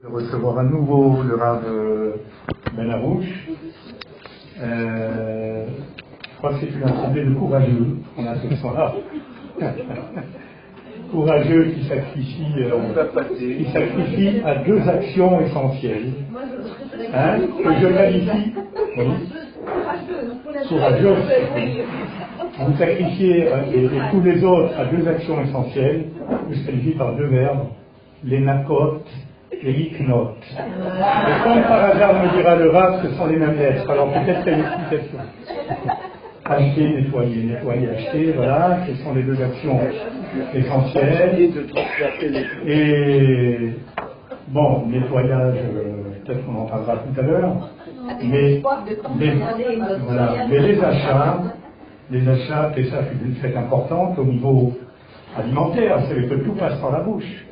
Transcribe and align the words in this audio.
de 0.00 0.06
recevoir 0.06 0.60
à 0.60 0.62
nouveau 0.62 1.24
le 1.24 1.34
Rav 1.34 1.64
euh, 1.66 2.12
Ben 2.76 2.88
Arouche. 2.88 3.48
Euh, 4.60 5.66
je 6.22 6.36
crois 6.36 6.50
que 6.52 6.60
c'est 6.60 6.70
une 6.70 6.84
assemblée 6.84 7.24
de 7.24 7.34
courageux 7.34 7.96
qu'on 8.14 8.26
a 8.28 8.36
ce 8.36 8.54
soir. 8.54 8.94
courageux 11.10 11.72
qui 11.72 11.88
sacrifie, 11.88 12.46
euh, 12.58 13.06
qui 13.36 13.64
sacrifie 13.72 14.40
à 14.44 14.54
deux 14.58 14.88
actions 14.88 15.40
essentielles. 15.40 16.12
Hein, 17.12 17.38
que 17.60 17.74
je 17.80 17.86
qualifie. 17.88 18.52
Oui. 18.98 19.06
Courageux. 20.68 21.16
Vous 22.60 22.76
sacrifiez 22.78 23.46
et, 23.46 23.88
tous 24.12 24.20
les 24.20 24.44
autres 24.44 24.78
à 24.78 24.84
deux 24.84 25.08
actions 25.08 25.42
essentielles. 25.42 26.04
Vous 26.48 26.64
qualifiez 26.64 26.94
par 26.94 27.16
deux 27.16 27.26
verbes. 27.26 27.66
Les 28.22 28.38
nakotes 28.38 29.04
et 29.62 29.72
l'iknot. 29.72 30.34
Et 30.52 31.42
comme 31.44 31.62
par 31.62 31.84
hasard 31.84 32.14
me 32.14 32.36
dira 32.36 32.56
le 32.56 32.70
Rav, 32.70 33.02
ce 33.02 33.14
sont 33.16 33.26
les 33.26 33.36
mêmes 33.36 33.58
lettres. 33.58 33.90
Alors 33.90 34.12
peut-être 34.12 34.44
qu'il 34.44 34.52
y 34.52 34.54
a 34.54 34.58
une 34.58 34.64
explication. 34.64 35.18
Acheter, 36.44 36.88
nettoyer, 36.88 37.42
nettoyer, 37.42 37.88
acheter, 37.90 38.32
voilà, 38.34 38.78
ce 38.86 38.94
sont 39.02 39.14
les 39.14 39.22
deux 39.22 39.42
actions 39.42 39.78
essentielles. 40.54 41.50
Et 42.66 43.70
bon, 44.48 44.86
nettoyage, 44.86 45.56
euh, 45.56 46.24
peut-être 46.24 46.46
qu'on 46.46 46.54
en 46.62 46.66
parlera 46.66 46.96
tout 46.96 47.20
à 47.20 47.22
l'heure. 47.22 47.70
Mais, 48.24 48.62
mais, 49.18 49.34
voilà, 50.06 50.46
mais 50.48 50.58
les 50.60 50.82
achats, 50.82 51.42
les 52.10 52.26
achats, 52.26 52.72
et 52.76 52.84
ça 52.84 52.96
c'est 53.02 53.26
une 53.26 53.34
fête 53.34 53.56
importante 53.56 54.18
au 54.18 54.24
niveau 54.24 54.72
alimentaire, 55.36 56.00
c'est 56.08 56.28
que 56.28 56.34
tout 56.44 56.52
passe 56.54 56.78
par 56.80 56.92
la 56.92 57.00
bouche. 57.00 57.46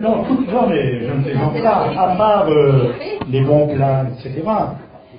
Non, 0.00 0.22
non 0.22 0.68
mais 0.68 1.00
je 1.00 1.12
ne 1.12 1.22
plaisante 1.22 1.62
pas, 1.62 1.90
à 1.96 2.16
part 2.16 2.48
euh, 2.48 2.92
les 3.28 3.40
bons 3.42 3.68
plats, 3.68 4.06
etc. 4.08 4.42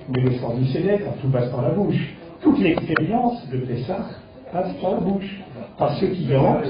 Mais 0.08 0.20
le 0.20 0.30
du 0.30 0.66
Sélect, 0.66 1.06
tout 1.20 1.28
passe 1.28 1.48
par 1.50 1.62
la 1.62 1.70
bouche. 1.70 2.14
Toute 2.42 2.58
l'expérience 2.58 3.48
de 3.50 3.58
Pessah 3.58 4.04
passe 4.52 4.72
par 4.80 4.92
la 4.92 4.96
bouche, 4.98 5.40
par 5.78 5.92
ceux 5.94 6.08
qui 6.08 6.34
rentrent 6.34 6.68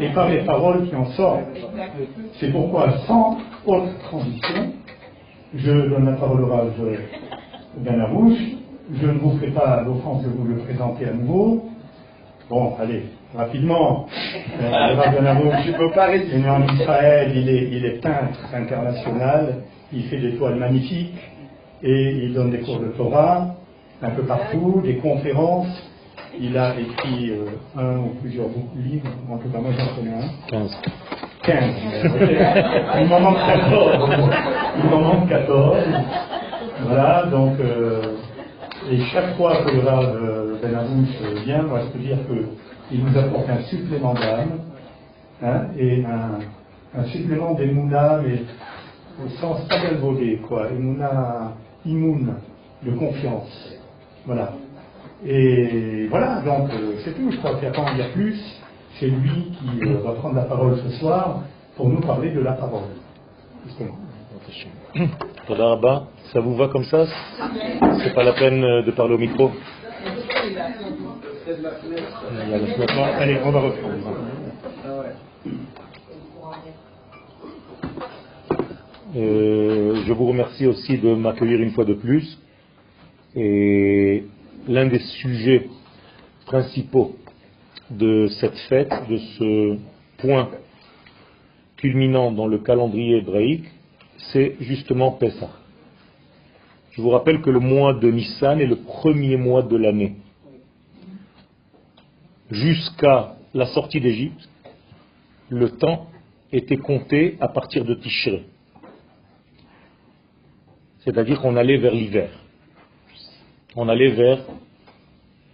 et 0.00 0.08
par 0.12 0.28
les 0.28 0.44
paroles 0.44 0.88
qui 0.88 0.96
en 0.96 1.06
sortent. 1.12 1.40
C'est 2.40 2.50
pourquoi, 2.50 2.90
sans 3.06 3.38
autre 3.66 3.98
transition, 4.04 4.72
je 5.54 5.70
donne 5.70 6.06
la 6.06 6.16
parole 6.16 6.44
au 6.44 6.48
Rav 6.48 6.72
Ben 7.78 8.00
Arouche. 8.00 8.38
Je 9.00 9.06
ne 9.06 9.18
vous 9.18 9.38
fais 9.38 9.50
pas 9.50 9.82
l'offense 9.82 10.24
de 10.24 10.28
vous 10.28 10.44
le 10.44 10.56
présenter 10.56 11.06
à 11.06 11.12
nouveau. 11.12 11.70
Bon, 12.50 12.74
allez, 12.78 13.04
rapidement. 13.36 14.06
Euh, 14.60 14.70
le 14.70 14.94
Rav 14.94 15.14
Ben 15.14 15.26
Arouche 15.26 15.66
est 15.66 16.38
né 16.38 16.48
en 16.48 16.66
Israël, 16.74 17.32
il 17.34 17.48
est, 17.48 17.68
il 17.72 17.84
est 17.84 18.00
peintre 18.00 18.38
international, 18.54 19.62
il 19.92 20.04
fait 20.04 20.18
des 20.18 20.36
toiles 20.36 20.56
magnifiques 20.56 21.18
et 21.82 22.10
il 22.24 22.34
donne 22.34 22.50
des 22.50 22.60
cours 22.60 22.80
de 22.80 22.88
Torah 22.88 23.56
un 24.02 24.10
peu 24.10 24.22
partout, 24.22 24.80
des 24.84 24.96
conférences. 24.96 25.68
Il 26.38 26.56
a 26.56 26.74
écrit 26.78 27.30
euh, 27.30 27.44
un 27.76 27.98
ou 27.98 28.14
plusieurs 28.20 28.46
livres, 28.74 29.08
en 29.30 29.36
tout 29.36 29.48
cas 29.50 29.58
moi 29.58 29.70
j'en 29.78 29.94
connais 29.94 30.14
un. 30.14 30.28
15. 30.48 30.78
15. 31.42 31.74
Il 33.00 33.08
m'en 33.08 33.20
manque 33.20 33.36
14. 33.36 33.98
Il 34.82 34.90
m'en 34.90 35.00
manque 35.00 35.28
14. 35.28 35.76
Voilà, 36.86 37.26
donc, 37.26 37.60
euh, 37.60 38.16
et 38.90 38.98
chaque 39.12 39.36
fois 39.36 39.56
que 39.64 39.72
le 39.72 39.80
Rav 39.80 40.04
euh, 40.04 40.56
Ben 40.62 40.78
vient, 41.44 41.62
moi 41.62 41.80
je 41.84 41.92
peux 41.92 41.98
dire 41.98 42.18
qu'il 42.92 43.04
nous 43.04 43.18
apporte 43.18 43.48
un 43.48 43.62
supplément 43.62 44.12
d'âme, 44.12 44.58
hein, 45.42 45.62
et 45.78 46.04
un, 46.04 47.04
supplément 47.04 47.54
d'émouna, 47.54 48.20
mais 48.22 48.42
au 49.24 49.28
sens 49.40 49.66
pas 49.66 49.82
galvaudé, 49.82 50.40
quoi, 50.46 50.70
émouna 50.70 51.54
immoun, 51.86 52.34
de 52.82 52.90
confiance. 52.92 53.74
Voilà. 54.26 54.52
Et 55.24 56.06
voilà, 56.10 56.42
donc 56.42 56.70
euh, 56.70 56.96
c'est 57.02 57.14
tout, 57.14 57.30
je 57.30 57.38
crois 57.38 57.54
qu'il 57.54 57.70
n'y 57.70 58.02
a 58.02 58.08
plus. 58.12 58.38
C'est 59.00 59.06
lui 59.06 59.52
qui 59.52 59.88
euh, 59.88 60.02
va 60.04 60.12
prendre 60.12 60.34
la 60.34 60.42
parole 60.42 60.78
ce 60.84 60.90
soir 60.98 61.40
pour 61.76 61.88
nous 61.88 62.00
parler 62.00 62.30
de 62.30 62.40
la 62.40 62.52
parole. 62.52 62.90
Justement. 63.64 63.96
Ça 66.32 66.40
vous 66.40 66.56
va 66.56 66.68
comme 66.68 66.84
ça? 66.84 67.06
C'est 68.02 68.14
pas 68.14 68.24
la 68.24 68.34
peine 68.34 68.62
euh, 68.62 68.82
de 68.82 68.90
parler 68.90 69.14
au 69.14 69.18
micro? 69.18 69.50
Il 71.44 72.50
y 72.50 72.54
a 72.54 72.58
le 72.58 72.66
flottement. 72.66 73.04
Allez, 73.04 73.38
on 73.44 73.50
va 73.50 73.60
reprendre. 73.60 74.16
Euh, 79.16 80.02
je 80.06 80.12
vous 80.12 80.26
remercie 80.26 80.66
aussi 80.66 80.98
de 80.98 81.14
m'accueillir 81.14 81.60
une 81.60 81.70
fois 81.70 81.84
de 81.84 81.94
plus. 81.94 82.38
Et 83.34 84.24
l'un 84.68 84.86
des 84.86 85.00
sujets 85.00 85.68
principaux 86.46 87.16
de 87.90 88.28
cette 88.40 88.56
fête, 88.68 88.92
de 89.08 89.16
ce 89.16 89.78
point 90.18 90.48
culminant 91.76 92.30
dans 92.30 92.46
le 92.46 92.58
calendrier 92.58 93.18
hébraïque, 93.18 93.64
c'est 94.32 94.56
justement 94.60 95.12
Pessah. 95.12 95.50
Je 96.92 97.02
vous 97.02 97.10
rappelle 97.10 97.40
que 97.40 97.50
le 97.50 97.58
mois 97.58 97.94
de 97.94 98.10
Nissan 98.10 98.60
est 98.60 98.66
le 98.66 98.76
premier 98.76 99.36
mois 99.36 99.62
de 99.62 99.76
l'année. 99.76 100.16
Jusqu'à 102.52 103.36
la 103.54 103.64
sortie 103.68 103.98
d'Égypte, 103.98 104.46
le 105.48 105.70
temps 105.70 106.08
était 106.52 106.76
compté 106.76 107.38
à 107.40 107.48
partir 107.48 107.82
de 107.82 107.94
Tishré. 107.94 108.44
C'est-à-dire 110.98 111.40
qu'on 111.40 111.56
allait 111.56 111.78
vers 111.78 111.94
l'hiver. 111.94 112.28
On 113.74 113.88
allait 113.88 114.10
vers 114.10 114.44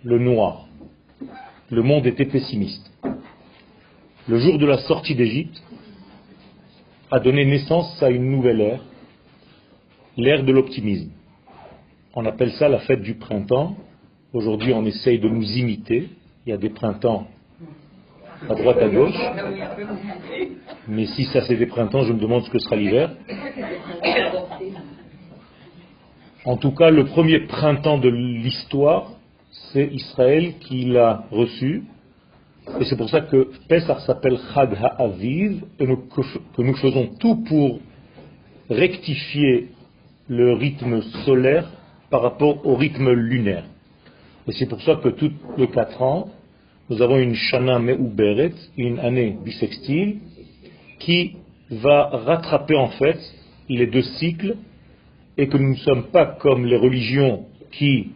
le 0.02 0.18
noir. 0.18 0.66
Le 1.70 1.82
monde 1.82 2.04
était 2.04 2.24
pessimiste. 2.24 2.90
Le 4.26 4.38
jour 4.40 4.58
de 4.58 4.66
la 4.66 4.78
sortie 4.78 5.14
d'Égypte 5.14 5.62
a 7.12 7.20
donné 7.20 7.44
naissance 7.44 8.02
à 8.02 8.10
une 8.10 8.28
nouvelle 8.28 8.60
ère, 8.60 8.84
l'ère 10.16 10.42
de 10.42 10.50
l'optimisme. 10.50 11.12
On 12.16 12.26
appelle 12.26 12.50
ça 12.54 12.68
la 12.68 12.80
fête 12.80 13.02
du 13.02 13.14
printemps. 13.14 13.76
Aujourd'hui, 14.32 14.72
on 14.72 14.84
essaye 14.84 15.20
de 15.20 15.28
nous 15.28 15.48
imiter. 15.58 16.08
Il 16.48 16.52
y 16.52 16.54
a 16.54 16.56
des 16.56 16.70
printemps 16.70 17.26
à 18.48 18.54
droite, 18.54 18.78
à 18.78 18.88
gauche. 18.88 19.20
Mais 20.88 21.04
si 21.04 21.26
ça 21.26 21.42
c'est 21.42 21.56
des 21.56 21.66
printemps, 21.66 22.04
je 22.04 22.14
me 22.14 22.18
demande 22.18 22.42
ce 22.44 22.48
que 22.48 22.58
sera 22.58 22.74
l'hiver. 22.74 23.10
En 26.46 26.56
tout 26.56 26.70
cas, 26.70 26.88
le 26.88 27.04
premier 27.04 27.40
printemps 27.40 27.98
de 27.98 28.08
l'histoire, 28.08 29.10
c'est 29.50 29.88
Israël 29.92 30.54
qui 30.60 30.86
l'a 30.86 31.26
reçu. 31.30 31.82
Et 32.80 32.84
c'est 32.86 32.96
pour 32.96 33.10
ça 33.10 33.20
que 33.20 33.50
Pesach 33.68 34.00
s'appelle 34.06 34.38
Chag 34.54 34.74
HaAviv 34.74 35.64
et 35.78 35.86
que 35.86 36.62
nous 36.62 36.76
faisons 36.76 37.10
tout 37.20 37.44
pour 37.44 37.78
rectifier 38.70 39.68
le 40.28 40.54
rythme 40.54 41.02
solaire 41.26 41.68
par 42.08 42.22
rapport 42.22 42.66
au 42.66 42.74
rythme 42.74 43.10
lunaire. 43.10 43.64
Et 44.46 44.52
c'est 44.52 44.66
pour 44.66 44.80
ça 44.80 44.96
que 44.96 45.10
tous 45.10 45.32
les 45.58 45.68
quatre 45.68 46.00
ans, 46.00 46.30
nous 46.90 47.02
avons 47.02 47.18
une 47.18 47.34
Shana 47.34 47.78
Me'uberet, 47.78 48.52
une 48.76 48.98
année 48.98 49.36
bissextile, 49.44 50.18
qui 50.98 51.36
va 51.70 52.08
rattraper 52.08 52.76
en 52.76 52.88
fait 52.88 53.18
les 53.68 53.86
deux 53.86 54.02
cycles 54.02 54.56
et 55.36 55.48
que 55.48 55.58
nous 55.58 55.70
ne 55.70 55.76
sommes 55.76 56.04
pas 56.04 56.24
comme 56.26 56.64
les 56.64 56.76
religions 56.76 57.44
qui, 57.72 58.12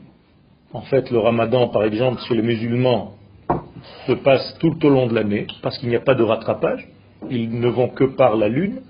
en 0.72 0.80
fait, 0.82 1.10
le 1.10 1.18
ramadan, 1.18 1.68
par 1.68 1.84
exemple, 1.84 2.20
chez 2.26 2.34
les 2.34 2.42
musulmans, 2.42 3.14
se 4.06 4.12
passe 4.12 4.56
tout 4.58 4.84
au 4.84 4.88
long 4.88 5.06
de 5.06 5.14
l'année, 5.14 5.46
parce 5.60 5.76
qu'il 5.78 5.90
n'y 5.90 5.96
a 5.96 6.00
pas 6.00 6.14
de 6.14 6.22
rattrapage, 6.22 6.88
ils 7.30 7.60
ne 7.60 7.68
vont 7.68 7.88
que 7.88 8.04
par 8.04 8.36
la 8.36 8.48
lune, 8.48 8.80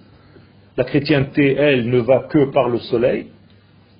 la 0.76 0.84
chrétienté, 0.84 1.54
elle, 1.54 1.91
ne 1.91 1.98
va 1.98 2.21
que 2.30 2.51
par 2.53 2.68
le 2.68 2.78
soleil, 2.78 3.27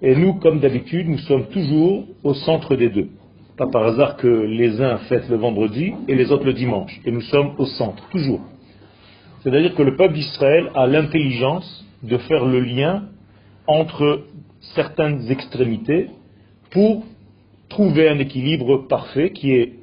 et 0.01 0.15
nous, 0.15 0.35
comme 0.35 0.61
d'habitude, 0.61 1.09
nous 1.09 1.19
sommes 1.19 1.47
toujours 1.47 2.06
au 2.23 2.35
centre 2.35 2.77
des 2.77 2.89
deux. 2.89 3.09
Pas 3.57 3.67
par 3.67 3.85
hasard 3.85 4.17
que 4.17 4.27
les 4.27 4.81
uns 4.81 4.99
fêtent 5.09 5.29
le 5.29 5.37
vendredi 5.37 5.93
et 6.09 6.15
les 6.15 6.33
autres 6.33 6.47
le 6.47 6.55
dimanche, 6.55 7.01
et 7.05 7.11
nous 7.11 7.21
sommes 7.21 7.53
au 7.59 7.67
centre, 7.67 8.09
toujours. 8.11 8.41
C'est-à-dire 9.43 9.75
que 9.75 9.83
le 9.83 9.97
peuple 9.97 10.15
d'Israël 10.15 10.71
a 10.75 10.87
l'intelligence 10.87 11.85
de 12.03 12.17
faire 12.17 12.45
le 12.47 12.61
lien 12.61 13.05
entre 13.67 14.23
certaines 14.75 15.31
extrémités 15.31 16.09
pour 16.71 17.05
trouver 17.69 18.09
un 18.09 18.19
équilibre 18.19 18.87
parfait 18.89 19.31
qui 19.31 19.53
est 19.53 19.75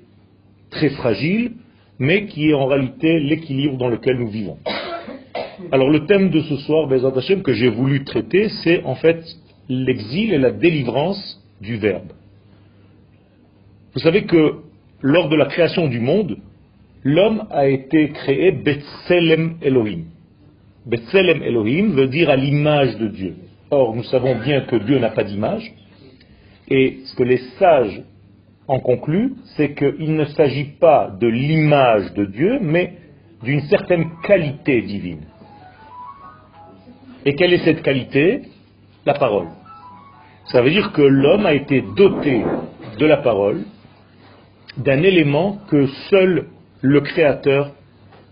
très 0.71 0.89
fragile, 0.89 1.53
mais 1.99 2.25
qui 2.25 2.49
est 2.49 2.53
en 2.53 2.65
réalité 2.65 3.19
l'équilibre 3.19 3.77
dans 3.77 3.89
lequel 3.89 4.17
nous 4.17 4.29
vivons. 4.29 4.57
Alors 5.71 5.89
le 5.89 6.05
thème 6.05 6.29
de 6.29 6.41
ce 6.41 6.55
soir, 6.57 6.87
Bezat 6.87 7.11
Hashem, 7.15 7.43
que 7.43 7.53
j'ai 7.53 7.69
voulu 7.69 8.03
traiter, 8.03 8.49
c'est 8.63 8.83
en 8.83 8.95
fait 8.95 9.21
l'exil 9.67 10.33
et 10.33 10.37
la 10.37 10.51
délivrance 10.51 11.43
du 11.61 11.77
Verbe. 11.77 12.13
Vous 13.93 14.01
savez 14.01 14.23
que 14.23 14.55
lors 15.01 15.29
de 15.29 15.35
la 15.35 15.45
création 15.45 15.87
du 15.87 15.99
monde, 15.99 16.37
l'homme 17.03 17.47
a 17.49 17.67
été 17.67 18.09
créé 18.09 18.51
Betselem 18.51 19.57
Elohim. 19.61 20.05
Betselem 20.85 21.41
Elohim 21.41 21.93
veut 21.95 22.07
dire 22.07 22.29
à 22.29 22.35
l'image 22.35 22.97
de 22.97 23.07
Dieu. 23.07 23.35
Or, 23.71 23.95
nous 23.95 24.03
savons 24.03 24.35
bien 24.39 24.61
que 24.61 24.75
Dieu 24.75 24.99
n'a 24.99 25.09
pas 25.09 25.23
d'image. 25.23 25.71
Et 26.69 26.99
ce 27.05 27.15
que 27.15 27.23
les 27.23 27.39
sages 27.57 28.01
en 28.67 28.79
concluent, 28.79 29.33
c'est 29.55 29.73
qu'il 29.73 30.15
ne 30.15 30.25
s'agit 30.25 30.75
pas 30.79 31.11
de 31.19 31.27
l'image 31.27 32.13
de 32.13 32.25
Dieu, 32.25 32.59
mais 32.61 32.93
d'une 33.43 33.61
certaine 33.61 34.11
qualité 34.23 34.81
divine. 34.81 35.21
Et 37.25 37.33
quelle 37.35 37.53
est 37.53 37.63
cette 37.65 37.81
qualité? 37.81 38.43
La 39.05 39.13
parole. 39.13 39.47
Ça 40.51 40.61
veut 40.61 40.69
dire 40.69 40.91
que 40.91 41.01
l'homme 41.01 41.45
a 41.45 41.53
été 41.53 41.83
doté 41.95 42.43
de 42.99 43.05
la 43.05 43.17
parole, 43.17 43.63
d'un 44.79 45.03
élément 45.03 45.59
que 45.69 45.87
seul 46.09 46.47
le 46.81 47.01
Créateur 47.01 47.73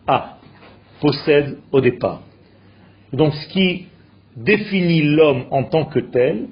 a, 0.07 0.37
possède 1.01 1.57
au 1.71 1.81
départ. 1.81 2.21
Donc 3.13 3.33
ce 3.33 3.47
qui 3.49 3.87
définit 4.35 5.03
l'homme 5.03 5.45
en 5.51 5.63
tant 5.63 5.85
que 5.85 5.99
tel, 5.99 6.47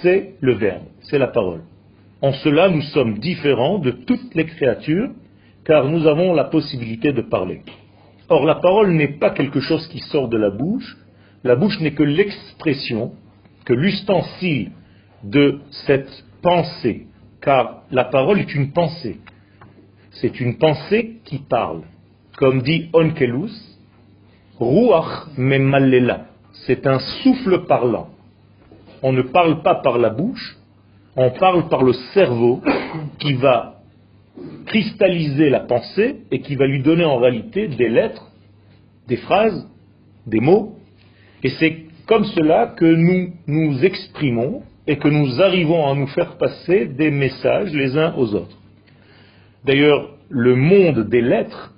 c'est 0.00 0.34
le 0.40 0.54
Verbe, 0.54 0.84
c'est 1.02 1.18
la 1.18 1.28
parole. 1.28 1.62
En 2.22 2.32
cela, 2.32 2.70
nous 2.70 2.82
sommes 2.82 3.18
différents 3.18 3.78
de 3.78 3.90
toutes 3.90 4.34
les 4.34 4.46
créatures, 4.46 5.10
car 5.64 5.88
nous 5.88 6.06
avons 6.06 6.32
la 6.32 6.44
possibilité 6.44 7.12
de 7.12 7.20
parler. 7.22 7.60
Or, 8.28 8.46
la 8.46 8.54
parole 8.54 8.92
n'est 8.92 9.18
pas 9.18 9.30
quelque 9.30 9.60
chose 9.60 9.86
qui 9.88 9.98
sort 9.98 10.28
de 10.28 10.38
la 10.38 10.50
bouche, 10.50 10.96
la 11.42 11.56
bouche 11.56 11.78
n'est 11.80 11.92
que 11.92 12.02
l'expression, 12.02 13.12
que 13.66 13.74
l'ustensile 13.74 14.70
de 15.22 15.60
cette 15.86 16.24
pensée, 16.40 17.06
car 17.42 17.82
la 17.90 18.04
parole 18.04 18.40
est 18.40 18.54
une 18.54 18.72
pensée. 18.72 19.18
C'est 20.14 20.40
une 20.40 20.58
pensée 20.58 21.16
qui 21.24 21.38
parle. 21.38 21.82
Comme 22.36 22.62
dit 22.62 22.88
Onkelus, 22.92 23.52
Ruach 24.58 25.28
Memalela, 25.36 26.26
c'est 26.66 26.86
un 26.86 26.98
souffle 26.98 27.64
parlant. 27.66 28.08
On 29.02 29.12
ne 29.12 29.22
parle 29.22 29.62
pas 29.62 29.76
par 29.76 29.98
la 29.98 30.10
bouche, 30.10 30.56
on 31.16 31.30
parle 31.30 31.68
par 31.68 31.82
le 31.82 31.92
cerveau 32.14 32.62
qui 33.18 33.34
va 33.34 33.80
cristalliser 34.66 35.50
la 35.50 35.60
pensée 35.60 36.16
et 36.30 36.40
qui 36.40 36.56
va 36.56 36.66
lui 36.66 36.82
donner 36.82 37.04
en 37.04 37.18
réalité 37.18 37.68
des 37.68 37.88
lettres, 37.88 38.30
des 39.08 39.16
phrases, 39.16 39.68
des 40.26 40.40
mots. 40.40 40.76
Et 41.42 41.50
c'est 41.50 41.84
comme 42.06 42.24
cela 42.24 42.74
que 42.76 42.84
nous 42.84 43.32
nous 43.46 43.84
exprimons 43.84 44.62
et 44.86 44.96
que 44.96 45.08
nous 45.08 45.40
arrivons 45.40 45.90
à 45.90 45.94
nous 45.94 46.06
faire 46.08 46.36
passer 46.36 46.86
des 46.86 47.10
messages 47.10 47.72
les 47.72 47.96
uns 47.96 48.14
aux 48.16 48.34
autres. 48.34 48.56
D'ailleurs, 49.64 50.10
le 50.28 50.54
monde 50.54 51.08
des 51.08 51.22
lettres 51.22 51.74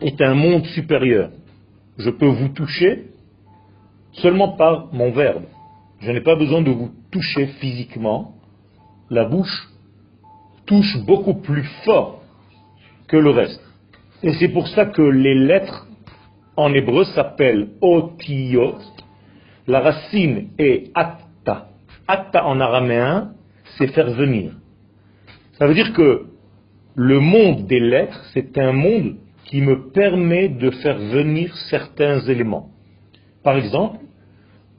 est 0.00 0.20
un 0.20 0.34
monde 0.34 0.64
supérieur. 0.66 1.30
Je 1.96 2.10
peux 2.10 2.26
vous 2.26 2.48
toucher 2.48 3.06
seulement 4.12 4.56
par 4.56 4.92
mon 4.92 5.10
verbe. 5.10 5.44
Je 6.00 6.10
n'ai 6.10 6.20
pas 6.20 6.36
besoin 6.36 6.62
de 6.62 6.70
vous 6.70 6.90
toucher 7.10 7.46
physiquement. 7.60 8.34
La 9.10 9.24
bouche 9.24 9.68
touche 10.66 10.98
beaucoup 11.06 11.34
plus 11.34 11.64
fort 11.84 12.22
que 13.06 13.16
le 13.16 13.30
reste. 13.30 13.62
Et 14.22 14.32
c'est 14.34 14.48
pour 14.48 14.68
ça 14.68 14.86
que 14.86 15.02
les 15.02 15.34
lettres 15.34 15.86
en 16.56 16.72
hébreu 16.74 17.04
s'appellent 17.04 17.68
otiyot. 17.80 18.78
La 19.66 19.80
racine 19.80 20.48
est 20.58 20.90
atta. 20.94 21.68
Atta 22.08 22.44
en 22.44 22.58
araméen, 22.60 23.32
c'est 23.76 23.88
faire 23.88 24.10
venir. 24.10 24.52
Ça 25.58 25.66
veut 25.66 25.74
dire 25.74 25.92
que 25.92 26.26
le 26.98 27.20
monde 27.20 27.68
des 27.68 27.78
lettres, 27.78 28.20
c'est 28.34 28.58
un 28.58 28.72
monde 28.72 29.14
qui 29.44 29.60
me 29.60 29.92
permet 29.92 30.48
de 30.48 30.70
faire 30.70 30.98
venir 30.98 31.56
certains 31.70 32.18
éléments. 32.26 32.70
Par 33.44 33.56
exemple, 33.56 34.00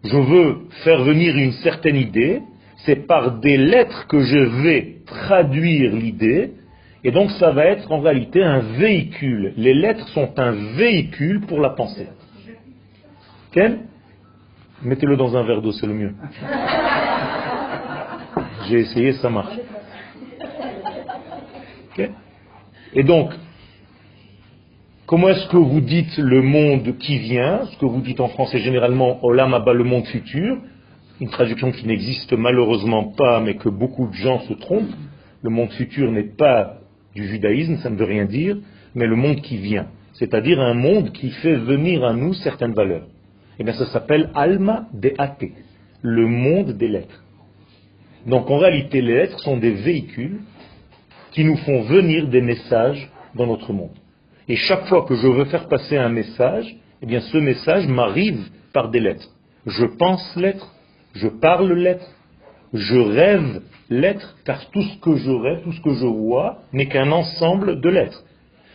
je 0.04 0.18
veux 0.18 0.58
faire 0.84 1.02
venir 1.04 1.38
une 1.38 1.54
certaine 1.64 1.96
idée, 1.96 2.42
c'est 2.86 3.08
par 3.08 3.40
des 3.40 3.56
lettres 3.56 4.06
que 4.08 4.20
je 4.20 4.64
vais 4.64 4.98
traduire 5.06 5.96
l'idée, 5.96 6.52
et 7.06 7.12
donc 7.12 7.32
ça 7.32 7.52
va 7.52 7.68
être 7.68 7.90
en 7.90 8.02
réalité 8.02 8.44
un 8.44 8.60
véhicule. 8.78 9.54
Les 9.56 9.74
lettres 9.74 10.10
sont 10.10 10.38
un 10.38 10.52
véhicule 10.76 11.40
pour 11.48 11.62
la 11.62 11.70
pensée. 11.70 12.10
Ken 13.54 13.86
Mettez-le 14.84 15.16
dans 15.16 15.38
un 15.38 15.44
verre 15.44 15.62
d'eau, 15.62 15.72
c'est 15.72 15.88
le 15.88 15.94
mieux. 15.94 16.14
J'ai 18.68 18.80
essayé, 18.80 19.14
ça 19.14 19.30
marche. 19.30 19.58
Et 22.94 23.04
donc, 23.04 23.32
comment 25.06 25.30
est-ce 25.30 25.48
que 25.48 25.58
vous 25.58 25.82
dites 25.82 26.18
le 26.18 26.42
monde 26.42 26.98
qui 26.98 27.20
vient 27.20 27.66
Ce 27.72 27.78
que 27.78 27.86
vous 27.86 28.02
dites 28.02 28.20
en 28.20 28.30
français 28.30 28.60
généralement 28.60 29.24
Olam 29.24 29.54
Abba, 29.54 29.74
le 29.74 29.84
monde 29.84 30.06
futur. 30.06 30.58
Une 31.22 31.30
traduction 31.30 31.72
qui 31.72 31.86
n'existe 31.86 32.34
malheureusement 32.34 33.04
pas, 33.04 33.42
mais 33.42 33.56
que 33.56 33.70
beaucoup 33.70 34.08
de 34.08 34.14
gens 34.14 34.40
se 34.42 34.54
trompent. 34.54 34.96
Le 35.42 35.50
monde 35.50 35.72
futur 35.72 36.12
n'est 36.12 36.36
pas 36.36 36.78
du 37.16 37.28
judaïsme, 37.28 37.78
ça 37.78 37.90
ne 37.90 37.96
veut 37.96 38.06
rien 38.06 38.26
dire, 38.26 38.58
mais 38.96 39.06
le 39.06 39.16
monde 39.16 39.42
qui 39.42 39.58
vient. 39.58 39.88
C'est-à-dire 40.14 40.60
un 40.60 40.74
monde 40.74 41.12
qui 41.12 41.30
fait 41.30 41.56
venir 41.56 42.04
à 42.04 42.14
nous 42.14 42.34
certaines 42.34 42.74
valeurs. 42.74 43.04
Et 43.58 43.62
eh 43.62 43.64
bien 43.64 43.74
ça 43.74 43.88
s'appelle 43.88 44.30
Alma 44.36 44.88
de 44.94 45.12
Ate, 45.18 45.44
le 46.02 46.28
monde 46.28 46.72
des 46.78 46.88
lettres. 46.88 47.24
Donc 48.26 48.50
en 48.50 48.58
réalité, 48.58 49.02
les 49.02 49.16
lettres 49.16 49.40
sont 49.40 49.58
des 49.58 49.72
véhicules 49.72 50.40
qui 51.32 51.44
nous 51.44 51.58
font 51.58 51.82
venir 51.84 52.28
des 52.28 52.42
messages 52.42 53.10
dans 53.36 53.48
notre 53.48 53.74
monde. 53.74 53.96
Et 54.48 54.56
chaque 54.56 54.86
fois 54.88 55.06
que 55.06 55.16
je 55.16 55.28
veux 55.28 55.46
faire 55.46 55.68
passer 55.68 55.98
un 55.98 56.10
message, 56.10 56.76
eh 57.02 57.06
bien 57.06 57.22
ce 57.22 57.38
message 57.38 57.88
m'arrive 57.88 58.50
par 58.74 58.90
des 58.90 59.00
lettres. 59.00 59.30
Je 59.66 59.86
pense 59.86 60.36
lettres, 60.36 60.74
je 61.14 61.28
parle 61.28 61.72
lettres, 61.74 62.10
je 62.74 62.98
rêve 62.98 63.62
lettres, 63.90 64.38
car 64.46 64.70
tout 64.72 64.82
ce 64.82 64.98
que 65.00 65.16
je 65.18 65.32
rêve, 65.32 65.62
tout 65.64 65.72
ce 65.72 65.82
que 65.82 65.94
je 65.94 66.06
vois, 66.06 66.60
n'est 66.74 66.88
qu'un 66.88 67.12
ensemble 67.12 67.80
de 67.82 67.90
lettres. 67.90 68.24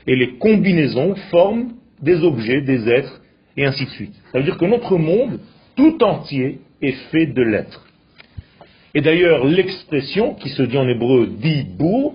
Et 0.07 0.17
les 0.17 0.37
combinaisons 0.39 1.15
forment 1.31 1.73
des 2.03 2.23
objets, 2.23 2.61
des 2.61 2.89
êtres, 2.89 3.21
et 3.57 3.65
ainsi 3.65 3.85
de 3.85 3.91
suite. 3.91 4.15
Ça 4.33 4.39
veut 4.39 4.45
dire 4.45 4.59
que 4.59 4.65
notre 4.65 4.97
monde, 4.97 5.41
tout 5.77 6.03
entier, 6.03 6.61
est 6.83 6.97
fait 7.11 7.27
de 7.27 7.43
lettres. 7.43 7.87
Et 8.95 9.01
d'ailleurs, 9.01 9.45
l'expression 9.45 10.35
qui 10.35 10.51
se 10.51 10.63
dit 10.63 10.77
en 10.77 10.89
hébreu 10.89 11.27
dibur 11.27 12.15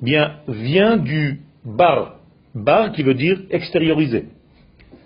bien, 0.00 0.36
vient 0.48 0.96
du 0.96 1.40
bar. 1.64 2.16
Bar 2.54 2.92
qui 2.92 3.02
veut 3.02 3.14
dire 3.14 3.38
extérioriser. 3.50 4.26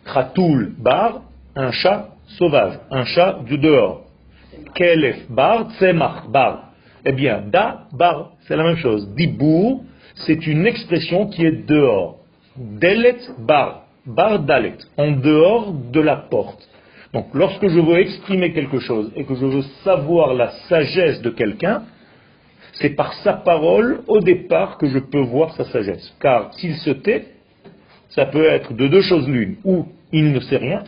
Khatoul 0.05 0.75
bar, 0.79 1.23
un 1.55 1.73
chat 1.73 2.09
sauvage, 2.39 2.79
un 2.91 3.05
chat 3.05 3.41
du 3.45 3.59
dehors. 3.59 4.05
Kelef 4.75 5.31
bar, 5.31 5.69
tsemach 5.73 6.29
bar. 6.29 6.73
Eh 7.05 7.13
bien, 7.13 7.43
da 7.51 7.87
bar, 7.93 8.33
c'est 8.47 8.57
la 8.57 8.65
même 8.65 8.77
chose. 8.77 9.09
Dibour, 9.15 9.83
c'est 10.27 10.47
une 10.47 10.67
expression 10.67 11.27
qui 11.29 11.45
est 11.45 11.67
dehors. 11.67 12.19
Delet 12.57 13.19
bar, 13.39 13.85
bar 14.05 14.41
dalet, 14.41 14.79
en 14.97 15.13
dehors 15.13 15.73
de 15.73 16.01
la 16.01 16.17
porte. 16.17 16.69
Donc, 17.15 17.29
lorsque 17.33 17.67
je 17.67 17.81
veux 17.81 17.99
exprimer 17.99 18.53
quelque 18.53 18.81
chose 18.81 19.11
et 19.17 19.25
que 19.25 19.35
je 19.35 19.47
veux 19.47 19.63
savoir 19.85 20.35
la 20.35 20.51
sagesse 20.69 21.23
de 21.23 21.31
quelqu'un, 21.31 21.85
c'est 22.75 22.91
par 22.91 23.13
sa 23.25 23.35
parole, 23.35 24.03
au 24.07 24.21
départ, 24.21 24.79
que 24.79 24.89
je 24.89 24.99
peux 24.99 25.21
voir 25.21 25.55
sa 25.55 25.65
sagesse. 25.65 26.15
Car 26.21 26.53
s'il 26.55 26.77
se 26.77 26.91
tait, 26.91 27.27
ça 28.11 28.27
peut 28.27 28.47
être 28.47 28.75
de 28.75 28.89
deux 28.89 29.03
choses 29.03 29.29
l'une. 29.29 29.57
Ou 29.65 29.87
il 30.13 30.33
ne 30.33 30.41
sait 30.41 30.57
rien, 30.57 30.85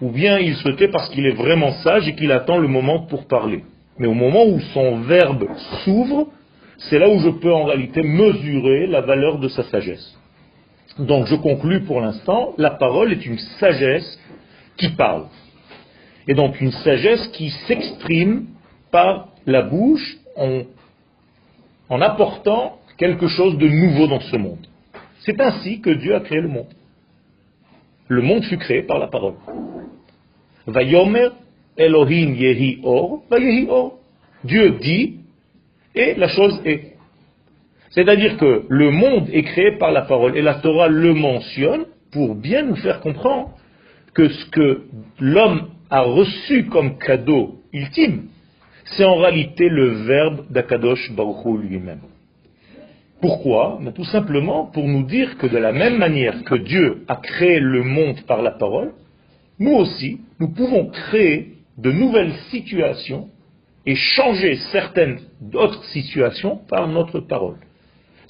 ou 0.00 0.10
bien 0.10 0.38
il 0.38 0.56
se 0.56 0.68
tait 0.70 0.88
parce 0.88 1.08
qu'il 1.10 1.26
est 1.26 1.34
vraiment 1.34 1.72
sage 1.82 2.08
et 2.08 2.14
qu'il 2.14 2.32
attend 2.32 2.58
le 2.58 2.68
moment 2.68 3.00
pour 3.06 3.26
parler. 3.26 3.64
Mais 3.98 4.06
au 4.06 4.14
moment 4.14 4.44
où 4.44 4.58
son 4.72 5.00
verbe 5.02 5.46
s'ouvre, 5.84 6.28
c'est 6.78 6.98
là 6.98 7.08
où 7.08 7.18
je 7.20 7.30
peux 7.30 7.52
en 7.52 7.64
réalité 7.64 8.02
mesurer 8.02 8.86
la 8.86 9.00
valeur 9.00 9.38
de 9.38 9.48
sa 9.48 9.62
sagesse. 9.64 10.16
Donc 10.98 11.26
je 11.26 11.36
conclus 11.36 11.82
pour 11.84 12.00
l'instant, 12.00 12.54
la 12.58 12.70
parole 12.70 13.12
est 13.12 13.24
une 13.24 13.38
sagesse 13.60 14.18
qui 14.76 14.90
parle. 14.90 15.26
Et 16.26 16.34
donc 16.34 16.60
une 16.60 16.72
sagesse 16.72 17.28
qui 17.28 17.50
s'exprime 17.66 18.46
par 18.90 19.28
la 19.46 19.62
bouche 19.62 20.18
en 20.36 20.62
en 21.88 22.00
apportant 22.00 22.78
quelque 22.96 23.28
chose 23.28 23.58
de 23.58 23.68
nouveau 23.68 24.06
dans 24.06 24.20
ce 24.20 24.36
monde. 24.36 24.66
C'est 25.20 25.40
ainsi 25.40 25.80
que 25.80 25.90
Dieu 25.90 26.14
a 26.14 26.20
créé 26.20 26.40
le 26.40 26.48
monde. 26.48 26.72
Le 28.08 28.22
monde 28.22 28.44
fut 28.44 28.58
créé 28.58 28.82
par 28.82 28.98
la 28.98 29.08
parole. 29.08 29.34
Elohim 31.76 32.34
Yehi 32.34 32.80
Or. 32.82 33.22
Dieu 34.44 34.70
dit, 34.80 35.20
et 35.94 36.14
la 36.14 36.28
chose 36.28 36.60
est. 36.64 36.94
C'est-à-dire 37.90 38.36
que 38.36 38.64
le 38.68 38.90
monde 38.90 39.28
est 39.32 39.44
créé 39.44 39.72
par 39.78 39.92
la 39.92 40.02
parole, 40.02 40.36
et 40.36 40.42
la 40.42 40.56
Torah 40.56 40.88
le 40.88 41.14
mentionne 41.14 41.86
pour 42.10 42.34
bien 42.34 42.62
nous 42.62 42.76
faire 42.76 43.00
comprendre 43.00 43.50
que 44.12 44.28
ce 44.28 44.46
que 44.50 44.82
l'homme 45.20 45.68
a 45.90 46.00
reçu 46.02 46.66
comme 46.66 46.98
cadeau 46.98 47.60
ultime, 47.72 48.28
c'est 48.84 49.04
en 49.04 49.16
réalité 49.16 49.68
le 49.68 49.88
verbe 50.04 50.46
d'Akadosh 50.50 51.12
Baruch 51.12 51.60
lui-même. 51.62 52.00
Pourquoi? 53.20 53.78
Ben, 53.80 53.92
Tout 53.92 54.04
simplement 54.04 54.66
pour 54.66 54.86
nous 54.86 55.04
dire 55.04 55.38
que 55.38 55.46
de 55.46 55.56
la 55.56 55.72
même 55.72 55.98
manière 55.98 56.44
que 56.44 56.56
Dieu 56.56 57.04
a 57.08 57.16
créé 57.16 57.58
le 57.60 57.82
monde 57.82 58.20
par 58.26 58.42
la 58.42 58.50
parole, 58.50 58.92
nous 59.58 59.72
aussi, 59.72 60.20
nous 60.40 60.48
pouvons 60.48 60.86
créer 60.88 61.54
de 61.78 61.90
nouvelles 61.90 62.34
situations 62.50 63.28
et 63.86 63.94
changer 63.94 64.56
certaines 64.72 65.20
autres 65.54 65.84
situations 65.86 66.56
par 66.68 66.88
notre 66.88 67.20
parole. 67.20 67.58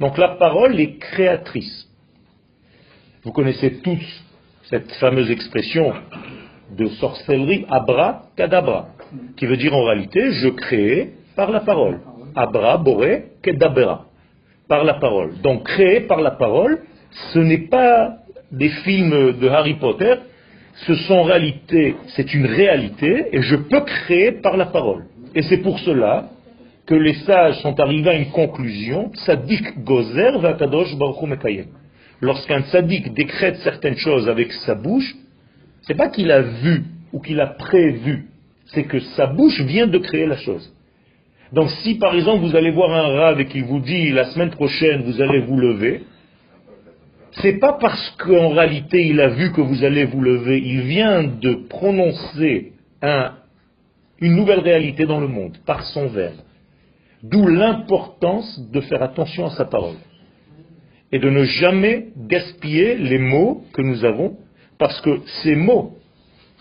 Donc 0.01 0.19
la 0.19 0.37
parole 0.37 0.79
est 0.81 0.97
créatrice. 0.99 1.89
Vous 3.23 3.33
connaissez 3.33 3.81
tous 3.81 4.25
cette 4.71 4.93
fameuse 4.93 5.31
expression 5.31 5.93
de 6.77 6.87
sorcellerie 6.87 7.67
abra 7.69 8.27
kadabra, 8.37 8.89
qui 9.37 9.47
veut 9.47 9.57
dire 9.57 9.75
en 9.75 9.85
réalité 9.85 10.33
je 10.33 10.49
crée 10.49 11.11
par 11.37 11.51
la 11.51 11.61
parole. 11.61 12.01
Abra, 12.37 12.79
boré, 12.79 13.27
kedabera, 13.43 14.07
par 14.69 14.85
la 14.85 14.95
parole. 14.95 15.35
Donc 15.43 15.65
créer 15.65 16.01
par 16.01 16.21
la 16.21 16.33
parole, 16.33 16.79
ce 17.33 17.39
n'est 17.39 17.69
pas 17.69 18.17
des 18.51 18.69
films 18.69 19.39
de 19.39 19.49
Harry 19.49 19.75
Potter, 19.75 20.15
ce 20.87 20.95
sont 20.95 21.15
en 21.15 21.23
réalité, 21.23 21.95
c'est 22.09 22.35
une 22.35 22.47
réalité, 22.47 23.29
et 23.33 23.43
je 23.43 23.57
peux 23.57 23.81
créer 23.81 24.33
par 24.33 24.57
la 24.57 24.67
parole. 24.67 25.05
Et 25.35 25.43
c'est 25.43 25.59
pour 25.59 25.79
cela 25.81 26.31
que 26.87 26.95
les 26.95 27.15
sages 27.15 27.61
sont 27.61 27.79
arrivés 27.81 28.11
à 28.11 28.15
une 28.15 28.31
conclusion, 28.31 29.11
tzaddik 29.15 29.85
gozer 29.85 30.39
v'akadosh 30.41 30.97
baruch 30.97 31.23
mekayem. 31.23 31.67
Lorsqu'un 32.21 32.63
tzaddik 32.63 33.15
décrète 33.15 33.57
certaines 33.59 33.97
choses 33.97 34.29
avec 34.29 34.53
sa 34.53 34.75
bouche, 34.75 35.15
c'est 35.83 35.95
pas 35.95 36.09
qu'il 36.09 36.31
a 36.31 36.41
vu 36.41 36.85
ou 37.13 37.21
qu'il 37.21 37.41
a 37.41 37.47
prévu, 37.47 38.27
c'est 38.67 38.85
que 38.85 39.01
sa 39.01 39.27
bouche 39.27 39.61
vient 39.61 39.87
de 39.87 39.99
créer 39.99 40.27
la 40.27 40.37
chose. 40.37 40.73
Donc 41.53 41.71
si 41.83 41.95
par 41.97 42.15
exemple 42.15 42.45
vous 42.45 42.57
allez 42.57 42.71
voir 42.71 42.91
un 42.93 43.09
rave 43.21 43.41
et 43.41 43.47
qu'il 43.47 43.65
vous 43.65 43.81
dit 43.81 44.11
la 44.11 44.25
semaine 44.27 44.51
prochaine 44.51 45.03
vous 45.03 45.21
allez 45.21 45.41
vous 45.41 45.57
lever, 45.57 46.03
c'est 47.43 47.59
pas 47.59 47.75
parce 47.81 48.11
qu'en 48.19 48.51
réalité 48.51 49.07
il 49.07 49.21
a 49.21 49.29
vu 49.29 49.53
que 49.53 49.61
vous 49.61 49.85
allez 49.85 50.05
vous 50.05 50.21
lever, 50.21 50.59
il 50.65 50.83
vient 50.83 51.23
de 51.25 51.55
prononcer 51.69 52.73
une 54.21 54.37
nouvelle 54.37 54.61
réalité 54.61 55.05
dans 55.05 55.21
le 55.21 55.29
monde 55.29 55.57
par 55.67 55.85
son 55.85 56.07
verbe. 56.09 56.41
D'où 57.23 57.47
l'importance 57.47 58.61
de 58.71 58.81
faire 58.81 59.03
attention 59.03 59.47
à 59.47 59.51
sa 59.51 59.65
parole 59.65 59.97
et 61.13 61.19
de 61.19 61.31
ne 61.31 61.45
jamais 61.45 62.09
gaspiller 62.17 62.97
les 62.97 63.19
mots 63.19 63.63
que 63.73 63.83
nous 63.83 64.05
avons 64.05 64.37
parce 64.79 65.01
que 65.03 65.21
ces 65.43 65.55
mots 65.55 65.97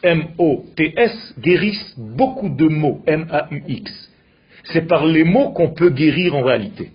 M-O-T-S 0.04 1.36
guérissent 1.40 1.96
beaucoup 1.98 2.50
de 2.50 2.68
mots 2.68 3.02
M-A-U-X. 3.08 4.12
C'est 4.66 4.88
par 4.88 5.06
les 5.06 5.24
mots 5.24 5.52
qu'on 5.52 5.70
peut 5.70 5.90
guérir 5.90 6.36
en 6.36 6.42
réalité. 6.42 6.92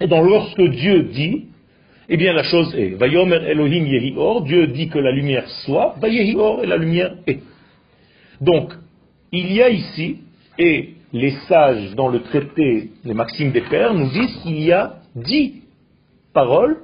Et 0.00 0.06
donc 0.06 0.28
lorsque 0.28 0.62
Dieu 0.62 1.02
dit, 1.04 1.46
eh 2.08 2.16
bien 2.16 2.32
la 2.32 2.42
chose 2.44 2.74
est, 2.76 2.90
Vayomer 2.90 3.40
Elohim 3.46 4.44
Dieu 4.44 4.66
dit 4.68 4.88
que 4.88 4.98
la 4.98 5.12
lumière 5.12 5.48
soit, 5.64 5.96
et 6.02 6.66
la 6.66 6.76
lumière 6.76 7.14
est. 7.26 7.40
Donc, 8.40 8.72
il 9.30 9.52
y 9.52 9.62
a 9.62 9.70
ici, 9.70 10.18
et 10.58 10.94
les 11.12 11.30
sages 11.48 11.94
dans 11.94 12.08
le 12.08 12.22
traité, 12.22 12.90
les 13.04 13.14
maximes 13.14 13.52
des 13.52 13.60
pères, 13.62 13.94
nous 13.94 14.10
disent 14.10 14.36
qu'il 14.42 14.60
y 14.60 14.72
a 14.72 14.96
dix 15.14 15.62
paroles 16.32 16.78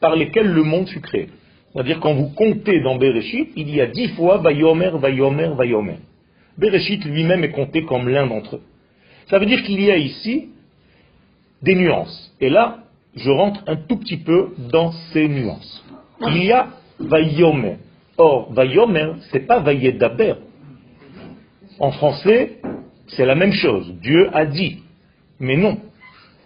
par 0.00 0.16
lesquelles 0.16 0.52
le 0.52 0.62
monde 0.62 0.88
fut 0.88 1.00
créé. 1.00 1.28
C'est-à-dire 1.72 2.00
quand 2.00 2.14
vous 2.14 2.28
comptez 2.30 2.80
dans 2.80 2.96
Bereshit, 2.96 3.50
il 3.56 3.70
y 3.74 3.80
a 3.80 3.86
dix 3.86 4.08
fois 4.08 4.38
Vayomer, 4.38 4.90
Vayomer, 4.94 5.50
Vayomer. 5.56 5.98
Bereshit 6.58 7.04
lui-même 7.04 7.44
est 7.44 7.50
compté 7.50 7.84
comme 7.84 8.08
l'un 8.08 8.26
d'entre 8.26 8.56
eux. 8.56 8.62
Ça 9.28 9.38
veut 9.38 9.46
dire 9.46 9.62
qu'il 9.62 9.80
y 9.80 9.90
a 9.90 9.96
ici 9.96 10.50
des 11.62 11.74
nuances. 11.74 12.34
Et 12.40 12.50
là, 12.50 12.78
je 13.16 13.30
rentre 13.30 13.62
un 13.66 13.76
tout 13.76 13.96
petit 13.96 14.18
peu 14.18 14.50
dans 14.70 14.92
ces 15.12 15.28
nuances. 15.28 15.84
Il 16.20 16.44
y 16.44 16.52
a 16.52 16.68
Vayomer. 16.98 17.76
Or, 18.18 18.52
Vayomer, 18.52 19.14
c'est 19.30 19.46
pas 19.46 19.60
Vayedaber. 19.60 20.34
En 21.78 21.90
français, 21.92 22.58
c'est 23.08 23.24
la 23.24 23.34
même 23.34 23.52
chose. 23.52 23.94
Dieu 24.02 24.28
a 24.34 24.44
dit. 24.44 24.82
Mais 25.40 25.56
non. 25.56 25.78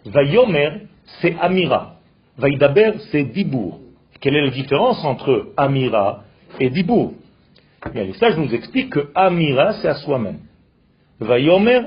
Vayomer, 0.04 0.82
c'est 1.20 1.34
Amira. 1.40 1.96
Vaïdaber, 2.38 2.92
c'est 3.10 3.24
Dibour. 3.24 3.80
Quelle 4.20 4.36
est 4.36 4.44
la 4.44 4.50
différence 4.50 5.04
entre 5.04 5.52
Amira 5.56 6.24
et 6.60 6.70
Dibour 6.70 7.14
Bien, 7.92 8.04
Les 8.04 8.14
sages 8.14 8.36
nous 8.36 8.52
expliquent 8.54 8.90
que 8.90 9.08
Amira, 9.14 9.74
c'est 9.74 9.88
à 9.88 9.94
soi-même. 9.96 10.38
Vayomer, 11.20 11.82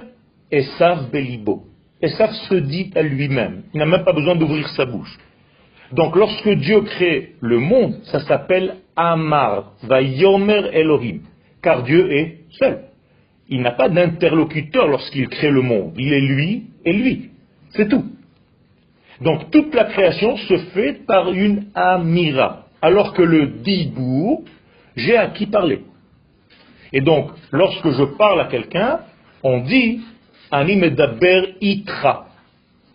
Esav 0.51 1.09
Belibo. 1.11 1.63
Esav 2.01 2.31
se 2.31 2.55
dit 2.55 2.91
à 2.95 3.01
lui-même. 3.01 3.63
Il 3.73 3.79
n'a 3.79 3.85
même 3.85 4.03
pas 4.03 4.13
besoin 4.13 4.35
d'ouvrir 4.35 4.67
sa 4.69 4.85
bouche. 4.85 5.17
Donc 5.91 6.15
lorsque 6.15 6.49
Dieu 6.49 6.81
crée 6.81 7.35
le 7.41 7.59
monde, 7.59 7.99
ça 8.03 8.19
s'appelle 8.21 8.75
Amar, 8.95 9.73
Vayomer 9.83 10.69
Elohim. 10.73 11.21
Car 11.61 11.83
Dieu 11.83 12.11
est 12.11 12.39
seul. 12.51 12.85
Il 13.49 13.61
n'a 13.61 13.71
pas 13.71 13.89
d'interlocuteur 13.89 14.87
lorsqu'il 14.87 15.27
crée 15.27 15.49
le 15.49 15.61
monde. 15.61 15.93
Il 15.97 16.13
est 16.13 16.21
lui 16.21 16.67
et 16.85 16.93
lui. 16.93 17.31
C'est 17.71 17.89
tout. 17.89 18.05
Donc 19.21 19.51
toute 19.51 19.73
la 19.73 19.85
création 19.85 20.37
se 20.37 20.57
fait 20.73 21.05
par 21.05 21.31
une 21.31 21.67
amira. 21.75 22.65
Alors 22.81 23.13
que 23.13 23.21
le 23.21 23.47
dibour, 23.47 24.43
j'ai 24.95 25.17
à 25.17 25.27
qui 25.27 25.45
parler. 25.45 25.81
Et 26.93 27.01
donc, 27.01 27.31
lorsque 27.51 27.89
je 27.91 28.03
parle 28.03 28.41
à 28.41 28.45
quelqu'un, 28.45 29.01
on 29.43 29.59
dit 29.59 30.01
Ani 30.51 30.75
medaber 30.77 31.55
itra. 31.61 32.27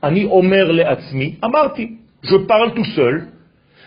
Ani 0.03 0.25
omer 0.25 0.73
le 0.73 0.87
atzmi 0.87 1.39
amarti. 1.43 1.99
Je 2.23 2.37
parle 2.37 2.75
tout 2.75 2.85
seul, 2.85 3.29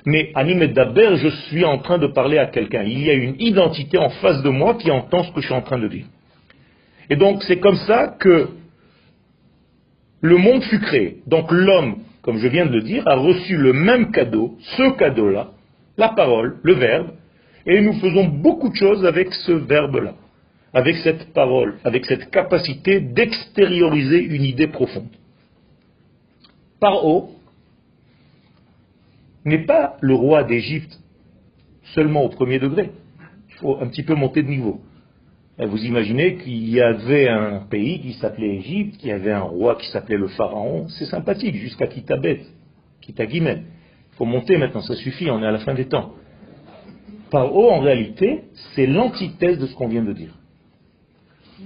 mais 0.05 0.31
Ani 0.35 0.55
medaber, 0.55 1.17
je 1.17 1.27
suis 1.47 1.65
en 1.65 1.79
train 1.79 1.97
de 1.97 2.07
parler 2.07 2.37
à 2.37 2.45
quelqu'un. 2.45 2.83
Il 2.83 3.03
y 3.03 3.09
a 3.09 3.13
une 3.13 3.35
identité 3.39 3.97
en 3.97 4.09
face 4.09 4.41
de 4.43 4.49
moi 4.49 4.75
qui 4.75 4.91
entend 4.91 5.23
ce 5.23 5.31
que 5.31 5.41
je 5.41 5.47
suis 5.47 5.55
en 5.55 5.61
train 5.61 5.79
de 5.79 5.87
dire. 5.87 6.05
Et 7.09 7.15
donc, 7.15 7.43
c'est 7.43 7.59
comme 7.59 7.77
ça 7.87 8.15
que 8.19 8.49
le 10.21 10.37
monde 10.37 10.63
fut 10.63 10.79
créé. 10.79 11.17
Donc, 11.25 11.51
l'homme, 11.51 11.97
comme 12.27 12.37
je 12.37 12.47
viens 12.47 12.67
de 12.67 12.73
le 12.73 12.81
dire, 12.81 13.07
a 13.07 13.15
reçu 13.15 13.55
le 13.55 13.71
même 13.71 14.11
cadeau, 14.11 14.57
ce 14.59 14.97
cadeau-là, 14.97 15.53
la 15.97 16.09
parole, 16.09 16.57
le 16.61 16.73
verbe, 16.73 17.11
et 17.65 17.79
nous 17.81 17.93
faisons 17.93 18.25
beaucoup 18.25 18.69
de 18.69 18.75
choses 18.75 19.03
avec 19.03 19.33
ce 19.33 19.53
verbe-là 19.53 20.13
avec 20.73 20.97
cette 20.97 21.33
parole, 21.33 21.79
avec 21.83 22.05
cette 22.05 22.29
capacité 22.29 22.99
d'extérioriser 22.99 24.19
une 24.19 24.43
idée 24.43 24.67
profonde. 24.67 25.09
Paro 26.79 27.31
n'est 29.45 29.65
pas 29.65 29.97
le 30.01 30.13
roi 30.13 30.43
d'Égypte 30.43 30.99
seulement 31.95 32.23
au 32.23 32.29
premier 32.29 32.59
degré. 32.59 32.91
Il 33.49 33.55
faut 33.55 33.77
un 33.81 33.87
petit 33.87 34.03
peu 34.03 34.13
monter 34.13 34.43
de 34.43 34.49
niveau. 34.49 34.81
Vous 35.59 35.83
imaginez 35.85 36.35
qu'il 36.35 36.69
y 36.69 36.79
avait 36.79 37.27
un 37.27 37.61
pays 37.61 37.99
qui 37.99 38.13
s'appelait 38.13 38.57
Égypte, 38.57 38.97
qui 38.97 39.11
avait 39.11 39.31
un 39.31 39.41
roi 39.41 39.75
qui 39.75 39.87
s'appelait 39.87 40.17
le 40.17 40.27
Pharaon. 40.27 40.87
C'est 40.89 41.05
sympathique, 41.05 41.55
jusqu'à 41.55 41.87
Kitabet, 41.87 42.41
Kitagimet. 43.01 43.63
Il 44.13 44.15
faut 44.17 44.25
monter 44.25 44.57
maintenant, 44.57 44.81
ça 44.81 44.95
suffit, 44.95 45.31
on 45.31 45.41
est 45.41 45.47
à 45.47 45.51
la 45.51 45.59
fin 45.59 45.73
des 45.73 45.85
temps. 45.85 46.13
Paro, 47.31 47.71
en 47.71 47.79
réalité, 47.79 48.43
c'est 48.75 48.85
l'antithèse 48.85 49.57
de 49.57 49.65
ce 49.65 49.75
qu'on 49.75 49.87
vient 49.87 50.03
de 50.03 50.13
dire. 50.13 50.33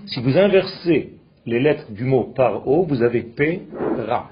Si 0.05 0.21
vous 0.21 0.37
inversez 0.37 1.13
les 1.45 1.59
lettres 1.59 1.91
du 1.91 2.05
mot 2.05 2.31
par 2.33 2.67
o, 2.67 2.83
vous 2.83 3.03
avez 3.03 3.29
ra, 3.97 4.29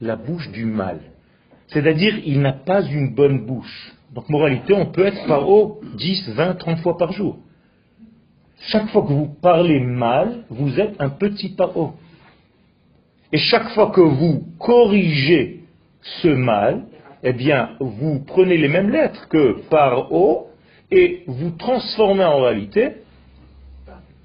la 0.00 0.16
bouche 0.16 0.50
du 0.50 0.64
mal. 0.64 0.98
C'est-à-dire, 1.68 2.18
il 2.24 2.40
n'a 2.40 2.52
pas 2.52 2.82
une 2.82 3.14
bonne 3.14 3.46
bouche. 3.46 3.94
Donc, 4.12 4.28
moralité, 4.28 4.72
on 4.72 4.86
peut 4.86 5.06
être 5.06 5.24
par 5.28 5.48
o 5.48 5.80
10, 5.96 6.30
20, 6.30 6.54
30 6.54 6.78
fois 6.80 6.96
par 6.96 7.12
jour. 7.12 7.38
Chaque 8.60 8.88
fois 8.90 9.02
que 9.02 9.12
vous 9.12 9.34
parlez 9.40 9.80
mal, 9.80 10.44
vous 10.50 10.78
êtes 10.78 10.94
un 10.98 11.10
petit 11.10 11.50
paro. 11.50 11.94
Et 13.32 13.38
chaque 13.38 13.70
fois 13.70 13.90
que 13.90 14.00
vous 14.00 14.44
corrigez 14.58 15.60
ce 16.22 16.28
mal, 16.28 16.84
eh 17.22 17.32
bien, 17.32 17.70
vous 17.80 18.20
prenez 18.26 18.56
les 18.56 18.68
mêmes 18.68 18.90
lettres 18.90 19.28
que 19.28 19.68
par 19.68 20.12
o 20.12 20.48
et 20.90 21.24
vous 21.26 21.50
transformez 21.50 22.24
en 22.24 22.40
réalité 22.42 22.92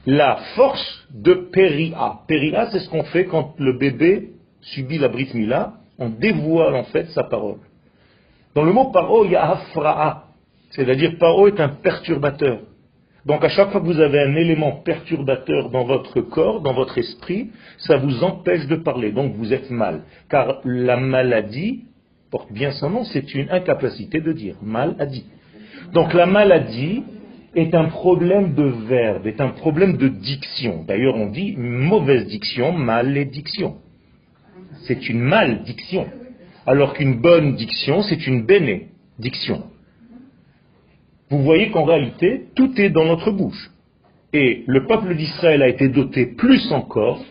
la 0.06 0.38
force 0.56 1.08
de 1.14 1.34
Péria. 1.34 2.20
Péria, 2.28 2.70
c'est 2.72 2.80
ce 2.80 2.90
qu'on 2.90 3.04
fait 3.04 3.26
quand 3.26 3.56
le 3.58 3.78
bébé 3.78 4.32
subit 4.62 4.98
la 4.98 5.10
brit 5.10 5.30
mila, 5.34 5.74
on 6.00 6.10
dévoile 6.10 6.76
en 6.76 6.84
fait 6.86 7.08
sa 7.12 7.24
parole. 7.24 7.60
Dans 8.56 8.64
le 8.64 8.72
mot 8.72 8.92
paro, 8.92 9.26
il 9.26 9.32
y 9.32 9.36
a 9.36 9.52
afra'a, 9.52 10.26
c'est-à-dire 10.72 11.18
paro 11.20 11.48
est 11.48 11.60
un 11.60 11.70
perturbateur. 11.70 12.60
Donc 13.26 13.44
à 13.44 13.50
chaque 13.50 13.72
fois 13.72 13.80
que 13.80 13.86
vous 13.86 14.00
avez 14.00 14.20
un 14.20 14.36
élément 14.36 14.82
perturbateur 14.84 15.70
dans 15.70 15.86
votre 15.86 16.22
corps, 16.22 16.62
dans 16.62 16.74
votre 16.74 16.98
esprit, 16.98 17.52
ça 17.78 17.98
vous 17.98 18.24
empêche 18.24 18.68
de 18.68 18.76
parler, 18.76 19.12
donc 19.12 19.36
vous 19.36 19.54
êtes 19.54 19.70
mal. 19.70 20.02
Car 20.30 20.60
la 20.66 20.98
maladie 20.98 21.86
porte 22.32 22.52
bien 22.52 22.72
son 22.72 22.90
nom, 22.90 23.04
c'est 23.06 23.34
une 23.34 23.50
incapacité 23.50 24.20
de 24.20 24.34
dire, 24.34 24.56
maladie. 24.62 25.26
Donc 25.94 26.14
la 26.14 26.26
maladie, 26.26 27.04
est 27.56 27.76
un 27.76 27.86
problème 27.86 28.56
de 28.56 28.64
verbe, 28.64 29.28
est 29.28 29.40
un 29.40 29.50
problème 29.50 29.98
de 29.98 30.08
diction. 30.08 30.84
D'ailleurs, 30.88 31.16
on 31.16 31.28
dit 31.28 31.56
mauvaise 31.58 32.26
diction, 32.28 32.72
malédiction. 32.72 33.78
C'est 34.88 35.08
une 35.08 35.20
maldiction. 35.20 36.08
Alors 36.66 36.94
qu'une 36.94 37.22
bonne 37.22 37.56
diction, 37.56 38.02
c'est 38.04 38.26
une 38.26 38.46
bénédiction. 38.46 39.64
Vous 41.34 41.42
voyez 41.42 41.72
qu'en 41.72 41.84
réalité, 41.84 42.44
tout 42.56 42.80
est 42.80 42.92
dans 42.92 43.06
notre 43.06 43.32
bouche. 43.32 43.72
Et 44.34 44.64
le 44.68 44.86
peuple 44.86 45.16
d'Israël 45.16 45.64
a 45.64 45.68
été 45.68 45.90
doté 45.90 46.28
plus 46.28 46.72
encore 46.72 47.24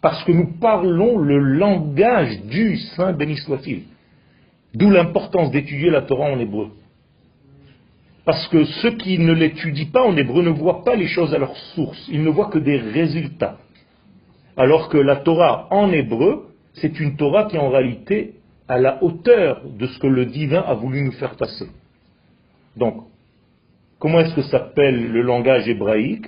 parce 0.00 0.22
que 0.22 0.30
nous 0.30 0.52
parlons 0.60 1.18
le 1.18 1.38
langage 1.38 2.42
du 2.42 2.76
Saint 2.94 3.12
béni 3.12 3.36
soit-il. 3.38 3.82
D'où 4.74 4.88
l'importance 4.88 5.50
d'étudier 5.50 5.90
la 5.90 6.02
Torah 6.02 6.30
en 6.30 6.38
hébreu. 6.38 6.68
Parce 8.24 8.46
que 8.48 8.64
ceux 8.64 8.92
qui 8.92 9.18
ne 9.18 9.32
l'étudient 9.32 9.90
pas 9.92 10.04
en 10.04 10.16
hébreu 10.16 10.44
ne 10.44 10.50
voient 10.50 10.84
pas 10.84 10.94
les 10.94 11.08
choses 11.08 11.34
à 11.34 11.38
leur 11.38 11.56
source, 11.74 12.08
ils 12.08 12.22
ne 12.22 12.30
voient 12.30 12.50
que 12.50 12.60
des 12.60 12.76
résultats. 12.76 13.58
Alors 14.56 14.88
que 14.88 14.98
la 14.98 15.16
Torah 15.16 15.66
en 15.72 15.90
hébreu, 15.90 16.46
c'est 16.74 17.00
une 17.00 17.16
Torah 17.16 17.46
qui 17.46 17.56
est 17.56 17.60
en 17.60 17.70
réalité 17.70 18.34
à 18.68 18.78
la 18.78 19.02
hauteur 19.02 19.62
de 19.76 19.88
ce 19.88 19.98
que 19.98 20.06
le 20.06 20.26
divin 20.26 20.60
a 20.60 20.74
voulu 20.74 21.02
nous 21.02 21.12
faire 21.12 21.34
passer. 21.34 21.66
Donc, 22.76 23.04
comment 23.98 24.20
est-ce 24.20 24.34
que 24.34 24.42
s'appelle 24.42 25.10
le 25.12 25.22
langage 25.22 25.68
hébraïque? 25.68 26.26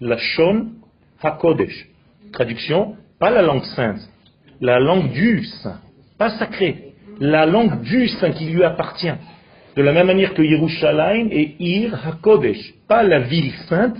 La 0.00 0.16
Shon 0.16 0.68
HaKodesh. 1.22 1.88
Traduction, 2.32 2.96
pas 3.18 3.30
la 3.30 3.42
langue 3.42 3.64
sainte, 3.64 4.00
la 4.60 4.80
langue 4.80 5.12
du 5.12 5.44
saint, 5.44 5.80
pas 6.18 6.30
sacrée, 6.30 6.94
la 7.20 7.46
langue 7.46 7.82
du 7.82 8.08
saint 8.08 8.32
qui 8.32 8.46
lui 8.46 8.64
appartient. 8.64 9.14
De 9.76 9.82
la 9.82 9.92
même 9.92 10.06
manière 10.06 10.34
que 10.34 10.42
Yerushalayim 10.42 11.28
et 11.30 11.56
Ir 11.58 11.94
HaKodesh, 12.06 12.74
pas 12.88 13.02
la 13.02 13.20
ville 13.20 13.52
sainte, 13.68 13.96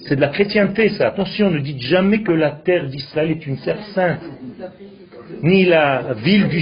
c'est 0.00 0.16
de 0.16 0.20
la 0.20 0.28
chrétienté 0.28 0.90
ça. 0.90 1.08
Attention, 1.08 1.50
ne 1.50 1.58
dites 1.58 1.80
jamais 1.80 2.22
que 2.22 2.32
la 2.32 2.50
terre 2.50 2.86
d'Israël 2.88 3.30
est 3.32 3.46
une 3.46 3.58
terre 3.58 3.82
sainte. 3.94 4.20
Ni 5.42 5.64
la 5.64 6.14
ville 6.14 6.48
du 6.48 6.60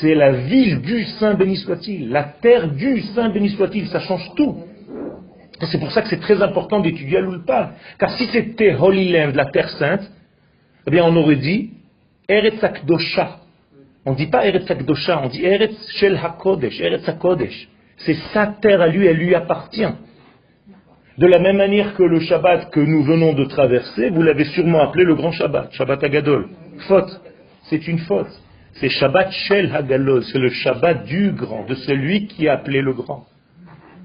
c'est 0.00 0.14
la 0.14 0.32
ville 0.32 0.80
du 0.80 1.04
Saint 1.18 1.34
béni 1.34 1.56
soit-il, 1.56 2.10
la 2.10 2.24
terre 2.24 2.68
du 2.68 3.00
Saint 3.00 3.30
béni 3.30 3.50
soit-il, 3.50 3.86
ça 3.88 4.00
change 4.00 4.30
tout. 4.36 4.56
C'est 5.60 5.78
pour 5.78 5.90
ça 5.92 6.02
que 6.02 6.08
c'est 6.08 6.20
très 6.20 6.42
important 6.42 6.80
d'étudier 6.80 7.18
à 7.18 7.20
l'Ulpa. 7.20 7.72
Car 7.98 8.10
si 8.10 8.26
c'était 8.26 8.74
Holy 8.74 9.12
Land, 9.12 9.32
la 9.34 9.46
terre 9.46 9.68
sainte, 9.70 10.10
eh 10.86 10.90
bien 10.90 11.04
on 11.04 11.14
aurait 11.16 11.36
dit 11.36 11.70
Eretz 12.28 12.62
Akdosha. 12.62 13.38
On 14.04 14.12
ne 14.12 14.16
dit 14.16 14.26
pas 14.26 14.46
Eretz 14.46 14.70
Akdosha, 14.70 15.22
on 15.22 15.28
dit 15.28 15.44
Eretz 15.44 15.76
Shel 15.96 16.18
HaKodesh, 16.22 16.80
Eretz 16.80 17.08
HaKodesh. 17.08 17.68
C'est 17.98 18.16
sa 18.32 18.46
terre 18.46 18.80
à 18.80 18.88
lui, 18.88 19.06
elle 19.06 19.16
lui 19.16 19.34
appartient. 19.34 19.88
De 21.16 21.26
la 21.26 21.38
même 21.38 21.56
manière 21.56 21.94
que 21.94 22.02
le 22.02 22.18
Shabbat 22.20 22.70
que 22.70 22.80
nous 22.80 23.04
venons 23.04 23.34
de 23.34 23.44
traverser, 23.44 24.10
vous 24.10 24.22
l'avez 24.22 24.44
sûrement 24.46 24.82
appelé 24.82 25.04
le 25.04 25.14
grand 25.14 25.30
Shabbat, 25.30 25.72
Shabbat 25.72 26.02
Agadol. 26.02 26.48
Faute, 26.88 27.20
c'est 27.74 27.88
une 27.88 27.98
faute. 27.98 28.30
C'est 28.74 28.88
Shabbat 28.88 29.30
Shel 29.32 29.74
Hagalol, 29.74 30.24
c'est 30.24 30.38
le 30.38 30.50
Shabbat 30.50 31.04
du 31.04 31.32
grand, 31.32 31.64
de 31.66 31.74
celui 31.74 32.26
qui 32.26 32.48
a 32.48 32.54
appelé 32.54 32.80
le 32.82 32.92
grand. 32.92 33.26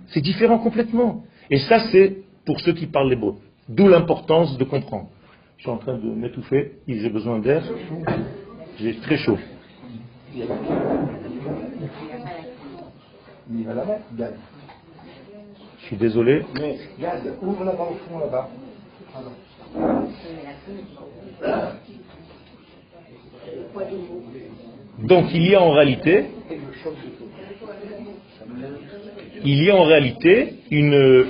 C'est 0.07 0.21
différent 0.21 0.57
complètement. 0.57 1.23
Et 1.51 1.59
ça, 1.59 1.79
c'est 1.91 2.17
pour 2.45 2.59
ceux 2.61 2.73
qui 2.73 2.87
parlent 2.87 3.09
l'hébreu. 3.09 3.35
D'où 3.67 3.87
l'importance 3.87 4.57
de 4.57 4.63
comprendre. 4.63 5.09
Je 5.57 5.63
suis 5.63 5.71
en 5.71 5.77
train 5.77 5.97
de 5.97 6.09
m'étouffer, 6.09 6.77
j'ai 6.87 7.09
besoin 7.09 7.39
d'air, 7.39 7.63
j'ai 8.79 8.95
très 8.97 9.17
chaud. 9.17 9.37
Je 15.79 15.85
suis 15.85 15.97
désolé. 15.97 16.43
Mais, 16.59 16.77
ouvre 17.41 17.63
là-bas 17.65 17.87
au 17.91 17.95
fond, 18.09 18.19
là-bas. 18.19 18.49
Donc 24.99 25.27
il 25.33 25.47
y 25.47 25.55
a 25.55 25.61
en 25.61 25.71
réalité, 25.71 26.25
il 29.43 29.63
y 29.63 29.69
a 29.69 29.75
en 29.75 29.83
réalité 29.83 30.55
une, 30.71 31.25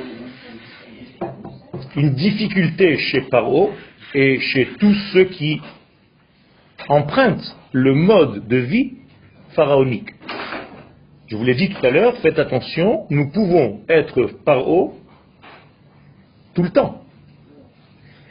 une 1.96 2.10
difficulté 2.16 2.98
chez 2.98 3.22
Paro 3.22 3.72
et 4.14 4.40
chez 4.40 4.70
tous 4.80 4.96
ceux 5.14 5.26
qui 5.26 5.62
empruntent 6.88 7.56
le 7.72 7.94
mode 7.94 8.48
de 8.48 8.58
vie 8.58 8.94
pharaonique. 9.52 10.10
Je 11.28 11.36
vous 11.36 11.44
l'ai 11.44 11.54
dit 11.54 11.70
tout 11.70 11.86
à 11.86 11.92
l'heure, 11.92 12.18
faites 12.18 12.40
attention, 12.40 13.06
nous 13.12 13.30
pouvons 13.30 13.82
être 13.88 14.32
paro 14.44 14.96
tout 16.56 16.64
le 16.64 16.72
temps. 16.72 17.04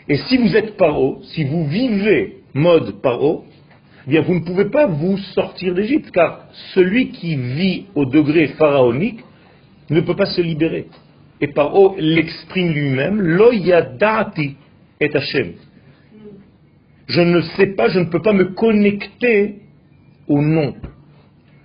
Et 0.09 0.17
si 0.17 0.37
vous 0.37 0.57
êtes 0.57 0.77
paro, 0.77 1.21
si 1.23 1.45
vous 1.45 1.67
vivez 1.69 2.39
mode 2.55 3.01
paro, 3.01 3.45
eh 4.09 4.11
bien 4.11 4.23
vous 4.23 4.35
ne 4.35 4.41
pouvez 4.41 4.71
pas 4.71 4.87
vous 4.87 5.19
sortir 5.19 5.75
d'Égypte, 5.75 6.11
car 6.11 6.47
celui 6.75 7.11
qui 7.11 7.37
vit 7.37 7.87
au 7.95 8.07
degré 8.07 8.49
pharaonique 8.49 9.21
ne 9.91 10.01
peut 10.01 10.17
pas 10.17 10.27
se 10.27 10.41
libérer. 10.41 10.87
Et 11.41 11.49
paro 11.49 11.95
l'exprime 11.99 12.73
lui-même, 12.73 13.21
lo 13.21 13.53
yadati 13.53 14.57
et 15.01 15.15
Hashem 15.15 15.53
je 17.09 17.23
ne 17.23 17.41
sais 17.41 17.69
pas, 17.69 17.89
je 17.89 17.99
ne 18.01 18.05
peux 18.05 18.21
pas 18.21 18.33
me 18.33 18.53
connecter 18.53 19.61
au 20.29 20.43
nom. 20.43 20.75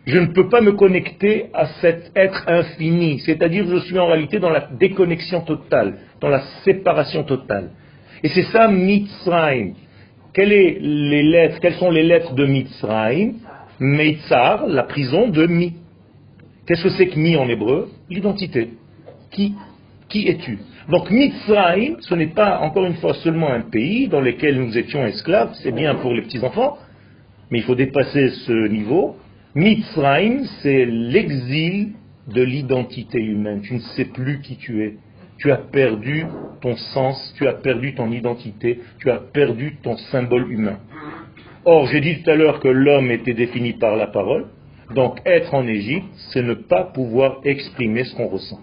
Je 0.06 0.18
ne 0.18 0.28
peux 0.28 0.50
pas 0.50 0.62
me 0.62 0.72
connecter 0.74 1.48
à 1.54 1.66
cet 1.82 2.12
être 2.16 2.44
infini. 2.48 3.20
C'est-à-dire, 3.20 3.66
je 3.68 3.80
suis 3.86 4.00
en 4.00 4.08
réalité 4.08 4.40
dans 4.40 4.50
la 4.50 4.68
déconnexion 4.80 5.42
totale, 5.42 5.98
dans 6.20 6.30
la 6.30 6.42
séparation 6.64 7.24
totale. 7.24 7.72
Et 8.24 8.30
c'est 8.30 8.44
ça 8.44 8.70
Mitzrayim. 8.70 9.74
Quelles, 10.34 10.50
les 10.50 11.24
lettres, 11.24 11.60
quelles 11.60 11.76
sont 11.76 11.92
les 11.92 12.04
lettres 12.04 12.34
de 12.34 12.46
Mitzrayim? 12.46 13.34
Meitzar, 13.80 14.68
la 14.68 14.84
prison 14.84 15.30
de 15.30 15.46
Mi. 15.46 15.74
Qu'est-ce 16.66 16.84
que 16.84 16.90
c'est 16.90 17.08
que 17.08 17.20
Mi 17.20 17.36
en 17.36 17.48
hébreu? 17.48 17.90
L'identité. 18.10 18.70
Qui 19.32 19.54
Qui 20.10 20.28
es-tu? 20.28 20.58
Donc 20.90 21.12
Mitzrayim, 21.12 21.98
ce 22.00 22.16
n'est 22.16 22.34
pas 22.34 22.60
encore 22.60 22.86
une 22.86 22.96
fois 22.96 23.14
seulement 23.16 23.52
un 23.52 23.62
pays 23.62 24.08
dans 24.08 24.22
lequel 24.22 24.60
nous 24.60 24.78
étions 24.78 25.06
esclaves, 25.06 25.54
c'est 25.62 25.72
bien 25.72 25.96
pour 25.96 26.14
les 26.14 26.24
petits-enfants, 26.24 26.78
mais 27.52 27.60
il 27.60 27.64
faut 27.64 27.76
dépasser 27.76 28.30
ce 28.30 28.68
niveau. 28.68 29.16
Mitzrayim, 29.56 30.46
c'est 30.62 30.86
l'exil 30.86 31.92
de 32.28 32.42
l'identité 32.42 33.20
humaine. 33.20 33.62
Tu 33.62 33.76
ne 33.76 33.80
sais 33.96 34.06
plus 34.06 34.42
qui 34.42 34.58
tu 34.58 34.84
es. 34.84 34.96
Tu 35.38 35.52
as 35.52 35.58
perdu 35.58 36.26
ton 36.62 36.76
sens, 36.76 37.34
tu 37.38 37.48
as 37.48 37.54
perdu 37.54 37.96
ton 37.96 38.12
identité, 38.12 38.80
tu 39.00 39.10
as 39.12 39.18
perdu 39.18 39.78
ton 39.84 39.98
symbole 39.98 40.52
humain. 40.52 40.80
Or, 41.66 41.88
j'ai 41.88 42.02
dit 42.02 42.22
tout 42.22 42.30
à 42.30 42.36
l'heure 42.36 42.60
que 42.60 42.68
l'homme 42.68 43.12
était 43.12 43.34
défini 43.34 43.74
par 43.74 43.96
la 43.96 44.08
parole. 44.08 44.48
Donc, 44.94 45.20
être 45.26 45.54
en 45.54 45.66
Égypte, 45.68 46.08
c'est 46.32 46.44
ne 46.44 46.54
pas 46.54 46.84
pouvoir 46.84 47.40
exprimer 47.44 48.04
ce 48.04 48.16
qu'on 48.16 48.28
ressent. 48.28 48.60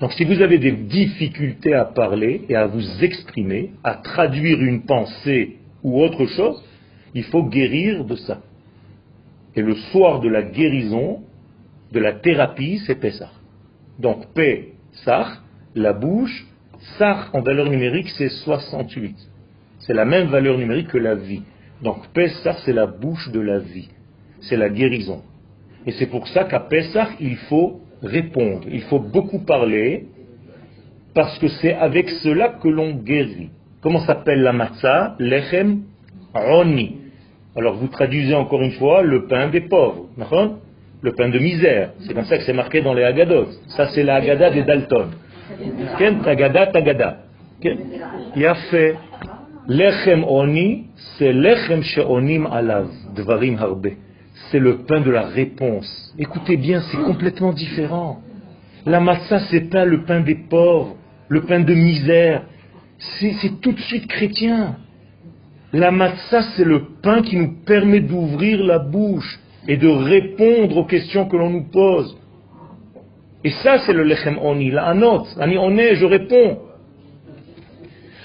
Donc 0.00 0.12
si 0.12 0.24
vous 0.24 0.42
avez 0.42 0.58
des 0.58 0.72
difficultés 0.72 1.72
à 1.72 1.84
parler 1.84 2.42
et 2.48 2.56
à 2.56 2.66
vous 2.66 3.02
exprimer, 3.02 3.72
à 3.82 3.94
traduire 3.94 4.60
une 4.60 4.82
pensée 4.82 5.56
ou 5.82 6.02
autre 6.02 6.26
chose, 6.26 6.62
il 7.14 7.24
faut 7.24 7.44
guérir 7.44 8.04
de 8.04 8.16
ça. 8.16 8.42
Et 9.54 9.62
le 9.62 9.74
soir 9.76 10.20
de 10.20 10.28
la 10.28 10.42
guérison, 10.42 11.22
de 11.92 12.00
la 12.00 12.12
thérapie, 12.12 12.82
c'est 12.86 12.96
Pessah. 12.96 13.30
Donc 13.98 14.26
Pessah, 14.34 15.38
la 15.74 15.92
bouche, 15.92 16.46
Sar 16.98 17.30
en 17.32 17.40
valeur 17.40 17.70
numérique, 17.70 18.10
c'est 18.10 18.28
68. 18.28 19.16
C'est 19.78 19.94
la 19.94 20.04
même 20.04 20.28
valeur 20.28 20.58
numérique 20.58 20.88
que 20.88 20.98
la 20.98 21.14
vie. 21.14 21.42
Donc 21.82 22.08
Pessah, 22.12 22.56
c'est 22.64 22.72
la 22.72 22.86
bouche 22.86 23.30
de 23.30 23.40
la 23.40 23.58
vie. 23.58 23.88
C'est 24.40 24.56
la 24.56 24.68
guérison. 24.68 25.22
Et 25.86 25.92
c'est 25.92 26.06
pour 26.06 26.26
ça 26.28 26.44
qu'à 26.44 26.60
Pessah, 26.60 27.08
il 27.20 27.36
faut 27.36 27.80
répondre. 28.02 28.66
Il 28.70 28.82
faut 28.82 28.98
beaucoup 28.98 29.40
parler 29.40 30.06
parce 31.14 31.38
que 31.38 31.48
c'est 31.48 31.74
avec 31.74 32.10
cela 32.10 32.48
que 32.48 32.68
l'on 32.68 32.92
guérit. 32.92 33.50
Comment 33.80 34.00
s'appelle 34.00 34.42
la 34.42 34.52
matzah? 34.52 35.16
Lechem 35.18 35.82
Roni. 36.34 36.96
Alors 37.56 37.76
vous 37.76 37.88
traduisez 37.88 38.34
encore 38.34 38.62
une 38.62 38.72
fois 38.72 39.02
le 39.02 39.26
pain 39.26 39.48
des 39.48 39.60
pauvres, 39.60 40.08
le 41.04 41.12
pain 41.12 41.28
de 41.28 41.38
misère. 41.38 41.90
C'est 42.00 42.14
comme 42.14 42.24
ça 42.24 42.38
que 42.38 42.44
c'est 42.44 42.52
marqué 42.52 42.80
dans 42.80 42.94
les 42.94 43.04
Haggadot. 43.04 43.46
Ça 43.76 43.88
c'est 43.88 44.02
la 44.02 44.16
Haggadah 44.16 44.50
des 44.50 44.62
Dalton. 44.62 45.10
Tagada, 46.24 46.66
Tagada. 46.68 47.18
Il 48.36 48.46
a 48.46 48.54
fait 48.70 48.96
Lechem 49.68 50.24
Oni, 50.24 50.86
c'est 51.16 51.32
Lechem 51.32 51.82
Sheonim 51.82 52.46
Alav, 52.46 52.88
Dvarim 53.14 53.56
Harbe 53.58 53.88
c'est 54.50 54.58
le 54.58 54.78
pain 54.78 55.00
de 55.00 55.10
la 55.10 55.22
réponse. 55.22 56.14
Écoutez 56.18 56.56
bien, 56.56 56.80
c'est 56.90 56.98
complètement 56.98 57.52
différent. 57.52 58.20
La 58.86 59.00
matzah, 59.00 59.40
c'est 59.50 59.70
pas 59.70 59.84
le 59.84 60.04
pain 60.04 60.20
des 60.20 60.34
pauvres, 60.34 60.96
le 61.28 61.42
pain 61.42 61.60
de 61.60 61.74
misère. 61.74 62.42
C'est 63.18 63.60
tout 63.60 63.72
de 63.72 63.80
suite 63.80 64.06
chrétien. 64.06 64.76
La 65.72 65.90
matzah, 65.90 66.42
c'est 66.56 66.64
le 66.64 66.84
pain 67.02 67.22
qui 67.22 67.36
nous 67.36 67.64
permet 67.64 68.00
d'ouvrir 68.00 68.62
la 68.64 68.78
bouche 68.78 69.40
et 69.68 69.76
de 69.76 69.88
répondre 69.88 70.76
aux 70.76 70.84
questions 70.84 71.26
que 71.26 71.36
l'on 71.36 71.50
nous 71.50 71.64
pose. 71.64 72.16
Et 73.44 73.50
ça, 73.50 73.78
c'est 73.78 73.92
le 73.92 74.04
lechem 74.04 74.38
oni, 74.38 74.70
la 74.70 74.86
anot. 74.86 75.24
On 75.38 75.76
est, 75.78 75.96
je 75.96 76.04
réponds. 76.04 76.58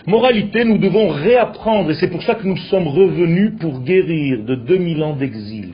Moralité, 0.08 0.64
nous 0.64 0.78
devons 0.78 1.10
réapprendre, 1.10 1.92
et 1.92 1.96
c'est 1.96 2.10
pour 2.10 2.24
ça 2.24 2.36
que 2.36 2.48
nous 2.48 2.58
sommes 2.58 2.88
revenus 2.88 3.54
pour 3.60 3.82
guérir 3.82 4.44
de 4.44 4.56
2000 4.56 5.04
ans 5.04 5.16
d'exil. 5.16 5.74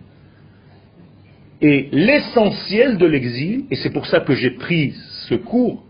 Et 1.62 1.88
l'essentiel 1.92 2.98
de 2.98 3.06
l'exil, 3.06 3.66
et 3.72 3.76
c'est 3.76 3.92
pour 3.92 4.08
ça 4.08 4.20
que 4.20 4.34
j'ai 4.34 4.52
pris 4.52 4.94
ce 5.30 5.36
cours, 5.36 5.84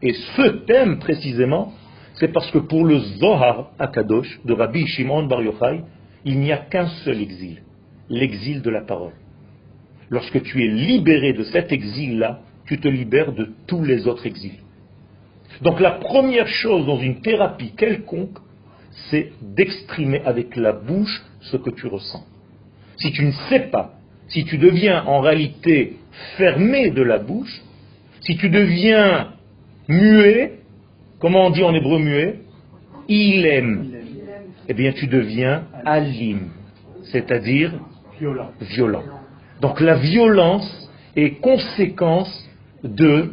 et 0.00 0.12
ce 0.12 0.48
thème 0.66 0.98
précisément, 0.98 1.72
c'est 2.14 2.32
parce 2.32 2.50
que 2.50 2.58
pour 2.58 2.84
le 2.84 2.98
Zohar 2.98 3.72
Akadosh 3.78 4.40
de 4.44 4.52
Rabbi 4.52 4.86
Shimon 4.86 5.24
Bar 5.24 5.42
Yochai, 5.42 5.80
il 6.24 6.38
n'y 6.38 6.52
a 6.52 6.58
qu'un 6.58 6.86
seul 7.04 7.20
exil, 7.20 7.62
l'exil 8.12 8.62
de 8.62 8.70
la 8.70 8.82
parole. 8.82 9.14
Lorsque 10.10 10.42
tu 10.42 10.62
es 10.62 10.68
libéré 10.68 11.32
de 11.32 11.42
cet 11.44 11.72
exil-là, 11.72 12.40
tu 12.66 12.78
te 12.78 12.86
libères 12.86 13.32
de 13.32 13.50
tous 13.66 13.82
les 13.82 14.06
autres 14.06 14.26
exils. 14.26 14.60
Donc 15.62 15.80
la 15.80 15.92
première 15.92 16.46
chose 16.46 16.86
dans 16.86 16.98
une 16.98 17.20
thérapie 17.20 17.72
quelconque, 17.76 18.38
c'est 19.08 19.32
d'exprimer 19.40 20.20
avec 20.24 20.54
la 20.56 20.72
bouche 20.72 21.22
ce 21.40 21.56
que 21.56 21.70
tu 21.70 21.86
ressens. 21.86 22.24
Si 22.96 23.10
tu 23.12 23.24
ne 23.24 23.32
sais 23.48 23.70
pas, 23.70 23.94
si 24.28 24.44
tu 24.44 24.58
deviens 24.58 25.04
en 25.04 25.20
réalité 25.20 25.96
fermé 26.36 26.90
de 26.90 27.02
la 27.02 27.18
bouche, 27.18 27.62
si 28.20 28.36
tu 28.36 28.50
deviens 28.50 29.32
muet, 29.88 30.60
comment 31.18 31.46
on 31.46 31.50
dit 31.50 31.64
en 31.64 31.74
hébreu 31.74 31.98
muet? 31.98 32.40
Il 33.08 33.46
aime. 33.46 33.90
Eh 34.68 34.74
bien, 34.74 34.92
tu 34.92 35.06
deviens 35.06 35.64
alim, 35.84 36.50
c'est-à-dire 37.04 37.72
violent. 38.60 39.02
Donc 39.60 39.80
la 39.80 39.94
violence 39.94 40.90
est 41.16 41.40
conséquence 41.40 42.48
de 42.82 43.32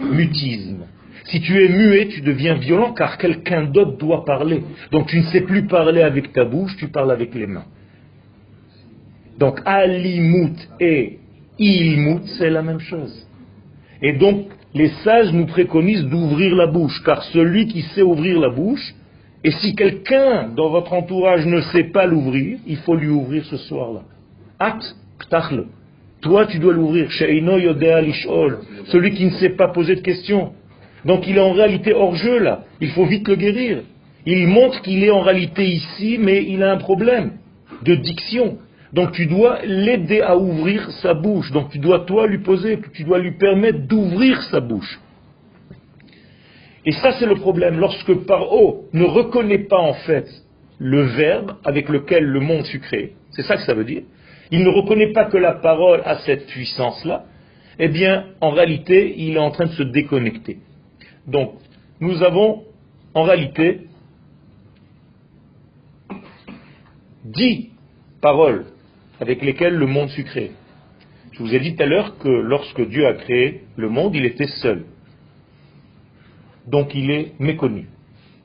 mutisme. 0.00 0.84
Si 1.24 1.40
tu 1.40 1.62
es 1.62 1.68
muet, 1.68 2.08
tu 2.08 2.20
deviens 2.22 2.54
violent 2.54 2.92
car 2.92 3.18
quelqu'un 3.18 3.64
d'autre 3.64 3.98
doit 3.98 4.24
parler. 4.24 4.62
Donc 4.90 5.08
tu 5.08 5.18
ne 5.18 5.24
sais 5.24 5.42
plus 5.42 5.66
parler 5.66 6.02
avec 6.02 6.32
ta 6.32 6.44
bouche, 6.44 6.76
tu 6.76 6.88
parles 6.88 7.10
avec 7.10 7.34
les 7.34 7.46
mains. 7.46 7.66
Donc 9.38 9.60
alimut 9.64 10.56
et 10.80 11.18
ilmut, 11.58 12.26
c'est 12.38 12.50
la 12.50 12.62
même 12.62 12.80
chose. 12.80 13.26
Et 14.00 14.14
donc 14.14 14.46
les 14.74 14.88
sages 15.04 15.32
nous 15.32 15.46
préconisent 15.46 16.04
d'ouvrir 16.04 16.54
la 16.54 16.66
bouche, 16.66 17.02
car 17.04 17.22
celui 17.24 17.66
qui 17.66 17.82
sait 17.82 18.02
ouvrir 18.02 18.38
la 18.40 18.50
bouche, 18.50 18.94
et 19.44 19.52
si 19.52 19.74
quelqu'un 19.74 20.48
dans 20.48 20.70
votre 20.70 20.92
entourage 20.92 21.46
ne 21.46 21.60
sait 21.60 21.84
pas 21.84 22.06
l'ouvrir, 22.06 22.58
il 22.66 22.76
faut 22.78 22.96
lui 22.96 23.08
ouvrir 23.08 23.44
ce 23.44 23.56
soir-là. 23.56 24.02
Acte, 24.58 24.96
Toi, 26.20 26.46
tu 26.46 26.58
dois 26.58 26.72
l'ouvrir. 26.72 27.10
Celui 27.12 29.12
qui 29.12 29.24
ne 29.26 29.30
sait 29.30 29.50
pas 29.50 29.68
poser 29.68 29.94
de 29.94 30.00
questions. 30.00 30.52
Donc 31.04 31.28
il 31.28 31.36
est 31.36 31.40
en 31.40 31.52
réalité 31.52 31.92
hors 31.92 32.16
jeu 32.16 32.38
là. 32.38 32.64
Il 32.80 32.90
faut 32.90 33.06
vite 33.06 33.28
le 33.28 33.36
guérir. 33.36 33.82
Il 34.26 34.48
montre 34.48 34.82
qu'il 34.82 35.04
est 35.04 35.10
en 35.10 35.20
réalité 35.20 35.64
ici, 35.64 36.18
mais 36.20 36.44
il 36.44 36.62
a 36.64 36.72
un 36.72 36.76
problème 36.76 37.34
de 37.84 37.94
diction. 37.94 38.58
Donc 38.92 39.12
tu 39.12 39.26
dois 39.26 39.60
l'aider 39.64 40.20
à 40.20 40.36
ouvrir 40.36 40.90
sa 41.02 41.14
bouche. 41.14 41.52
Donc 41.52 41.70
tu 41.70 41.78
dois 41.78 42.00
toi 42.00 42.26
lui 42.26 42.38
poser, 42.38 42.80
tu 42.92 43.04
dois 43.04 43.20
lui 43.20 43.38
permettre 43.38 43.86
d'ouvrir 43.86 44.42
sa 44.50 44.58
bouche. 44.58 44.98
Et 46.88 46.92
ça 46.92 47.12
c'est 47.18 47.26
le 47.26 47.34
problème. 47.34 47.78
Lorsque 47.78 48.14
Paro 48.24 48.86
ne 48.94 49.04
reconnaît 49.04 49.66
pas 49.66 49.78
en 49.78 49.92
fait 49.92 50.26
le 50.78 51.02
verbe 51.02 51.56
avec 51.62 51.90
lequel 51.90 52.24
le 52.24 52.40
monde 52.40 52.64
fut 52.64 52.80
créé, 52.80 53.12
c'est 53.32 53.42
ça 53.42 53.56
que 53.56 53.62
ça 53.64 53.74
veut 53.74 53.84
dire, 53.84 54.04
il 54.50 54.64
ne 54.64 54.70
reconnaît 54.70 55.12
pas 55.12 55.26
que 55.26 55.36
la 55.36 55.52
parole 55.52 56.00
a 56.06 56.16
cette 56.20 56.46
puissance-là, 56.46 57.26
eh 57.78 57.88
bien 57.88 58.28
en 58.40 58.52
réalité 58.52 59.14
il 59.18 59.34
est 59.34 59.38
en 59.38 59.50
train 59.50 59.66
de 59.66 59.72
se 59.72 59.82
déconnecter. 59.82 60.60
Donc 61.26 61.56
nous 62.00 62.22
avons 62.22 62.64
en 63.12 63.24
réalité 63.24 63.80
dix 67.22 67.68
paroles 68.22 68.64
avec 69.20 69.42
lesquels 69.42 69.74
le 69.74 69.86
monde 69.86 70.08
fut 70.08 70.24
créé. 70.24 70.52
Je 71.32 71.40
vous 71.40 71.54
ai 71.54 71.60
dit 71.60 71.76
tout 71.76 71.82
à 71.82 71.86
l'heure 71.86 72.16
que 72.16 72.30
lorsque 72.30 72.80
Dieu 72.88 73.06
a 73.06 73.12
créé 73.12 73.64
le 73.76 73.90
monde, 73.90 74.14
il 74.14 74.24
était 74.24 74.48
seul. 74.62 74.86
Donc 76.70 76.94
il 76.94 77.10
est 77.10 77.32
méconnu. 77.38 77.88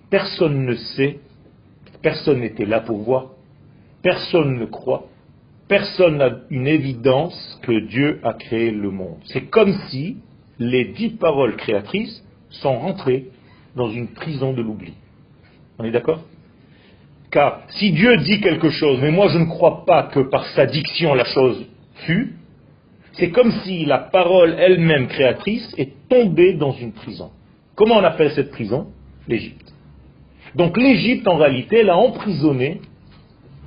Personne 0.09 0.65
ne 0.65 0.75
sait, 0.75 1.19
personne 2.01 2.39
n'était 2.39 2.65
là 2.65 2.79
pour 2.79 2.99
voir, 2.99 3.31
personne 4.01 4.57
ne 4.57 4.65
croit, 4.65 5.07
personne 5.67 6.17
n'a 6.17 6.29
une 6.49 6.67
évidence 6.67 7.59
que 7.63 7.79
Dieu 7.87 8.19
a 8.23 8.33
créé 8.33 8.71
le 8.71 8.91
monde. 8.91 9.17
C'est 9.25 9.49
comme 9.49 9.73
si 9.89 10.17
les 10.59 10.85
dix 10.85 11.09
paroles 11.11 11.55
créatrices 11.55 12.23
sont 12.49 12.77
rentrées 12.79 13.27
dans 13.75 13.89
une 13.89 14.07
prison 14.09 14.53
de 14.53 14.61
l'oubli. 14.61 14.93
On 15.79 15.83
est 15.83 15.91
d'accord? 15.91 16.21
Car 17.31 17.61
si 17.69 17.91
Dieu 17.91 18.17
dit 18.17 18.39
quelque 18.39 18.69
chose, 18.69 18.99
mais 19.01 19.11
moi 19.11 19.27
je 19.29 19.39
ne 19.39 19.45
crois 19.45 19.83
pas 19.85 20.03
que 20.03 20.19
par 20.19 20.45
sa 20.49 20.65
diction 20.65 21.13
la 21.15 21.25
chose 21.25 21.65
fut, 22.05 22.35
c'est 23.13 23.31
comme 23.31 23.51
si 23.63 23.85
la 23.85 23.97
parole 23.97 24.55
elle-même 24.57 25.07
créatrice 25.07 25.73
est 25.77 26.07
tombée 26.07 26.53
dans 26.53 26.71
une 26.71 26.93
prison. 26.93 27.31
Comment 27.75 27.95
on 27.95 28.03
appelle 28.03 28.31
cette 28.31 28.51
prison? 28.51 28.87
L'Égypte. 29.27 29.73
Donc 30.55 30.77
l'Égypte, 30.77 31.27
en 31.27 31.37
réalité, 31.37 31.79
elle 31.79 31.89
a 31.89 31.97
emprisonné 31.97 32.81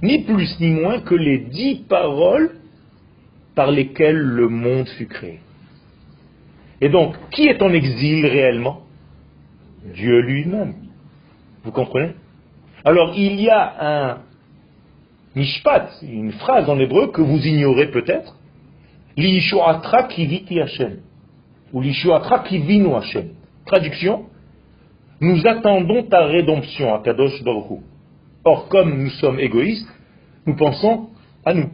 ni 0.02 0.22
plus 0.22 0.60
ni 0.60 0.70
moins 0.70 1.00
que 1.00 1.14
les 1.14 1.38
dix 1.38 1.76
paroles 1.88 2.52
par 3.54 3.70
lesquelles 3.70 4.20
le 4.20 4.48
monde 4.48 4.88
fut 4.90 5.06
créé. 5.06 5.40
Et 6.80 6.90
donc, 6.90 7.16
qui 7.30 7.46
est 7.46 7.62
en 7.62 7.72
exil 7.72 8.26
réellement? 8.26 8.82
Dieu 9.94 10.20
lui-même. 10.20 10.74
Vous 11.64 11.72
comprenez? 11.72 12.12
Alors 12.84 13.14
il 13.16 13.40
y 13.40 13.48
a 13.48 14.12
un 14.12 14.18
mishpat, 15.34 15.88
une 16.02 16.32
phrase 16.32 16.68
en 16.68 16.78
hébreu 16.78 17.08
que 17.08 17.22
vous 17.22 17.44
ignorez 17.44 17.90
peut-être, 17.90 18.36
L'ishuatra 19.16 20.02
kiviti 20.04 20.60
Hashem, 20.60 20.98
ou 21.72 21.80
l'ishuatra 21.80 22.40
kivinu 22.40 22.94
Hashem. 22.94 23.30
Traduction, 23.66 24.26
nous 25.20 25.46
attendons 25.46 26.04
ta 26.04 26.24
rédemption 26.26 26.94
à 26.94 27.02
Kadosh 27.02 27.42
Baruch 27.42 27.80
Or, 28.44 28.68
comme 28.68 29.02
nous 29.02 29.10
sommes 29.10 29.40
égoïstes, 29.40 29.88
nous 30.46 30.54
pensons 30.56 31.08
à 31.44 31.52
nous. 31.52 31.70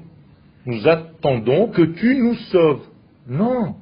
Nous 0.64 0.88
attendons 0.88 1.68
que 1.68 1.82
tu 1.82 2.16
nous 2.16 2.34
sauves. 2.50 2.86
Non. 3.28 3.74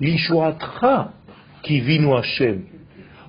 L'ishuatra 0.00 1.12
kivinu 1.62 2.14
Hashem 2.14 2.64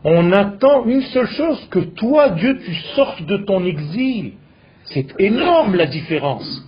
on 0.04 0.32
attend 0.34 0.86
une 0.86 1.02
seule 1.02 1.28
chose, 1.28 1.66
que 1.70 1.80
toi, 1.80 2.30
Dieu, 2.32 2.60
tu 2.60 2.74
sortes 2.96 3.24
de 3.24 3.38
ton 3.38 3.64
exil. 3.66 4.34
C'est 4.86 5.20
énorme 5.20 5.76
la 5.76 5.86
différence. 5.86 6.62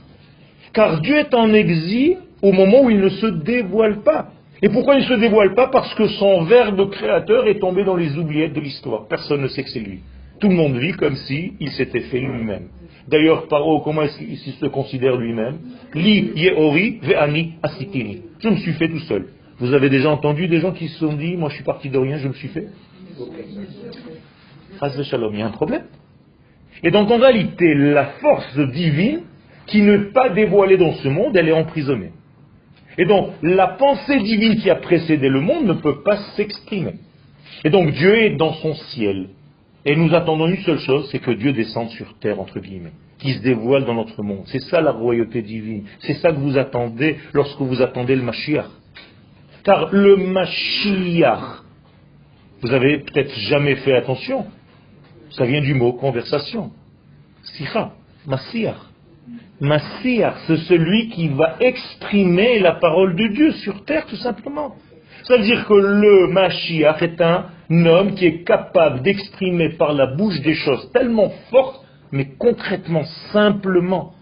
Car 0.74 1.02
Dieu 1.02 1.18
est 1.18 1.34
en 1.34 1.54
exil 1.54 2.18
au 2.42 2.54
moment 2.54 2.84
où 2.84 2.90
il 2.90 3.00
ne 3.00 3.10
se 3.10 3.26
dévoile 3.26 4.04
pas. 4.04 4.30
Et 4.62 4.70
pourquoi 4.70 4.96
il 4.96 5.02
ne 5.02 5.08
se 5.08 5.14
dévoile 5.14 5.54
pas 5.54 5.68
Parce 5.68 5.94
que 5.96 6.08
son 6.08 6.44
verbe 6.44 6.90
créateur 6.90 7.48
est 7.48 7.60
tombé 7.60 7.84
dans 7.84 7.96
les 7.96 8.18
oubliettes 8.18 8.54
de 8.54 8.62
l'histoire. 8.62 9.08
Personne 9.08 9.42
ne 9.42 9.48
sait 9.48 9.64
que 9.64 9.70
c'est 9.70 9.80
lui. 9.80 10.00
Tout 10.40 10.50
le 10.50 10.56
monde 10.56 10.78
vit 10.78 10.94
comme 10.94 11.16
si 11.16 11.54
il 11.60 11.72
s'était 11.72 12.02
fait 12.02 12.20
lui-même. 12.20 12.68
D'ailleurs, 13.08 13.48
Paro, 13.48 13.82
comment 13.82 14.02
est-ce 14.02 14.18
qu'il 14.18 14.38
se 14.38 14.66
considère 14.66 15.18
lui-même 15.18 15.60
Li 15.94 16.32
yehori 16.36 17.00
ve'ani 17.02 17.54
asitini. 17.62 18.22
Je 18.40 18.50
me 18.50 18.56
suis 18.58 18.74
fait 18.74 18.90
tout 18.90 19.00
seul. 19.00 19.28
Vous 19.60 19.74
avez 19.74 19.90
déjà 19.90 20.10
entendu 20.10 20.48
des 20.48 20.60
gens 20.60 20.72
qui 20.72 20.88
se 20.88 21.00
sont 21.00 21.14
dit, 21.14 21.38
moi 21.38 21.50
je 21.50 21.56
suis 21.56 21.64
parti 21.64 21.90
de 21.90 21.98
rien, 21.98 22.18
je 22.18 22.28
me 22.28 22.34
suis 22.34 22.50
fait 22.50 22.68
il 25.32 25.40
y 25.40 25.42
a 25.42 25.46
un 25.46 25.52
problème. 25.52 25.86
Et 26.84 26.92
donc 26.92 27.10
en 27.12 27.18
réalité, 27.18 27.74
la 27.74 28.06
force 28.22 28.58
divine 28.58 29.22
qui 29.68 29.82
n'est 29.82 30.12
pas 30.12 30.30
dévoilée 30.30 30.78
dans 30.78 30.94
ce 30.94 31.08
monde, 31.08 31.36
elle 31.36 31.50
est 31.50 31.54
emprisonnée. 31.54 32.12
Et 32.98 33.06
donc 33.06 33.32
la 33.42 33.68
pensée 33.68 34.20
divine 34.20 34.58
qui 34.58 34.70
a 34.70 34.76
précédé 34.76 35.30
le 35.30 35.42
monde 35.42 35.66
ne 35.66 35.74
peut 35.74 36.02
pas 36.04 36.18
s'exprimer. 36.36 36.96
Et 37.64 37.70
donc 37.70 37.92
Dieu 37.92 38.16
est 38.24 38.36
dans 38.36 38.54
son 38.54 38.74
ciel. 38.76 39.30
Et 39.86 39.96
nous 39.96 40.14
attendons 40.16 40.48
une 40.48 40.62
seule 40.64 40.80
chose, 40.80 41.08
c'est 41.12 41.20
que 41.20 41.32
Dieu 41.32 41.54
descende 41.54 41.90
sur 41.90 42.18
terre, 42.18 42.40
entre 42.40 42.60
guillemets, 42.60 42.94
qui 43.20 43.34
se 43.34 43.42
dévoile 43.42 43.86
dans 43.86 43.94
notre 43.94 44.24
monde. 44.24 44.44
C'est 44.48 44.62
ça 44.62 44.82
la 44.82 44.92
royauté 44.92 45.44
divine. 45.44 45.84
C'est 46.00 46.16
ça 46.16 46.32
que 46.32 46.38
vous 46.38 46.58
attendez 46.58 47.18
lorsque 47.34 47.62
vous 47.62 47.82
attendez 47.84 48.16
le 48.16 48.24
Mashiach. 48.24 48.66
Car 49.64 49.90
le 49.92 50.18
Mashiach, 50.18 51.64
vous 52.62 52.72
avez 52.72 53.00
peut-être 53.00 53.34
jamais 53.42 53.76
fait 53.78 53.94
attention. 53.94 54.48
Ça 55.32 55.46
vient 55.46 55.62
du 55.62 55.76
mot 55.76 55.94
conversation. 55.94 56.72
Sicha, 57.44 57.94
Masiach. 58.26 58.95
Masiach, 59.62 60.36
c'est 60.48 60.58
celui 60.58 61.10
qui 61.10 61.30
va 61.30 61.56
exprimer 61.60 62.60
la 62.60 62.74
parole 62.74 63.16
de 63.16 63.28
Dieu 63.28 63.52
sur 63.54 63.86
terre, 63.86 64.06
tout 64.06 64.18
simplement. 64.18 64.76
Ça 65.24 65.38
veut 65.38 65.44
dire 65.44 65.66
que 65.66 65.74
le 65.74 66.28
Mashiach 66.28 67.02
est 67.02 67.22
un 67.22 67.46
homme 67.72 68.14
qui 68.14 68.26
est 68.26 68.44
capable 68.44 69.02
d'exprimer 69.02 69.70
par 69.70 69.94
la 69.94 70.08
bouche 70.08 70.40
des 70.42 70.54
choses 70.54 70.92
tellement 70.92 71.32
fortes, 71.50 71.84
mais 72.12 72.36
concrètement, 72.38 73.04
simplement. 73.32 74.14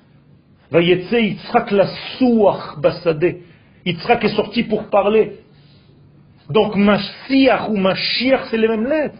Vayetse 0.71 1.11
Yitzhak 1.11 1.71
la 1.71 1.87
Souach 2.17 2.79
Basade. 2.79 3.35
Yitzhak 3.85 4.23
est 4.23 4.35
sorti 4.35 4.63
pour 4.63 4.89
parler. 4.89 5.39
Donc 6.49 6.75
Mashiach 6.75 7.69
ou 7.69 7.77
Mashiach, 7.77 8.47
c'est 8.49 8.57
les 8.57 8.67
mêmes 8.67 8.87
lettres. 8.87 9.19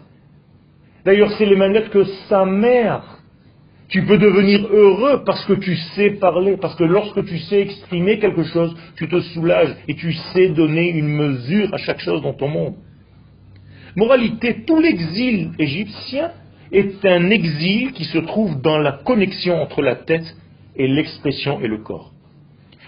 D'ailleurs, 1.04 1.32
c'est 1.32 1.46
les 1.46 1.56
mêmes 1.56 1.72
lettres 1.72 1.90
que 1.90 2.04
sa 2.28 2.46
mère. 2.46 3.13
Tu 3.94 4.02
peux 4.02 4.18
devenir 4.18 4.66
heureux 4.72 5.22
parce 5.24 5.44
que 5.44 5.52
tu 5.52 5.76
sais 5.94 6.10
parler, 6.18 6.56
parce 6.56 6.74
que 6.74 6.82
lorsque 6.82 7.24
tu 7.26 7.38
sais 7.38 7.60
exprimer 7.60 8.18
quelque 8.18 8.42
chose, 8.42 8.74
tu 8.96 9.06
te 9.08 9.20
soulages 9.20 9.76
et 9.86 9.94
tu 9.94 10.12
sais 10.12 10.48
donner 10.48 10.88
une 10.88 11.06
mesure 11.06 11.72
à 11.72 11.76
chaque 11.76 12.00
chose 12.00 12.20
dans 12.20 12.32
ton 12.32 12.48
monde. 12.48 12.74
Moralité, 13.94 14.64
tout 14.66 14.80
l'exil 14.80 15.52
égyptien 15.60 16.32
est 16.72 17.06
un 17.06 17.30
exil 17.30 17.92
qui 17.92 18.04
se 18.06 18.18
trouve 18.18 18.60
dans 18.60 18.78
la 18.78 18.90
connexion 18.90 19.62
entre 19.62 19.80
la 19.80 19.94
tête 19.94 20.26
et 20.74 20.88
l'expression 20.88 21.60
et 21.60 21.68
le 21.68 21.78
corps. 21.78 22.12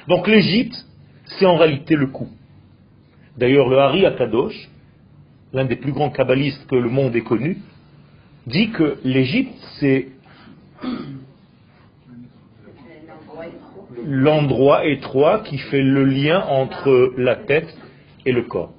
Donc 0.09 0.27
l'Égypte, 0.27 0.75
c'est 1.38 1.47
en 1.47 1.57
réalité 1.57 1.95
le 1.95 2.09
coup. 2.09 2.31
D'ailleurs, 3.38 3.69
le 3.69 3.79
Hari 3.79 4.07
Akadosh, 4.07 4.69
l'un 5.53 5.66
des 5.66 5.77
plus 5.77 5.92
grands 5.92 6.11
kabbalistes 6.11 6.66
que 6.66 6.75
le 6.75 6.90
monde 6.90 7.14
ait 7.14 7.21
connu, 7.21 7.59
dit 8.49 8.71
que 8.71 8.99
l'Égypte, 9.05 9.55
c'est 9.79 10.09
l'endroit 14.05 14.87
étroit 14.87 15.41
qui 15.41 15.59
fait 15.59 15.83
le 15.83 16.05
lien 16.05 16.41
entre 16.49 17.12
la 17.17 17.37
tête 17.37 17.69
et 18.25 18.33
le 18.33 18.43
corps. 18.43 18.73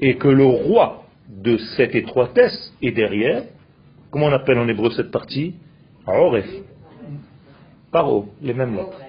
Et 0.00 0.16
que 0.16 0.28
le 0.28 0.44
roi 0.44 1.04
de 1.28 1.56
cette 1.76 1.94
étroitesse 1.94 2.74
est 2.82 2.92
derrière, 2.92 3.44
comment 4.10 4.26
on 4.26 4.32
appelle 4.32 4.58
en 4.58 4.68
hébreu 4.68 4.90
cette 4.90 5.10
partie? 5.10 5.54
Oref. 6.06 6.46
Paro, 7.92 8.28
les 8.42 8.54
mêmes 8.54 8.76
lettres. 8.76 9.00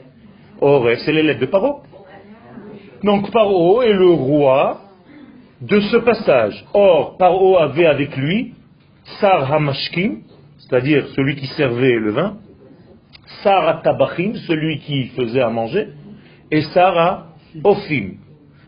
Oref, 0.60 1.00
c'est 1.06 1.14
les 1.14 1.24
lettres 1.24 1.42
de 1.42 1.46
Paro. 1.46 1.82
Donc 3.04 3.32
Paro 3.32 3.82
est 3.82 3.94
le 3.94 4.12
roi 4.12 4.82
de 5.62 5.80
ce 5.80 5.98
passage. 5.98 6.66
Or, 6.74 7.18
Paro 7.18 7.58
avait 7.58 7.86
avec 7.86 8.16
lui 8.18 8.54
Sar 9.20 9.52
Hamashkim, 9.52 10.22
c'est-à-dire 10.72 11.06
celui 11.18 11.36
qui 11.36 11.48
servait 11.48 12.00
le 12.00 12.12
vin, 12.12 12.38
Sarah 13.44 13.82
Tabachim, 13.84 14.36
celui 14.48 14.80
qui 14.80 15.08
faisait 15.08 15.42
à 15.42 15.50
manger, 15.50 15.90
et 16.50 16.62
Sarah 16.62 17.28
Ophim. 17.62 18.12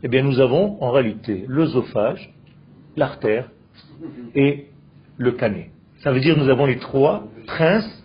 Eh 0.03 0.09
bien, 0.09 0.21
nous 0.21 0.41
avons 0.41 0.77
en 0.83 0.91
réalité 0.91 1.45
l'œsophage, 1.47 2.29
l'artère 2.97 3.49
et 4.35 4.65
le 5.17 5.31
canet. 5.31 5.69
Ça 5.99 6.11
veut 6.11 6.19
dire 6.19 6.37
nous 6.37 6.49
avons 6.49 6.65
les 6.65 6.75
trois 6.77 7.23
princes 7.47 8.03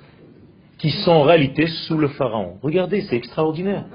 qui 0.79 0.91
sont 0.91 1.11
en 1.11 1.23
réalité 1.23 1.67
sous 1.67 1.99
le 1.99 2.07
pharaon. 2.07 2.59
Regardez, 2.63 3.01
c'est 3.01 3.17
extraordinaire. 3.17 3.87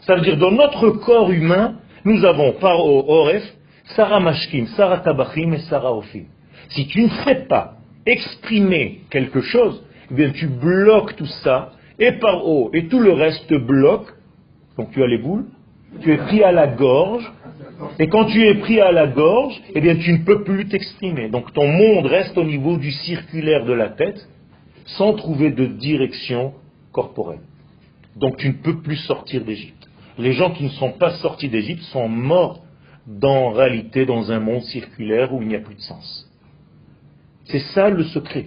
Ça 0.00 0.16
veut 0.16 0.22
dire 0.22 0.36
dans 0.36 0.50
notre 0.50 0.90
corps 0.90 1.30
humain, 1.30 1.76
nous 2.04 2.24
avons 2.24 2.54
Paro 2.54 3.04
Oref, 3.08 3.44
Sarah 3.94 4.18
Mashkim, 4.18 4.66
Sarah 4.76 4.98
Tabachim 4.98 5.52
et 5.52 5.60
Sarah 5.60 5.94
Ophim. 5.94 6.24
Si 6.70 6.88
tu 6.88 7.02
ne 7.02 7.08
sais 7.24 7.46
pas 7.48 7.76
exprimer 8.06 9.00
quelque 9.10 9.40
chose, 9.40 9.82
eh 10.10 10.14
bien 10.14 10.30
tu 10.30 10.46
bloques 10.46 11.16
tout 11.16 11.26
ça, 11.42 11.72
et 11.98 12.12
par 12.12 12.46
haut, 12.46 12.70
et 12.72 12.88
tout 12.88 13.00
le 13.00 13.12
reste 13.12 13.46
te 13.46 13.54
bloque, 13.54 14.08
donc 14.76 14.90
tu 14.92 15.02
as 15.02 15.06
les 15.06 15.18
boules, 15.18 15.46
tu 16.00 16.12
es 16.12 16.16
pris 16.16 16.42
à 16.42 16.52
la 16.52 16.66
gorge, 16.66 17.30
et 17.98 18.08
quand 18.08 18.26
tu 18.26 18.42
es 18.42 18.54
pris 18.56 18.80
à 18.80 18.92
la 18.92 19.06
gorge, 19.06 19.60
eh 19.74 19.80
bien 19.80 19.96
tu 19.96 20.12
ne 20.12 20.24
peux 20.24 20.42
plus 20.42 20.66
t'exprimer. 20.66 21.28
Donc 21.28 21.52
ton 21.52 21.66
monde 21.66 22.06
reste 22.06 22.36
au 22.36 22.44
niveau 22.44 22.76
du 22.76 22.90
circulaire 22.90 23.64
de 23.64 23.72
la 23.72 23.88
tête, 23.88 24.28
sans 24.86 25.14
trouver 25.14 25.50
de 25.50 25.66
direction 25.66 26.54
corporelle. 26.92 27.40
Donc 28.16 28.36
tu 28.36 28.48
ne 28.48 28.54
peux 28.54 28.80
plus 28.80 28.96
sortir 28.96 29.44
d'Égypte. 29.44 29.88
Les 30.18 30.32
gens 30.32 30.50
qui 30.50 30.64
ne 30.64 30.68
sont 30.70 30.92
pas 30.92 31.10
sortis 31.16 31.48
d'Égypte 31.48 31.82
sont 31.84 32.08
morts 32.08 32.64
dans, 33.06 33.50
réalité 33.50 34.06
dans 34.06 34.30
un 34.30 34.40
monde 34.40 34.62
circulaire 34.62 35.32
où 35.34 35.42
il 35.42 35.48
n'y 35.48 35.56
a 35.56 35.60
plus 35.60 35.74
de 35.74 35.80
sens. 35.80 36.30
C'est 37.46 37.60
ça 37.74 37.90
le 37.90 38.04
secret. 38.04 38.46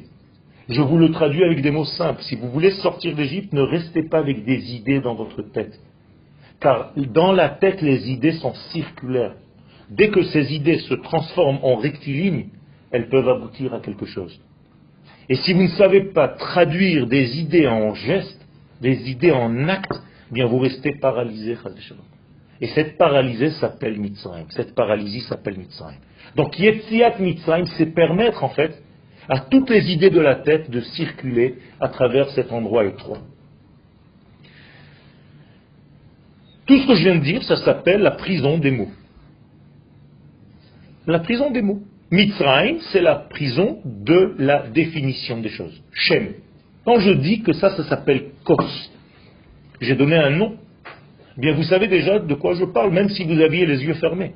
Je 0.69 0.81
vous 0.81 0.97
le 0.97 1.11
traduis 1.11 1.43
avec 1.43 1.61
des 1.61 1.71
mots 1.71 1.85
simples. 1.85 2.21
Si 2.23 2.35
vous 2.35 2.49
voulez 2.49 2.71
sortir 2.71 3.15
d'Égypte, 3.15 3.53
ne 3.53 3.61
restez 3.61 4.03
pas 4.03 4.19
avec 4.19 4.43
des 4.43 4.75
idées 4.75 4.99
dans 4.99 5.15
votre 5.15 5.41
tête. 5.41 5.79
Car 6.59 6.91
dans 6.95 7.31
la 7.31 7.49
tête, 7.49 7.81
les 7.81 8.09
idées 8.09 8.33
sont 8.33 8.53
circulaires. 8.71 9.35
Dès 9.89 10.09
que 10.09 10.23
ces 10.23 10.53
idées 10.53 10.79
se 10.79 10.95
transforment 10.95 11.59
en 11.63 11.75
rectilignes, 11.75 12.47
elles 12.91 13.07
peuvent 13.07 13.29
aboutir 13.29 13.73
à 13.73 13.79
quelque 13.79 14.05
chose. 14.05 14.37
Et 15.29 15.35
si 15.35 15.53
vous 15.53 15.63
ne 15.63 15.67
savez 15.69 16.01
pas 16.11 16.27
traduire 16.27 17.07
des 17.07 17.39
idées 17.39 17.67
en 17.67 17.93
gestes, 17.93 18.45
des 18.81 19.09
idées 19.09 19.31
en 19.31 19.67
actes, 19.69 20.01
eh 20.31 20.33
bien 20.33 20.45
vous 20.45 20.59
restez 20.59 20.91
paralysé. 20.99 21.57
Et 22.59 22.67
cette 22.67 22.97
paralysée 22.97 23.51
s'appelle 23.51 23.99
Mitzrayim. 23.99 24.45
Cette 24.49 24.73
paralysie 24.73 25.21
s'appelle 25.21 25.57
Mitzrayim. 25.57 25.97
Donc 26.35 26.57
Yetziat 26.59 27.19
Mitzrayim, 27.19 27.65
c'est 27.77 27.93
permettre 27.93 28.43
en 28.43 28.49
fait 28.49 28.81
à 29.29 29.39
toutes 29.39 29.69
les 29.69 29.91
idées 29.91 30.09
de 30.09 30.19
la 30.19 30.35
tête 30.35 30.69
de 30.69 30.81
circuler 30.81 31.55
à 31.79 31.89
travers 31.89 32.29
cet 32.29 32.51
endroit 32.51 32.85
étroit. 32.85 33.19
Tout 36.65 36.77
ce 36.77 36.87
que 36.87 36.95
je 36.95 37.03
viens 37.03 37.15
de 37.15 37.23
dire, 37.23 37.43
ça 37.43 37.57
s'appelle 37.57 38.01
la 38.01 38.11
prison 38.11 38.57
des 38.57 38.71
mots. 38.71 38.91
La 41.05 41.19
prison 41.19 41.51
des 41.51 41.61
mots. 41.61 41.81
Mitzrayim, 42.11 42.77
c'est 42.91 43.01
la 43.01 43.15
prison 43.15 43.79
de 43.85 44.35
la 44.37 44.67
définition 44.67 45.39
des 45.39 45.49
choses. 45.49 45.81
Shem. 45.93 46.33
Quand 46.85 46.99
je 46.99 47.11
dis 47.11 47.41
que 47.41 47.53
ça, 47.53 47.75
ça 47.75 47.83
s'appelle 47.83 48.27
Kos, 48.45 48.91
j'ai 49.81 49.95
donné 49.95 50.15
un 50.15 50.29
nom. 50.29 50.57
Bien, 51.37 51.53
vous 51.53 51.63
savez 51.63 51.87
déjà 51.87 52.19
de 52.19 52.33
quoi 52.33 52.53
je 52.55 52.65
parle, 52.65 52.91
même 52.91 53.09
si 53.09 53.23
vous 53.23 53.39
aviez 53.41 53.65
les 53.65 53.83
yeux 53.83 53.93
fermés. 53.95 54.33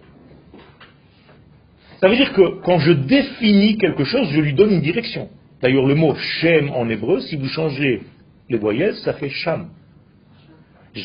Ça 2.02 2.10
veut 2.10 2.16
dire 2.16 2.34
que 2.34 2.62
quand 2.64 2.80
je 2.80 2.92
définis 2.94 3.78
quelque 3.78 4.04
chose, 4.04 4.28
je 4.32 4.42
lui 4.42 4.54
donne 4.54 4.72
une 4.72 4.82
direction. 4.82 5.30
D'ailleurs, 5.62 5.86
le 5.86 5.94
mot 5.94 6.16
Shem 6.16 6.72
en 6.72 6.90
hébreu, 6.90 7.20
si 7.22 7.36
vous 7.36 7.48
changez 7.48 8.02
les 8.50 8.58
voyelles, 8.58 8.96
ça 8.96 9.14
fait 9.14 9.30
Sham. 9.30 9.70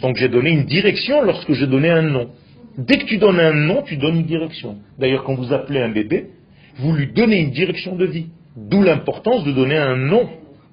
Donc 0.00 0.16
j'ai 0.16 0.28
donné 0.28 0.50
une 0.50 0.64
direction 0.64 1.22
lorsque 1.22 1.52
je 1.52 1.66
donnais 1.66 1.90
un 1.90 2.02
nom. 2.02 2.30
Dès 2.78 2.98
que 2.98 3.04
tu 3.04 3.18
donnes 3.18 3.38
un 3.38 3.52
nom, 3.52 3.82
tu 3.82 3.96
donnes 3.98 4.16
une 4.16 4.26
direction. 4.26 4.78
D'ailleurs, 4.98 5.24
quand 5.24 5.35
vous 5.35 5.52
appelez 5.52 5.80
un 5.80 5.90
bébé, 5.90 6.30
vous 6.78 6.94
lui 6.94 7.09
donnez 7.12 7.40
une 7.40 7.50
direction 7.50 7.94
de 7.94 8.06
vie. 8.06 8.26
D'où 8.56 8.82
l'importance 8.82 9.44
de 9.44 9.52
donner 9.52 9.76
un 9.76 9.96
nom 9.96 10.28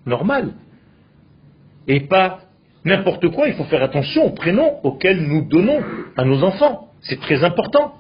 normal. 0.06 0.54
Et 1.88 2.00
pas 2.00 2.40
n'importe 2.86 3.28
quoi. 3.30 3.50
Il 3.50 3.56
faut 3.56 3.66
faire 3.66 3.84
attention 3.84 4.26
au 4.26 4.30
prénom 4.32 4.80
auquel 4.84 5.22
nous 5.22 5.48
donnons 5.48 5.82
à 6.16 6.24
nos 6.24 6.44
enfants. 6.44 6.88
C'est 7.02 7.20
très 7.20 7.44
important. 7.44 7.96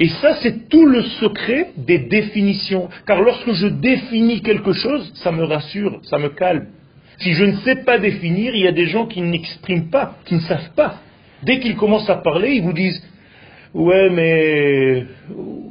Et 0.00 0.08
ça, 0.08 0.36
c'est 0.42 0.68
tout 0.68 0.86
le 0.86 1.02
secret 1.02 1.70
des 1.76 1.98
définitions. 1.98 2.88
Car 3.06 3.22
lorsque 3.22 3.52
je 3.52 3.66
définis 3.68 4.42
quelque 4.42 4.72
chose, 4.72 5.12
ça 5.16 5.30
me 5.30 5.44
rassure, 5.44 6.00
ça 6.04 6.18
me 6.18 6.30
calme. 6.30 6.66
Si 7.18 7.32
je 7.34 7.44
ne 7.44 7.56
sais 7.58 7.76
pas 7.76 7.98
définir, 7.98 8.54
il 8.54 8.62
y 8.62 8.66
a 8.66 8.72
des 8.72 8.86
gens 8.86 9.06
qui 9.06 9.20
n'expriment 9.20 9.88
pas, 9.88 10.16
qui 10.24 10.34
ne 10.34 10.40
savent 10.40 10.72
pas. 10.74 11.00
Dès 11.42 11.60
qu'ils 11.60 11.76
commencent 11.76 12.10
à 12.10 12.16
parler, 12.16 12.54
ils 12.54 12.62
vous 12.62 12.72
disent 12.72 13.02
Ouais, 13.72 14.08
mais. 14.10 15.06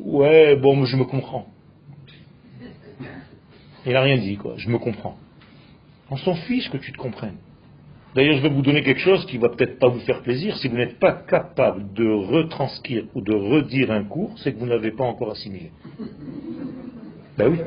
Ouais, 0.05 0.55
bon, 0.55 0.85
je 0.85 0.95
me 0.95 1.05
comprends. 1.05 1.47
Il 3.85 3.93
n'a 3.93 4.01
rien 4.01 4.17
dit, 4.17 4.37
quoi. 4.37 4.53
Je 4.57 4.69
me 4.69 4.77
comprends. 4.77 5.17
On 6.09 6.17
s'en 6.17 6.35
fiche 6.35 6.69
que 6.69 6.77
tu 6.77 6.91
te 6.91 6.97
comprennes. 6.97 7.37
D'ailleurs, 8.15 8.37
je 8.37 8.43
vais 8.43 8.49
vous 8.49 8.61
donner 8.61 8.83
quelque 8.83 9.01
chose 9.01 9.25
qui 9.25 9.37
va 9.37 9.49
peut-être 9.49 9.79
pas 9.79 9.87
vous 9.87 9.99
faire 10.01 10.21
plaisir. 10.21 10.55
Si 10.57 10.67
vous 10.67 10.77
n'êtes 10.77 10.99
pas 10.99 11.13
capable 11.13 11.93
de 11.93 12.07
retranscrire 12.07 13.05
ou 13.15 13.21
de 13.21 13.33
redire 13.33 13.91
un 13.91 14.03
cours, 14.03 14.33
c'est 14.37 14.53
que 14.53 14.59
vous 14.59 14.67
n'avez 14.67 14.91
pas 14.91 15.03
encore 15.03 15.31
assimilé. 15.31 15.71
Ben 17.37 17.47
oui. 17.49 17.57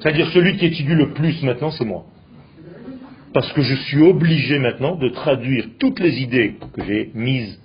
C'est-à-dire 0.00 0.26
celui 0.32 0.56
qui 0.58 0.66
étudie 0.66 0.94
le 0.94 1.12
plus 1.12 1.42
maintenant, 1.42 1.70
c'est 1.70 1.84
moi. 1.84 2.04
Parce 3.32 3.50
que 3.52 3.62
je 3.62 3.74
suis 3.74 4.02
obligé 4.02 4.58
maintenant 4.58 4.96
de 4.96 5.08
traduire 5.08 5.66
toutes 5.78 6.00
les 6.00 6.20
idées 6.20 6.56
que 6.74 6.84
j'ai 6.84 7.10
mises 7.14 7.58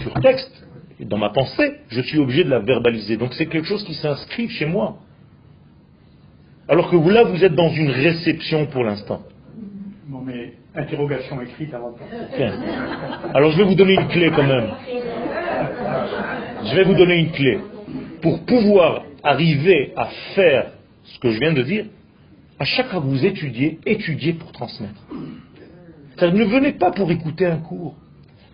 sur 0.00 0.14
texte, 0.14 0.66
dans 1.00 1.18
ma 1.18 1.30
pensée, 1.30 1.74
je 1.88 2.00
suis 2.00 2.18
obligé 2.18 2.44
de 2.44 2.50
la 2.50 2.60
verbaliser. 2.60 3.16
Donc 3.16 3.34
c'est 3.34 3.46
quelque 3.46 3.66
chose 3.66 3.84
qui 3.84 3.94
s'inscrit 3.94 4.48
chez 4.48 4.66
moi. 4.66 4.98
Alors 6.68 6.90
que 6.90 6.96
vous 6.96 7.10
là, 7.10 7.24
vous 7.24 7.42
êtes 7.44 7.54
dans 7.54 7.70
une 7.70 7.90
réception 7.90 8.66
pour 8.66 8.84
l'instant. 8.84 9.22
Interrogation 10.74 11.40
écrite 11.42 11.72
avant. 11.74 11.94
Tiens. 12.36 12.54
Alors 13.34 13.52
je 13.52 13.58
vais 13.58 13.64
vous 13.64 13.74
donner 13.74 13.94
une 13.94 14.08
clé 14.08 14.30
quand 14.34 14.46
même. 14.46 14.70
Je 16.64 16.74
vais 16.74 16.84
vous 16.84 16.94
donner 16.94 17.16
une 17.16 17.30
clé. 17.32 17.58
Pour 18.20 18.44
pouvoir 18.44 19.02
arriver 19.22 19.92
à 19.96 20.06
faire 20.34 20.72
ce 21.04 21.18
que 21.18 21.30
je 21.30 21.38
viens 21.38 21.52
de 21.52 21.62
dire, 21.62 21.86
à 22.58 22.64
chaque 22.64 22.88
fois 22.88 23.00
que 23.00 23.06
vous 23.06 23.24
étudiez, 23.24 23.78
étudiez 23.86 24.34
pour 24.34 24.52
transmettre. 24.52 25.00
ne 26.20 26.44
venez 26.44 26.72
pas 26.72 26.92
pour 26.92 27.10
écouter 27.10 27.46
un 27.46 27.58
cours. 27.58 27.96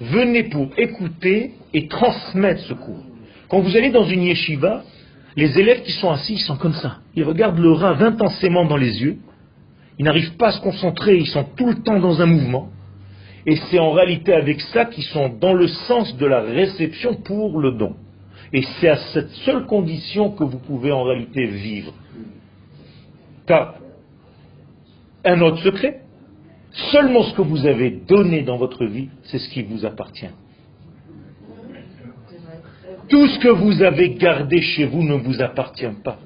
Venez 0.01 0.45
pour 0.45 0.69
écouter 0.77 1.53
et 1.75 1.89
transmettre 1.89 2.61
ce 2.63 2.75
cours. 2.75 3.03
Quand 3.49 3.61
vous 3.61 3.77
allez 3.77 3.91
dans 3.91 4.05
une 4.05 4.23
yeshiva, 4.23 4.85
les 5.37 5.59
élèves 5.59 5.83
qui 5.83 5.93
sont 5.93 6.11
assis, 6.11 6.35
ils 6.35 6.41
sont 6.41 6.57
comme 6.57 6.75
ça. 6.75 6.99
Ils 7.15 7.25
regardent 7.25 7.59
le 7.59 7.73
rat 7.73 7.97
intensément 8.01 8.65
dans 8.65 8.77
les 8.77 9.03
yeux 9.03 9.19
ils 9.99 10.05
n'arrivent 10.05 10.37
pas 10.37 10.49
à 10.49 10.53
se 10.53 10.61
concentrer, 10.61 11.17
ils 11.17 11.27
sont 11.27 11.45
tout 11.57 11.67
le 11.67 11.83
temps 11.83 11.99
dans 11.99 12.21
un 12.21 12.27
mouvement. 12.27 12.69
Et 13.47 13.57
c'est 13.57 13.79
en 13.79 13.93
réalité 13.93 14.33
avec 14.33 14.61
ça 14.61 14.85
qu'ils 14.85 15.05
sont 15.05 15.29
dans 15.29 15.55
le 15.55 15.69
sens 15.69 16.17
de 16.17 16.27
la 16.27 16.41
réception 16.41 17.15
pour 17.15 17.59
le 17.61 17.73
don. 17.73 17.95
Et 18.53 18.63
c'est 18.63 18.89
à 18.89 18.97
cette 19.13 19.31
seule 19.45 19.67
condition 19.67 20.31
que 20.31 20.45
vous 20.45 20.59
pouvez 20.59 20.93
en 20.93 21.03
réalité 21.03 21.47
vivre. 21.47 21.93
Car 23.47 23.75
un 25.25 25.41
autre 25.41 25.59
secret, 25.59 26.03
Seulement 26.93 27.25
ce 27.25 27.35
que 27.35 27.43
vous 27.43 27.67
avez 27.67 27.91
donné 27.91 28.43
dans 28.43 28.57
votre 28.57 28.85
vie, 28.85 29.09
c'est 29.25 29.39
ce 29.39 29.49
qui 29.51 29.63
vous 29.63 29.85
appartient. 29.85 30.31
Tout 33.09 33.27
ce 33.27 33.39
que 33.39 33.49
vous 33.49 33.83
avez 33.83 34.15
gardé 34.15 34.61
chez 34.61 34.85
vous 34.85 35.03
ne 35.03 35.15
vous 35.15 35.41
appartient 35.41 35.87
pas. 36.05 36.19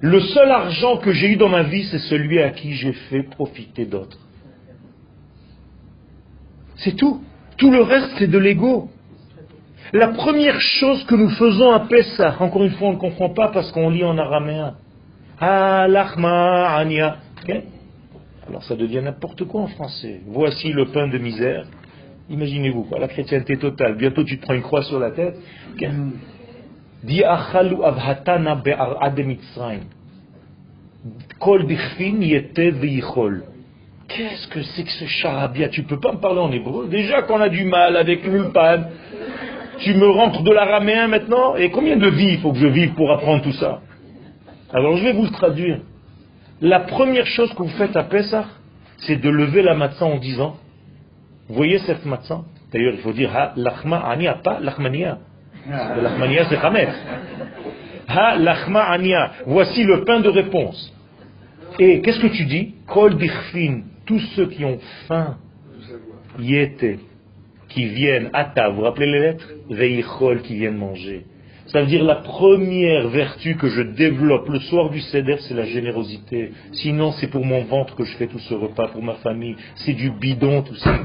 Le 0.00 0.20
seul 0.20 0.50
argent 0.50 0.98
que 0.98 1.12
j'ai 1.12 1.32
eu 1.32 1.36
dans 1.36 1.48
ma 1.48 1.62
vie, 1.62 1.84
c'est 1.84 1.98
celui 1.98 2.40
à 2.40 2.50
qui 2.50 2.74
j'ai 2.74 2.92
fait 2.92 3.22
profiter 3.22 3.84
d'autres. 3.84 4.18
C'est 6.76 6.96
tout. 6.96 7.22
Tout 7.56 7.70
le 7.70 7.82
reste, 7.82 8.10
c'est 8.18 8.28
de 8.28 8.38
l'ego. 8.38 8.90
La 9.92 10.08
première 10.08 10.60
chose 10.60 11.04
que 11.04 11.14
nous 11.14 11.28
faisons 11.30 11.70
à 11.70 11.80
Pessah, 11.80 12.36
encore 12.40 12.64
une 12.64 12.70
fois, 12.72 12.88
on 12.88 12.92
ne 12.94 12.98
comprend 12.98 13.30
pas 13.30 13.48
parce 13.48 13.70
qu'on 13.72 13.90
lit 13.90 14.04
en 14.04 14.16
araméen. 14.16 14.74
Ania. 15.38 17.18
Alors 18.48 18.64
ça 18.64 18.74
devient 18.74 19.02
n'importe 19.02 19.44
quoi 19.44 19.62
en 19.62 19.66
français. 19.66 20.20
Voici 20.26 20.72
le 20.72 20.86
pain 20.86 21.08
de 21.08 21.18
misère. 21.18 21.66
Imaginez-vous, 22.30 22.86
la 22.98 23.08
chrétienté 23.08 23.56
totale. 23.58 23.96
Bientôt 23.96 24.24
tu 24.24 24.38
te 24.38 24.42
prends 24.42 24.54
une 24.54 24.62
croix 24.62 24.82
sur 24.82 24.98
la 24.98 25.10
tête. 25.10 25.36
Qu'est-ce 34.08 34.46
que 34.48 34.62
c'est 34.62 34.84
que 34.84 34.90
ce 34.90 35.06
charabia? 35.06 35.68
Tu 35.68 35.82
peux 35.82 35.98
pas 35.98 36.12
me 36.12 36.18
parler 36.18 36.40
en 36.40 36.52
hébreu? 36.52 36.86
Déjà 36.88 37.22
qu'on 37.22 37.40
a 37.40 37.48
du 37.48 37.64
mal 37.64 37.96
avec 37.96 38.24
l'ulpan. 38.24 38.84
Tu 39.78 39.94
me 39.94 40.06
rentres 40.06 40.42
de 40.42 40.52
l'araméen 40.52 41.08
maintenant? 41.08 41.56
Et 41.56 41.70
combien 41.70 41.96
de 41.96 42.08
vies 42.08 42.34
il 42.34 42.38
faut 42.38 42.52
que 42.52 42.58
je 42.58 42.68
vive 42.68 42.92
pour 42.94 43.10
apprendre 43.10 43.42
tout 43.42 43.52
ça? 43.52 43.80
Alors 44.72 44.96
je 44.96 45.02
vais 45.02 45.12
vous 45.12 45.24
le 45.24 45.30
traduire. 45.30 45.80
La 46.60 46.80
première 46.80 47.26
chose 47.26 47.52
que 47.54 47.62
vous 47.64 47.68
faites 47.70 47.96
à 47.96 48.04
Pessah, 48.04 48.44
c'est 48.98 49.16
de 49.16 49.28
lever 49.28 49.62
la 49.62 49.74
matzah 49.74 50.04
en 50.04 50.18
disant, 50.18 50.56
vous 51.48 51.56
voyez 51.56 51.78
cette 51.80 52.04
matzah? 52.04 52.42
D'ailleurs, 52.72 52.94
il 52.94 53.00
faut 53.00 53.12
dire, 53.12 53.36
ha 53.36 53.52
lachma 53.56 53.98
ania, 53.98 54.34
pas 54.34 54.60
lachmania. 54.60 55.18
Lachmania, 55.68 56.44
c'est 56.48 56.60
chametz. 56.60 56.94
Ha 58.08 58.36
lachma 58.36 58.82
ania. 58.84 59.32
Voici 59.46 59.84
le 59.84 60.04
pain 60.04 60.20
de 60.20 60.28
réponse. 60.28 60.92
Et 61.78 62.00
qu'est-ce 62.00 62.20
que 62.20 62.26
tu 62.26 62.44
dis? 62.44 62.74
Kol 62.86 63.16
dichfin, 63.16 63.82
tous 64.04 64.20
ceux 64.36 64.46
qui 64.46 64.64
ont 64.64 64.78
faim, 65.06 65.36
yete, 66.38 66.98
qui 67.68 67.86
viennent, 67.86 68.28
ata, 68.32 68.68
vous 68.68 68.82
rappelez 68.82 69.06
les 69.06 69.20
lettres? 69.20 69.48
Veichol, 69.70 70.42
qui 70.42 70.56
viennent 70.56 70.76
manger. 70.76 71.24
Ça 71.68 71.80
veut 71.80 71.86
dire 71.86 72.04
la 72.04 72.16
première 72.16 73.08
vertu 73.08 73.56
que 73.56 73.68
je 73.68 73.80
développe 73.80 74.48
le 74.48 74.60
soir 74.60 74.90
du 74.90 75.00
Seder, 75.00 75.36
c'est 75.40 75.54
la 75.54 75.64
générosité. 75.64 76.52
Sinon, 76.72 77.12
c'est 77.12 77.28
pour 77.28 77.46
mon 77.46 77.64
ventre 77.64 77.94
que 77.94 78.04
je 78.04 78.14
fais 78.16 78.26
tout 78.26 78.40
ce 78.40 78.52
repas, 78.52 78.88
pour 78.88 79.02
ma 79.02 79.14
famille. 79.14 79.56
C'est 79.76 79.94
du 79.94 80.10
bidon, 80.10 80.62
tout 80.62 80.74
ça. 80.74 80.98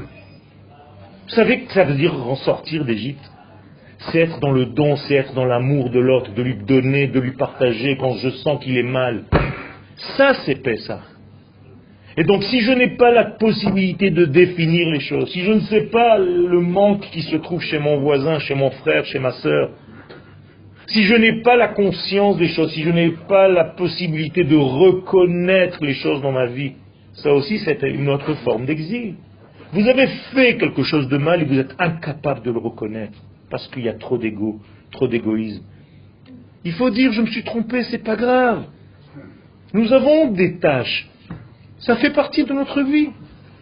Vous 1.28 1.34
savez 1.34 1.60
que 1.60 1.72
ça 1.72 1.84
veut 1.84 1.94
dire 1.94 2.12
en 2.14 2.36
sortir 2.36 2.84
d'Égypte? 2.84 3.24
C'est 3.98 4.20
être 4.20 4.38
dans 4.40 4.52
le 4.52 4.66
don, 4.66 4.96
c'est 4.96 5.14
être 5.14 5.34
dans 5.34 5.44
l'amour 5.44 5.90
de 5.90 5.98
l'autre, 5.98 6.32
de 6.32 6.42
lui 6.42 6.56
donner, 6.56 7.08
de 7.08 7.18
lui 7.18 7.32
partager 7.32 7.96
quand 7.96 8.14
je 8.16 8.30
sens 8.30 8.62
qu'il 8.62 8.76
est 8.76 8.82
mal. 8.82 9.24
Ça, 10.16 10.34
c'est 10.44 10.62
Pessah. 10.62 11.02
Et 12.16 12.24
donc, 12.24 12.42
si 12.44 12.60
je 12.60 12.72
n'ai 12.72 12.96
pas 12.96 13.10
la 13.10 13.24
possibilité 13.24 14.10
de 14.10 14.24
définir 14.24 14.88
les 14.90 15.00
choses, 15.00 15.30
si 15.30 15.40
je 15.42 15.52
ne 15.52 15.60
sais 15.60 15.82
pas 15.82 16.18
le 16.18 16.60
manque 16.60 17.02
qui 17.10 17.22
se 17.22 17.36
trouve 17.36 17.60
chez 17.60 17.78
mon 17.78 17.98
voisin, 17.98 18.38
chez 18.40 18.54
mon 18.54 18.70
frère, 18.70 19.04
chez 19.04 19.18
ma 19.18 19.32
soeur, 19.32 19.70
si 20.88 21.02
je 21.02 21.14
n'ai 21.14 21.42
pas 21.42 21.56
la 21.56 21.68
conscience 21.68 22.38
des 22.38 22.48
choses, 22.48 22.72
si 22.72 22.82
je 22.82 22.90
n'ai 22.90 23.10
pas 23.28 23.46
la 23.46 23.64
possibilité 23.64 24.42
de 24.44 24.56
reconnaître 24.56 25.84
les 25.84 25.94
choses 25.94 26.22
dans 26.22 26.32
ma 26.32 26.46
vie, 26.46 26.72
ça 27.14 27.32
aussi 27.32 27.58
c'est 27.58 27.82
une 27.82 28.08
autre 28.08 28.34
forme 28.44 28.64
d'exil. 28.64 29.14
Vous 29.72 29.86
avez 29.86 30.06
fait 30.32 30.56
quelque 30.56 30.82
chose 30.82 31.08
de 31.08 31.18
mal 31.18 31.42
et 31.42 31.44
vous 31.44 31.58
êtes 31.58 31.74
incapable 31.78 32.42
de 32.42 32.50
le 32.50 32.58
reconnaître 32.58 33.18
parce 33.50 33.66
qu'il 33.68 33.84
y 33.84 33.88
a 33.88 33.94
trop 33.94 34.18
d'ego, 34.18 34.60
trop 34.92 35.08
d'égoïsme. 35.08 35.62
Il 36.64 36.72
faut 36.72 36.90
dire 36.90 37.12
je 37.12 37.22
me 37.22 37.26
suis 37.26 37.44
trompé, 37.44 37.82
c'est 37.84 38.04
pas 38.04 38.16
grave. 38.16 38.64
Nous 39.72 39.92
avons 39.92 40.30
des 40.30 40.58
tâches. 40.58 41.08
Ça 41.80 41.96
fait 41.96 42.10
partie 42.10 42.44
de 42.44 42.52
notre 42.52 42.82
vie. 42.82 43.10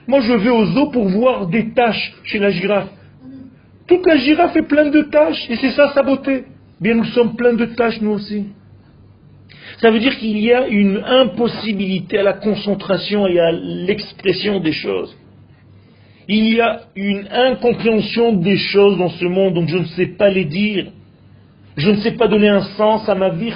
Moi 0.07 0.21
je 0.21 0.33
vais 0.33 0.51
aux 0.51 0.67
zoo 0.67 0.91
pour 0.91 1.09
voir 1.09 1.47
des 1.49 1.71
tâches 1.71 2.15
chez 2.25 2.39
la 2.39 2.51
girafe. 2.51 2.91
Toute 3.87 4.07
la 4.07 4.17
girafe 4.17 4.57
est 4.57 4.69
pleine 4.69 4.91
de 4.91 5.03
tâches 5.03 5.49
et 5.49 5.57
c'est 5.57 5.73
ça 5.73 5.93
sa 5.95 6.03
beauté. 6.03 6.45
Bien, 6.81 6.95
nous 6.95 7.05
sommes 7.05 7.37
pleins 7.37 7.55
de 7.55 7.67
tâches, 7.67 8.01
nous 8.01 8.11
aussi. 8.11 8.47
Ça 9.79 9.91
veut 9.91 9.99
dire 9.99 10.17
qu'il 10.19 10.39
y 10.39 10.53
a 10.53 10.67
une 10.69 11.03
impossibilité 11.05 12.19
à 12.19 12.23
la 12.23 12.35
concentration 12.35 13.27
et 13.27 13.39
à 13.39 13.53
l'expression 13.53 14.61
des 14.61 14.73
choses. 14.73 15.17
Il 16.29 16.55
y 16.55 16.61
a 16.61 16.81
une 16.97 17.29
incompréhension 17.31 18.33
des 18.33 18.57
choses 18.57 18.99
dans 18.99 19.11
ce 19.11 19.25
monde, 19.27 19.55
donc 19.55 19.69
je 19.69 19.79
ne 19.79 19.85
sais 19.85 20.07
pas 20.07 20.29
les 20.29 20.45
dire. 20.45 20.87
Je 21.77 21.91
ne 21.91 21.97
sais 21.97 22.13
pas 22.13 22.27
donner 22.27 22.49
un 22.49 22.63
sens 22.63 23.09
à 23.09 23.15
ma 23.15 23.29
vie. 23.29 23.53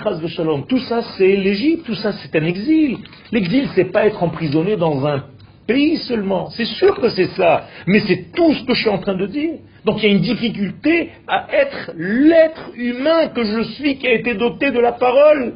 Tout 0.68 0.78
ça, 0.80 1.02
c'est 1.16 1.36
l'Égypte, 1.36 1.86
tout 1.86 1.94
ça, 1.94 2.12
c'est 2.12 2.36
un 2.36 2.44
exil. 2.44 2.98
L'exil, 3.32 3.68
c'est 3.74 3.90
pas 3.90 4.06
être 4.06 4.22
emprisonné 4.22 4.76
dans 4.76 5.06
un 5.06 5.24
pays 5.66 5.96
seulement. 5.98 6.50
C'est 6.50 6.66
sûr 6.66 7.00
que 7.00 7.08
c'est 7.10 7.30
ça, 7.36 7.66
mais 7.86 8.00
c'est 8.00 8.32
tout 8.34 8.52
ce 8.54 8.64
que 8.64 8.74
je 8.74 8.80
suis 8.80 8.90
en 8.90 8.98
train 8.98 9.14
de 9.14 9.26
dire. 9.26 9.54
Donc 9.84 10.02
il 10.02 10.08
y 10.08 10.12
a 10.12 10.14
une 10.14 10.20
difficulté 10.20 11.10
à 11.26 11.46
être 11.52 11.92
l'être 11.96 12.72
humain 12.74 13.28
que 13.28 13.42
je 13.44 13.62
suis 13.74 13.96
qui 13.96 14.06
a 14.06 14.12
été 14.12 14.34
doté 14.34 14.70
de 14.70 14.80
la 14.80 14.92
parole. 14.92 15.54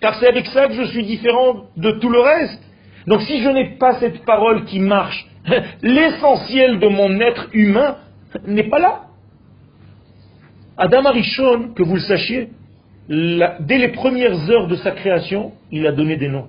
Car 0.00 0.14
c'est 0.18 0.28
avec 0.28 0.46
ça 0.46 0.68
que 0.68 0.74
je 0.74 0.84
suis 0.84 1.04
différent 1.04 1.64
de 1.76 1.90
tout 1.92 2.08
le 2.08 2.20
reste. 2.20 2.62
Donc 3.06 3.20
si 3.22 3.42
je 3.42 3.48
n'ai 3.48 3.76
pas 3.78 3.94
cette 4.00 4.24
parole 4.24 4.64
qui 4.64 4.78
marche, 4.78 5.26
l'essentiel 5.82 6.78
de 6.78 6.88
mon 6.88 7.20
être 7.20 7.48
humain 7.52 7.96
n'est 8.46 8.68
pas 8.68 8.78
là. 8.78 9.02
Adam 10.76 11.04
Arishon, 11.06 11.72
que 11.74 11.82
vous 11.82 11.94
le 11.94 12.00
sachiez, 12.00 12.48
dès 13.08 13.78
les 13.78 13.88
premières 13.88 14.50
heures 14.50 14.68
de 14.68 14.76
sa 14.76 14.90
création, 14.90 15.52
il 15.70 15.86
a 15.86 15.92
donné 15.92 16.16
des 16.16 16.28
noms. 16.28 16.48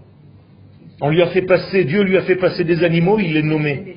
On 0.99 1.09
lui 1.09 1.21
a 1.21 1.27
fait 1.27 1.43
passer, 1.43 1.85
Dieu 1.85 2.01
lui 2.01 2.17
a 2.17 2.23
fait 2.23 2.35
passer 2.35 2.63
des 2.63 2.83
animaux, 2.83 3.19
il 3.19 3.33
les 3.33 3.43
nommait. 3.43 3.95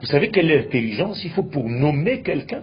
Vous 0.00 0.06
savez 0.06 0.28
quelle 0.28 0.50
intelligence 0.50 1.22
il 1.24 1.30
faut 1.30 1.42
pour 1.42 1.68
nommer 1.68 2.22
quelqu'un? 2.22 2.62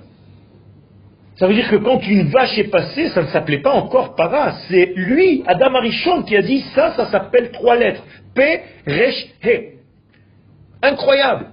Ça 1.36 1.48
veut 1.48 1.54
dire 1.54 1.70
que 1.70 1.76
quand 1.76 2.00
une 2.08 2.30
vache 2.30 2.58
est 2.58 2.72
passée, 2.72 3.10
ça 3.10 3.22
ne 3.22 3.28
s'appelait 3.28 3.60
pas 3.60 3.74
encore 3.74 4.16
para. 4.16 4.54
C'est 4.70 4.94
lui, 4.96 5.44
Adam 5.46 5.76
Arishon, 5.76 6.24
qui 6.24 6.36
a 6.36 6.42
dit 6.42 6.62
ça, 6.74 6.94
ça 6.96 7.12
s'appelle 7.12 7.52
trois 7.52 7.76
lettres. 7.76 8.04
P, 8.34 8.62
Resh, 8.88 9.28
He. 9.44 9.74
Incroyable. 10.82 11.48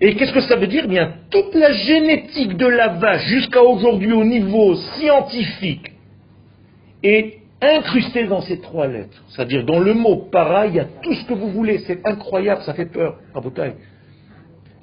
Et 0.00 0.14
qu'est-ce 0.14 0.32
que 0.32 0.40
ça 0.40 0.56
veut 0.56 0.66
dire? 0.66 0.88
Bien, 0.88 1.14
toute 1.30 1.54
la 1.54 1.72
génétique 1.72 2.56
de 2.56 2.66
la 2.66 2.88
vache 2.88 3.26
jusqu'à 3.26 3.62
aujourd'hui 3.62 4.12
au 4.12 4.24
niveau 4.24 4.74
scientifique 4.74 5.92
est 7.02 7.40
incrustée 7.60 8.24
dans 8.24 8.40
ces 8.40 8.60
trois 8.60 8.86
lettres. 8.86 9.22
C'est-à-dire 9.28 9.64
dans 9.64 9.78
le 9.78 9.92
mot 9.92 10.28
para, 10.32 10.66
il 10.66 10.74
y 10.74 10.80
a 10.80 10.86
tout 11.02 11.12
ce 11.12 11.24
que 11.26 11.34
vous 11.34 11.50
voulez. 11.50 11.78
C'est 11.86 12.06
incroyable, 12.06 12.62
ça 12.62 12.72
fait 12.72 12.86
peur. 12.86 13.18
À 13.34 13.40
bouteille. 13.40 13.74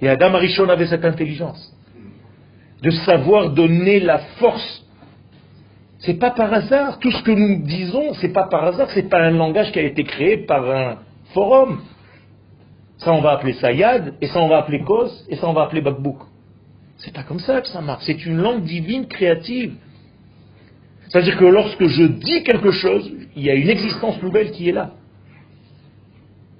Et 0.02 0.08
Adam 0.08 0.36
Arishon 0.36 0.70
avait 0.70 0.86
cette 0.86 1.06
intelligence 1.06 1.74
de 2.84 2.92
savoir 2.92 3.50
donner 3.50 4.00
la 4.00 4.20
force. 4.40 4.86
C'est 6.00 6.20
pas 6.20 6.30
par 6.30 6.54
hasard. 6.54 7.00
Tout 7.00 7.12
ce 7.12 7.24
que 7.24 7.32
nous 7.32 7.64
disons, 7.64 8.14
c'est 8.16 8.32
pas 8.32 8.44
par 8.44 8.66
hasard. 8.66 8.90
C'est 8.92 9.10
pas 9.10 9.20
un 9.20 9.32
langage 9.32 9.72
qui 9.72 9.80
a 9.80 9.84
été 9.84 10.04
créé 10.04 10.38
par 10.38 10.70
un 10.70 10.98
forum. 11.34 11.80
Ça, 12.98 13.14
on 13.14 13.22
va 13.22 13.32
appeler 13.32 13.54
ça 13.54 13.72
Yad, 13.72 14.16
et 14.22 14.28
ça, 14.28 14.40
on 14.40 14.48
va 14.48 14.58
appeler 14.58 14.82
Kos, 14.82 15.26
et 15.30 15.36
ça, 15.36 15.48
on 15.48 15.54
va 15.54 15.64
appeler 15.64 15.82
Bakbouk. 15.82 16.18
C'est 16.98 17.14
pas 17.14 17.24
comme 17.24 17.40
ça 17.40 17.62
que 17.62 17.68
ça 17.68 17.82
marche. 17.82 18.04
C'est 18.06 18.26
une 18.26 18.38
langue 18.38 18.64
divine 18.64 19.08
créative. 19.08 19.76
C'est-à-dire 21.08 21.38
que 21.38 21.46
lorsque 21.46 21.86
je 21.86 22.04
dis 22.04 22.44
quelque 22.44 22.72
chose, 22.72 23.12
il 23.36 23.44
y 23.44 23.50
a 23.50 23.54
une 23.54 23.70
existence 23.70 24.22
nouvelle 24.22 24.52
qui 24.52 24.70
est 24.70 24.74
là. 24.74 24.92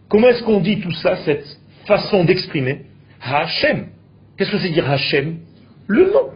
Comment 0.10 0.28
est-ce 0.28 0.44
qu'on 0.44 0.62
dit 0.62 0.80
tout 0.80 0.94
ça, 0.94 1.18
cette 1.26 1.46
façon 1.86 2.24
d'exprimer 2.24 2.86
Hachem. 3.22 3.88
Qu'est-ce 4.38 4.52
que 4.52 4.60
c'est 4.60 4.70
dire 4.70 4.90
Hachem? 4.90 5.40
Le 5.88 6.12
nom. 6.12 6.30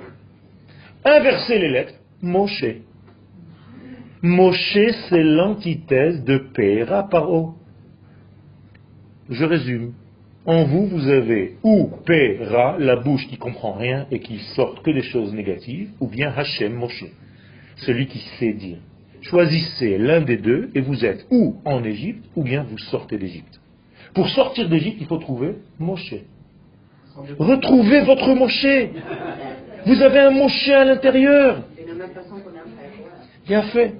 Inverser 1.05 1.59
les 1.59 1.69
lettres, 1.69 1.93
Moshe. 2.21 2.65
Moshe, 4.21 4.77
c'est 5.09 5.23
l'antithèse 5.23 6.23
de 6.23 6.37
Pera 6.37 7.07
Paro. 7.07 7.55
Je 9.31 9.45
résume. 9.45 9.93
En 10.45 10.65
vous, 10.65 10.87
vous 10.87 11.07
avez 11.07 11.55
ou 11.63 11.89
Pera, 12.05 12.75
la 12.79 12.97
bouche 12.97 13.27
qui 13.27 13.37
comprend 13.37 13.73
rien 13.73 14.07
et 14.11 14.19
qui 14.19 14.39
sort 14.55 14.81
que 14.83 14.91
des 14.91 15.03
choses 15.03 15.33
négatives, 15.33 15.89
ou 15.99 16.07
bien 16.07 16.33
Hachem 16.35 16.73
Moshe, 16.73 17.05
celui 17.77 18.07
qui 18.07 18.19
sait 18.39 18.53
dire. 18.53 18.77
Choisissez 19.21 19.97
l'un 19.99 20.21
des 20.21 20.37
deux 20.37 20.71
et 20.73 20.81
vous 20.81 21.05
êtes 21.05 21.25
ou 21.29 21.57
en 21.63 21.83
Égypte 21.83 22.25
ou 22.35 22.43
bien 22.43 22.63
vous 22.63 22.77
sortez 22.77 23.17
d'Égypte. 23.17 23.59
Pour 24.13 24.27
sortir 24.29 24.67
d'Égypte, 24.67 24.97
il 24.99 25.05
faut 25.05 25.17
trouver 25.17 25.55
Moshe. 25.79 26.15
Retrouvez 27.37 28.01
votre 28.01 28.33
Moshe. 28.33 28.89
Vous 29.85 30.01
avez 30.01 30.19
un 30.19 30.31
Moshe 30.31 30.69
à 30.69 30.83
l'intérieur. 30.85 31.63
Bien 33.47 33.61
fait. 33.63 33.93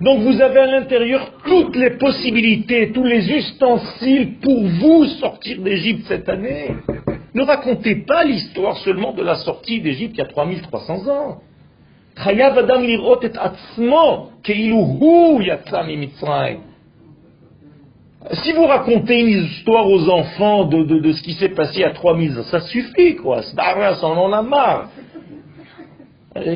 Donc 0.00 0.20
vous 0.20 0.40
avez 0.40 0.60
à 0.60 0.66
l'intérieur 0.66 1.32
toutes 1.44 1.74
les 1.76 1.90
possibilités, 1.90 2.92
tous 2.92 3.04
les 3.04 3.30
ustensiles 3.30 4.38
pour 4.42 4.62
vous 4.62 5.04
sortir 5.06 5.62
d'Égypte 5.62 6.06
cette 6.06 6.28
année. 6.28 6.74
Ne 7.34 7.42
racontez 7.42 7.96
pas 8.06 8.24
l'histoire 8.24 8.76
seulement 8.78 9.12
de 9.12 9.22
la 9.22 9.36
sortie 9.36 9.80
d'Égypte 9.80 10.14
il 10.14 10.18
y 10.18 10.22
a 10.22 10.26
3300 10.26 11.08
ans. 11.08 11.38
Si 18.32 18.52
vous 18.52 18.64
racontez 18.64 19.20
une 19.20 19.44
histoire 19.44 19.88
aux 19.88 20.08
enfants 20.08 20.64
de, 20.64 21.12
ce 21.12 21.22
qui 21.22 21.34
s'est 21.34 21.50
passé 21.50 21.84
à 21.84 21.90
3000 21.90 22.38
ans, 22.38 22.42
ça 22.44 22.60
suffit, 22.60 23.16
quoi. 23.16 23.42
on 24.02 24.06
en 24.06 24.32
a 24.32 24.42
marre. 24.42 24.88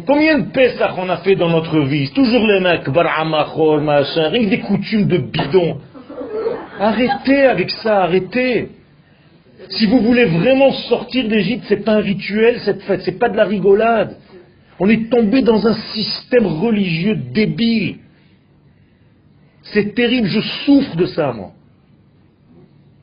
Combien 0.06 0.38
de 0.38 0.50
Pessah 0.50 0.94
on 0.98 1.08
a 1.08 1.18
fait 1.18 1.36
dans 1.36 1.48
notre 1.48 1.80
vie 1.80 2.10
Toujours 2.10 2.46
les 2.46 2.60
mecs, 2.60 2.88
baramachor, 2.88 3.80
machin, 3.80 4.28
rien 4.28 4.48
des 4.48 4.60
coutumes 4.60 5.06
de 5.06 5.18
bidon. 5.18 5.78
Arrêtez 6.78 7.46
avec 7.46 7.70
ça, 7.70 8.02
arrêtez. 8.02 8.68
Si 9.70 9.86
vous 9.86 10.00
voulez 10.00 10.24
vraiment 10.24 10.72
sortir 10.72 11.28
d'Égypte, 11.28 11.64
c'est 11.68 11.84
pas 11.84 11.92
un 11.92 12.00
rituel 12.00 12.58
cette 12.60 12.82
fête, 12.82 13.02
c'est 13.04 13.18
pas 13.18 13.28
de 13.28 13.36
la 13.36 13.44
rigolade. 13.44 14.16
On 14.78 14.88
est 14.88 15.10
tombé 15.10 15.42
dans 15.42 15.66
un 15.66 15.74
système 15.92 16.46
religieux 16.46 17.14
débile. 17.14 17.98
C'est 19.62 19.94
terrible, 19.94 20.26
je 20.26 20.40
souffre 20.40 20.96
de 20.96 21.06
ça, 21.06 21.32
moi. 21.32 21.52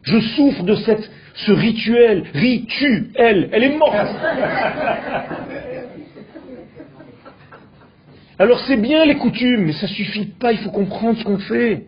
Je 0.04 0.20
souffre 0.20 0.64
de 0.64 0.76
cette, 0.76 1.10
ce 1.36 1.52
rituel, 1.52 2.24
rituel, 2.34 3.50
elle 3.52 3.64
est 3.64 3.78
morte. 3.78 3.96
Alors 8.40 8.60
c'est 8.68 8.78
bien 8.78 9.06
les 9.06 9.16
coutumes, 9.16 9.66
mais 9.66 9.74
ça 9.74 9.88
suffit 9.88 10.26
pas, 10.26 10.52
il 10.52 10.60
faut 10.60 10.70
comprendre 10.70 11.18
ce 11.18 11.24
qu'on 11.24 11.40
fait. 11.40 11.86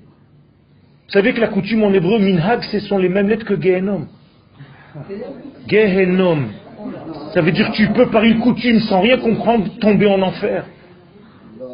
Vous 1.08 1.14
savez 1.14 1.34
que 1.34 1.41
la 1.41 1.47
coutume 1.47 1.84
en 1.84 1.93
hébreu, 1.93 2.20
minhag, 2.20 2.64
ce 2.64 2.80
sont 2.82 2.97
les 2.97 3.10
mêmes 3.10 3.28
lettres 3.28 3.45
que 3.45 3.60
gehenom. 3.60 4.08
Gehenom. 5.68 6.45
Ça 7.34 7.41
veut 7.41 7.52
dire 7.52 7.72
que 7.72 7.76
tu 7.76 7.88
peux 7.89 8.08
par 8.08 8.24
une 8.24 8.39
coutume, 8.39 8.80
sans 8.82 9.02
rien 9.02 9.18
comprendre, 9.18 9.68
tomber 9.80 10.08
en 10.08 10.22
enfer. 10.22 10.66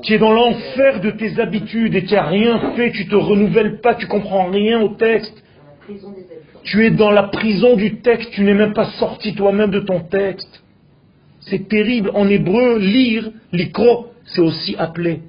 Tu 0.03 0.13
es 0.13 0.17
dans 0.17 0.34
l'enfer 0.34 0.99
de 0.99 1.11
tes 1.11 1.39
habitudes 1.39 1.95
et 1.95 2.03
tu 2.03 2.13
n'as 2.13 2.28
rien 2.28 2.73
fait, 2.76 2.91
tu 2.91 3.07
te 3.07 3.15
renouvelles 3.15 3.80
pas, 3.80 3.95
tu 3.95 4.07
comprends 4.07 4.49
rien 4.49 4.82
au 4.82 4.89
texte. 4.89 5.41
Tu 6.63 6.86
es 6.86 6.91
dans 6.91 7.11
la 7.11 7.23
prison 7.23 7.76
du 7.76 7.97
texte, 7.97 8.32
tu 8.32 8.43
n'es 8.43 8.53
même 8.53 8.73
pas 8.73 8.91
sorti 8.99 9.36
toi-même 9.36 9.71
de 9.71 9.80
ton 9.80 10.01
texte. 10.01 10.63
C'est 11.41 11.67
terrible. 11.67 12.11
En 12.13 12.28
hébreu, 12.28 12.80
lire, 12.80 13.32
l'ikro, 13.51 14.07
c'est 14.26 14.41
aussi 14.41 14.76
appelé. 14.78 15.21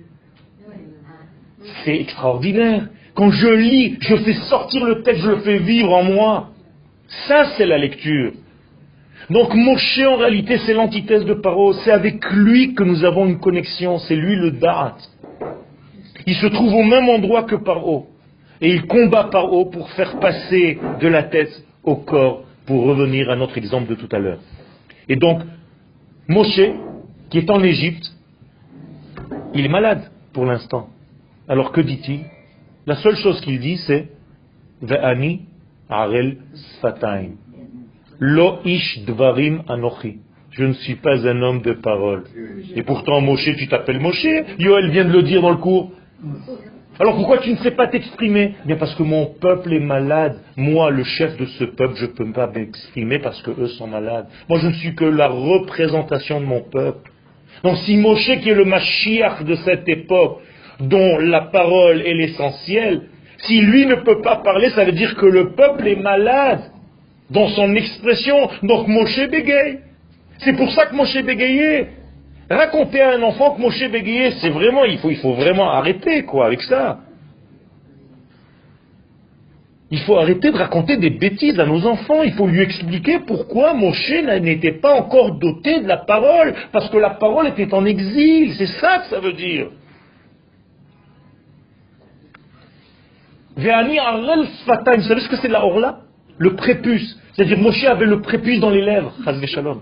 C'est 1.85 2.01
extraordinaire. 2.01 2.89
Quand 3.15 3.31
je 3.31 3.49
lis, 3.49 3.97
je 4.01 4.17
fais 4.17 4.35
sortir 4.35 4.85
le 4.85 5.03
texte, 5.03 5.23
je 5.23 5.31
le 5.31 5.39
fais 5.39 5.59
vivre 5.59 5.93
en 5.93 6.03
moi. 6.05 6.51
Ça, 7.29 7.45
c'est 7.57 7.67
la 7.67 7.79
lecture. 7.79 8.33
Donc 9.31 9.55
Moshe, 9.55 10.01
en 10.07 10.17
réalité, 10.17 10.59
c'est 10.59 10.75
l'antithèse 10.75 11.25
de 11.25 11.35
Paro. 11.35 11.73
C'est 11.73 11.91
avec 11.91 12.25
lui 12.31 12.75
que 12.75 12.85
nous 12.85 13.05
avons 13.05 13.27
une 13.27 13.41
connexion. 13.41 13.99
C'est 13.99 14.17
lui 14.17 14.37
le 14.37 14.53
Da'at. 14.53 14.97
Il 16.27 16.35
se 16.35 16.47
trouve 16.47 16.75
au 16.75 16.85
même 16.85 17.09
endroit 17.09 17.45
que 17.45 17.57
Paro. 17.57 18.09
Et 18.61 18.71
il 18.73 18.87
combat 18.87 19.25
Paro 19.25 19.67
pour 19.67 19.91
faire 19.91 20.19
passer 20.19 20.79
de 21.01 21.09
la 21.09 21.25
tête 21.25 21.65
au 21.85 21.97
corps, 21.97 22.45
pour 22.67 22.85
revenir 22.85 23.31
à 23.31 23.37
notre 23.37 23.59
exemple 23.59 23.89
de 23.89 23.95
tout 23.95 24.09
à 24.13 24.19
l'heure. 24.19 24.41
Et 25.09 25.17
donc, 25.17 25.43
Moshe, 26.29 26.61
qui 27.31 27.39
est 27.39 27.51
en 27.51 27.63
Égypte, 27.63 28.16
il 29.59 29.65
est 29.65 29.71
malade 29.71 30.11
pour 30.33 30.45
l'instant. 30.45 30.89
Alors 31.49 31.73
que 31.73 31.81
dit-il? 31.81 32.21
La 32.87 32.97
seule 32.97 33.17
chose 33.17 33.41
qu'il 33.41 33.59
dit, 33.61 33.79
c'est 33.79 34.09
Ve'ani 34.83 35.43
arel 35.89 36.39
sfataim. 36.55 37.33
Lo 38.19 38.59
ish 38.65 39.05
dvarim 39.05 39.63
anochi. 39.69 40.19
Je 40.51 40.65
ne 40.65 40.73
suis 40.73 40.95
pas 40.97 41.27
un 41.27 41.43
homme 41.43 41.61
de 41.61 41.73
parole. 41.73 42.25
Et 42.75 42.83
pourtant, 42.83 43.21
Moshe, 43.21 43.55
tu 43.57 43.69
t'appelles 43.69 44.01
Moshe. 44.01 44.27
Yoel 44.59 44.91
vient 44.91 45.05
de 45.05 45.13
le 45.13 45.23
dire 45.23 45.43
dans 45.43 45.51
le 45.51 45.59
cours. 45.59 45.91
Alors 46.99 47.15
pourquoi 47.15 47.39
tu 47.39 47.51
ne 47.51 47.57
sais 47.57 47.73
pas 47.73 47.89
t'exprimer? 47.89 48.55
Bien 48.65 48.77
parce 48.77 48.95
que 48.95 49.03
mon 49.03 49.27
peuple 49.27 49.75
est 49.75 49.81
malade. 49.81 50.39
Moi, 50.57 50.91
le 50.91 51.05
chef 51.05 51.37
de 51.37 51.45
ce 51.45 51.65
peuple, 51.65 51.97
je 51.97 52.07
ne 52.07 52.11
peux 52.13 52.33
pas 52.33 52.47
m'exprimer 52.47 53.19
parce 53.19 53.43
que 53.43 53.51
eux 53.51 53.69
sont 53.69 53.87
malades. 53.87 54.29
Moi, 54.49 54.59
je 54.61 54.69
ne 54.69 54.73
suis 54.73 54.95
que 54.95 55.05
la 55.05 55.29
représentation 55.29 56.41
de 56.41 56.47
mon 56.47 56.63
peuple. 56.63 57.11
Donc 57.63 57.77
si 57.79 57.97
Moshe, 57.97 58.39
qui 58.41 58.51
est 58.51 58.55
le 58.55 58.65
Mashiach 58.65 59.45
de 59.45 59.55
cette 59.57 59.89
époque, 59.89 60.41
dont 60.81 61.19
la 61.19 61.43
parole 61.43 62.03
est 62.03 62.15
l'essentiel, 62.15 63.03
si 63.39 63.61
lui 63.61 63.87
ne 63.87 63.97
peut 63.97 64.21
pas 64.23 64.37
parler, 64.37 64.71
ça 64.71 64.85
veut 64.85 64.93
dire 64.93 65.15
que 65.17 65.27
le 65.27 65.53
peuple 65.55 65.87
est 65.89 65.97
malade 65.97 66.61
dans 67.31 67.49
son 67.49 67.75
expression. 67.75 68.49
Donc 68.63 68.89
Moshe 68.89 69.29
bégaye. 69.31 69.79
C'est 70.39 70.55
pour 70.55 70.71
ça 70.73 70.87
que 70.87 70.95
Moshe 70.95 71.23
bégayait. 71.23 71.89
Raconter 72.49 73.01
à 73.01 73.13
un 73.13 73.23
enfant 73.23 73.55
que 73.55 73.61
Moshe 73.61 73.91
bégayait, 73.91 74.33
c'est 74.41 74.51
vraiment, 74.51 74.85
il 74.85 74.99
faut, 74.99 75.11
il 75.11 75.17
faut 75.17 75.33
vraiment 75.33 75.71
arrêter, 75.71 76.23
quoi, 76.23 76.47
avec 76.47 76.63
ça. 76.63 77.01
Il 79.91 80.01
faut 80.01 80.17
arrêter 80.17 80.51
de 80.51 80.57
raconter 80.57 80.97
des 80.97 81.11
bêtises 81.11 81.61
à 81.61 81.67
nos 81.67 81.87
enfants. 81.87 82.25
Il 82.25 82.33
faut 82.33 82.47
lui 82.47 82.61
expliquer 82.61 83.21
pourquoi 83.21 83.73
Moshe 83.73 84.11
n'était 84.11 84.73
pas 84.73 84.95
encore 84.95 85.39
doté 85.39 85.81
de 85.81 85.87
la 85.87 85.99
parole. 85.99 86.55
Parce 86.73 86.91
que 86.91 86.97
la 86.97 87.11
parole 87.11 87.47
était 87.47 87.73
en 87.73 87.85
exil. 87.85 88.55
C'est 88.59 88.67
ça 88.67 88.99
que 88.99 89.11
ça 89.11 89.21
veut 89.21 89.35
dire. 89.35 89.69
Vous 93.57 93.63
savez 93.63 95.21
ce 95.21 95.29
que 95.29 95.37
c'est 95.37 95.49
la 95.49 95.65
orla? 95.65 96.01
Le 96.39 96.57
prépuce. 96.57 97.17
C'est-à-dire 97.33 97.59
Moshe 97.59 97.85
avait 97.85 98.07
le 98.07 98.21
prépuce 98.21 98.59
dans 98.59 98.71
les 98.71 98.83
lèvres. 98.83 99.15
Shalom. 99.47 99.81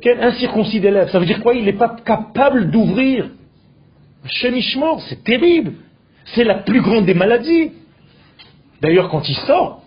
Quel 0.00 0.22
incirconcis 0.22 0.80
des 0.80 0.90
lèvres? 0.90 1.10
Ça 1.10 1.18
veut 1.18 1.26
dire 1.26 1.42
quoi? 1.42 1.54
Il 1.54 1.64
n'est 1.64 1.74
pas 1.74 1.96
capable 2.04 2.70
d'ouvrir. 2.70 3.30
Shemishmor, 4.24 5.02
c'est 5.02 5.22
terrible. 5.22 5.72
C'est 6.34 6.44
la 6.44 6.56
plus 6.56 6.80
grande 6.80 7.06
des 7.06 7.14
maladies. 7.14 7.72
D'ailleurs, 8.80 9.08
quand 9.08 9.28
il 9.28 9.36
sort, 9.36 9.82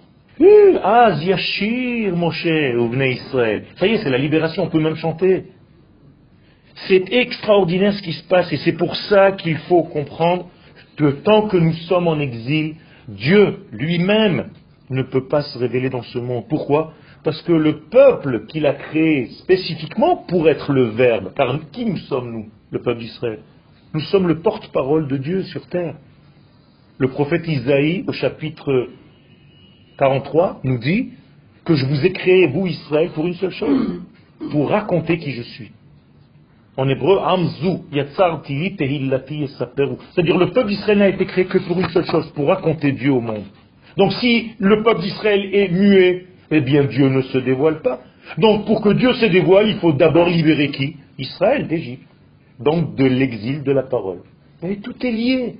ah, 0.83 1.11
Yashir, 1.21 2.15
Moshe, 2.15 2.45
Israël. 2.45 3.65
Ça 3.77 3.87
y 3.87 3.93
est, 3.93 3.97
c'est 3.97 4.09
la 4.09 4.17
libération, 4.17 4.63
on 4.63 4.69
peut 4.69 4.79
même 4.79 4.95
chanter. 4.95 5.47
C'est 6.87 7.11
extraordinaire 7.11 7.93
ce 7.93 8.01
qui 8.01 8.13
se 8.13 8.23
passe 8.27 8.51
et 8.53 8.57
c'est 8.57 8.77
pour 8.77 8.95
ça 8.95 9.33
qu'il 9.33 9.57
faut 9.57 9.83
comprendre 9.83 10.49
que 10.95 11.11
tant 11.11 11.47
que 11.47 11.57
nous 11.57 11.73
sommes 11.73 12.07
en 12.07 12.19
exil, 12.19 12.75
Dieu 13.09 13.65
lui-même 13.71 14.51
ne 14.89 15.03
peut 15.03 15.27
pas 15.27 15.41
se 15.41 15.57
révéler 15.57 15.89
dans 15.89 16.03
ce 16.03 16.19
monde. 16.19 16.45
Pourquoi? 16.47 16.93
Parce 17.23 17.41
que 17.41 17.51
le 17.51 17.81
peuple 17.89 18.45
qu'il 18.47 18.65
a 18.65 18.73
créé 18.73 19.27
spécifiquement 19.41 20.23
pour 20.27 20.47
être 20.47 20.71
le 20.71 20.85
Verbe, 20.85 21.33
car 21.35 21.53
qui 21.73 21.85
nous 21.85 21.97
sommes 21.97 22.31
nous, 22.31 22.49
le 22.71 22.81
peuple 22.81 22.99
d'Israël? 22.99 23.39
Nous 23.93 24.01
sommes 24.01 24.27
le 24.27 24.39
porte-parole 24.39 25.07
de 25.07 25.17
Dieu 25.17 25.43
sur 25.43 25.67
terre. 25.67 25.95
Le 26.99 27.07
prophète 27.07 27.47
Isaïe, 27.47 28.03
au 28.07 28.11
chapitre 28.11 28.89
43, 29.97 30.59
nous 30.65 30.77
dit 30.79 31.11
que 31.63 31.73
je 31.73 31.85
vous 31.85 32.05
ai 32.05 32.11
créé, 32.11 32.47
vous 32.47 32.67
Israël, 32.67 33.11
pour 33.15 33.25
une 33.25 33.35
seule 33.35 33.53
chose, 33.53 34.01
pour 34.51 34.69
raconter 34.69 35.17
qui 35.17 35.31
je 35.31 35.43
suis. 35.43 35.71
En 36.75 36.89
hébreu, 36.89 37.19
Amzu, 37.23 37.77
C'est-à-dire 37.91 38.67
le 40.37 40.51
peuple 40.51 40.67
d'Israël 40.67 40.97
n'a 40.97 41.07
été 41.07 41.25
créé 41.25 41.45
que 41.45 41.59
pour 41.59 41.79
une 41.79 41.87
seule 41.89 42.05
chose, 42.05 42.29
pour 42.35 42.47
raconter 42.47 42.91
Dieu 42.91 43.13
au 43.13 43.21
monde. 43.21 43.45
Donc 43.95 44.11
si 44.13 44.51
le 44.59 44.83
peuple 44.83 44.99
d'Israël 44.99 45.49
est 45.53 45.69
muet, 45.69 46.25
eh 46.51 46.59
bien 46.59 46.83
Dieu 46.83 47.07
ne 47.07 47.21
se 47.21 47.37
dévoile 47.37 47.81
pas. 47.81 48.01
Donc 48.37 48.65
pour 48.65 48.81
que 48.81 48.89
Dieu 48.89 49.13
se 49.13 49.25
dévoile, 49.25 49.69
il 49.69 49.77
faut 49.77 49.93
d'abord 49.93 50.27
libérer 50.27 50.71
qui? 50.71 50.97
Israël 51.17 51.65
d'Égypte. 51.67 52.03
Donc 52.59 52.95
de 52.95 53.05
l'exil 53.05 53.63
de 53.63 53.71
la 53.71 53.83
parole. 53.83 54.19
Et 54.63 54.75
tout 54.77 54.95
est 55.01 55.11
lié. 55.11 55.55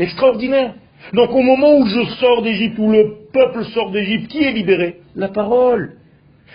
Extraordinaire. 0.00 0.74
Donc 1.12 1.30
au 1.30 1.42
moment 1.42 1.76
où 1.76 1.86
je 1.86 2.04
sors 2.18 2.42
d'Égypte, 2.42 2.78
où 2.78 2.90
le 2.90 3.16
peuple 3.32 3.64
sort 3.66 3.90
d'Égypte, 3.90 4.28
qui 4.28 4.42
est 4.42 4.52
libéré? 4.52 5.00
La 5.14 5.28
parole. 5.28 5.96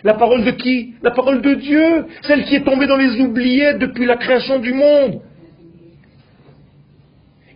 La 0.03 0.15
parole 0.15 0.43
de 0.43 0.51
qui? 0.51 0.95
La 1.03 1.11
parole 1.11 1.41
de 1.41 1.53
Dieu, 1.53 2.05
celle 2.23 2.45
qui 2.45 2.55
est 2.55 2.63
tombée 2.63 2.87
dans 2.87 2.97
les 2.97 3.21
oubliettes 3.21 3.77
depuis 3.77 4.05
la 4.05 4.17
création 4.17 4.59
du 4.59 4.73
monde. 4.73 5.21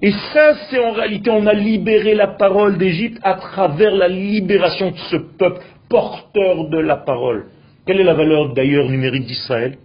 Et 0.01 0.11
ça, 0.11 0.53
c'est 0.69 0.79
en 0.79 0.91
réalité, 0.91 1.31
on 1.31 1.45
a 1.47 1.53
libéré 1.53 2.13
la 2.13 2.27
parole 2.27 2.77
d'Égypte 2.77 3.19
à 3.23 3.33
travers 3.33 3.91
la 3.91 4.07
libération 4.07 4.91
de 4.91 4.97
ce 5.09 5.17
peuple 5.17 5.61
porteur 5.89 6.69
de 6.69 6.77
la 6.77 6.97
parole. 6.97 7.47
Quelle 7.85 7.99
est 7.99 8.03
la 8.03 8.13
valeur 8.13 8.53
d'ailleurs 8.53 8.87
numérique 8.87 9.25
d'Israël? 9.25 9.77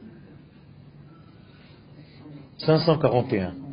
541. 2.59 3.64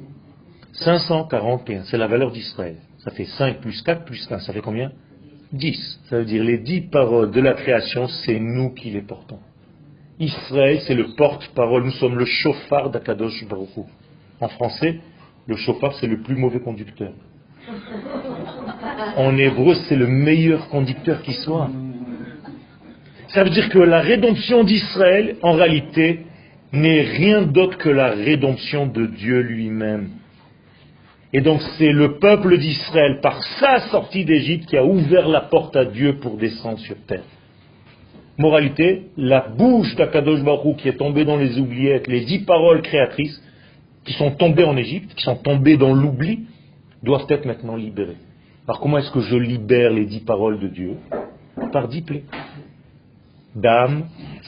541, 0.73 1.83
c'est 1.85 1.97
la 1.97 2.07
valeur 2.07 2.31
d'Israël. 2.31 2.77
Ça 2.99 3.11
fait 3.11 3.25
5 3.25 3.59
plus 3.59 3.81
4 3.81 4.05
plus 4.05 4.31
1, 4.31 4.39
ça 4.39 4.53
fait 4.53 4.61
combien? 4.61 4.91
10. 5.53 5.99
Ça 6.09 6.19
veut 6.19 6.25
dire 6.25 6.43
les 6.43 6.59
10 6.59 6.89
paroles 6.91 7.31
de 7.31 7.41
la 7.41 7.53
création, 7.53 8.07
c'est 8.07 8.39
nous 8.39 8.69
qui 8.73 8.89
les 8.89 9.01
portons. 9.01 9.39
Israël, 10.19 10.79
c'est 10.85 10.93
le 10.93 11.15
porte-parole, 11.15 11.83
nous 11.83 11.91
sommes 11.91 12.17
le 12.17 12.25
chauffard 12.25 12.91
d'Akadosh 12.91 13.45
Baruch 13.47 13.69
En 14.39 14.47
français, 14.49 14.99
Le 15.47 15.55
chauffard, 15.55 15.93
c'est 15.99 16.07
le 16.07 16.21
plus 16.21 16.35
mauvais 16.35 16.59
conducteur. 16.59 17.13
En 19.17 19.37
hébreu, 19.37 19.73
c'est 19.87 19.95
le 19.95 20.07
meilleur 20.07 20.69
conducteur 20.69 21.21
qui 21.23 21.33
soit. 21.33 21.69
Ça 23.29 23.43
veut 23.43 23.49
dire 23.49 23.69
que 23.69 23.79
la 23.79 24.01
rédemption 24.01 24.63
d'Israël, 24.63 25.37
en 25.41 25.53
réalité, 25.53 26.21
n'est 26.71 27.01
rien 27.01 27.41
d'autre 27.41 27.77
que 27.77 27.89
la 27.89 28.11
rédemption 28.11 28.87
de 28.87 29.05
Dieu 29.07 29.39
lui-même. 29.41 30.09
Et 31.33 31.41
donc 31.41 31.61
c'est 31.77 31.91
le 31.91 32.19
peuple 32.19 32.57
d'Israël, 32.57 33.19
par 33.21 33.41
sa 33.59 33.79
sortie 33.89 34.25
d'Égypte, 34.25 34.67
qui 34.67 34.77
a 34.77 34.83
ouvert 34.83 35.27
la 35.27 35.41
porte 35.41 35.75
à 35.75 35.85
Dieu 35.85 36.17
pour 36.17 36.37
descendre 36.37 36.79
sur 36.79 36.97
terre. 37.07 37.23
Moralité, 38.37 39.03
la 39.17 39.47
bouche 39.47 39.95
d'Akadosh 39.95 40.43
Baruch 40.43 40.77
qui 40.77 40.89
est 40.89 40.97
tombée 40.97 41.25
dans 41.25 41.37
les 41.37 41.57
oubliettes, 41.59 42.07
les 42.07 42.21
dix 42.21 42.39
paroles 42.39 42.81
créatrices, 42.81 43.41
qui 44.03 44.13
sont 44.13 44.31
tombées 44.31 44.63
en 44.63 44.75
Égypte, 44.77 45.13
qui 45.13 45.23
sont 45.23 45.35
tombées 45.35 45.77
dans 45.77 45.93
l'oubli, 45.93 46.39
doivent 47.03 47.27
être 47.29 47.45
maintenant 47.45 47.75
libérées. 47.75 48.17
Alors 48.67 48.79
comment 48.79 48.97
est-ce 48.97 49.11
que 49.11 49.21
je 49.21 49.35
libère 49.35 49.91
les 49.91 50.05
dix 50.05 50.21
paroles 50.21 50.59
de 50.59 50.67
Dieu? 50.67 50.95
Par 51.71 51.87
dix 51.87 52.01
plaies. 52.01 52.23
Dame, 53.55 54.05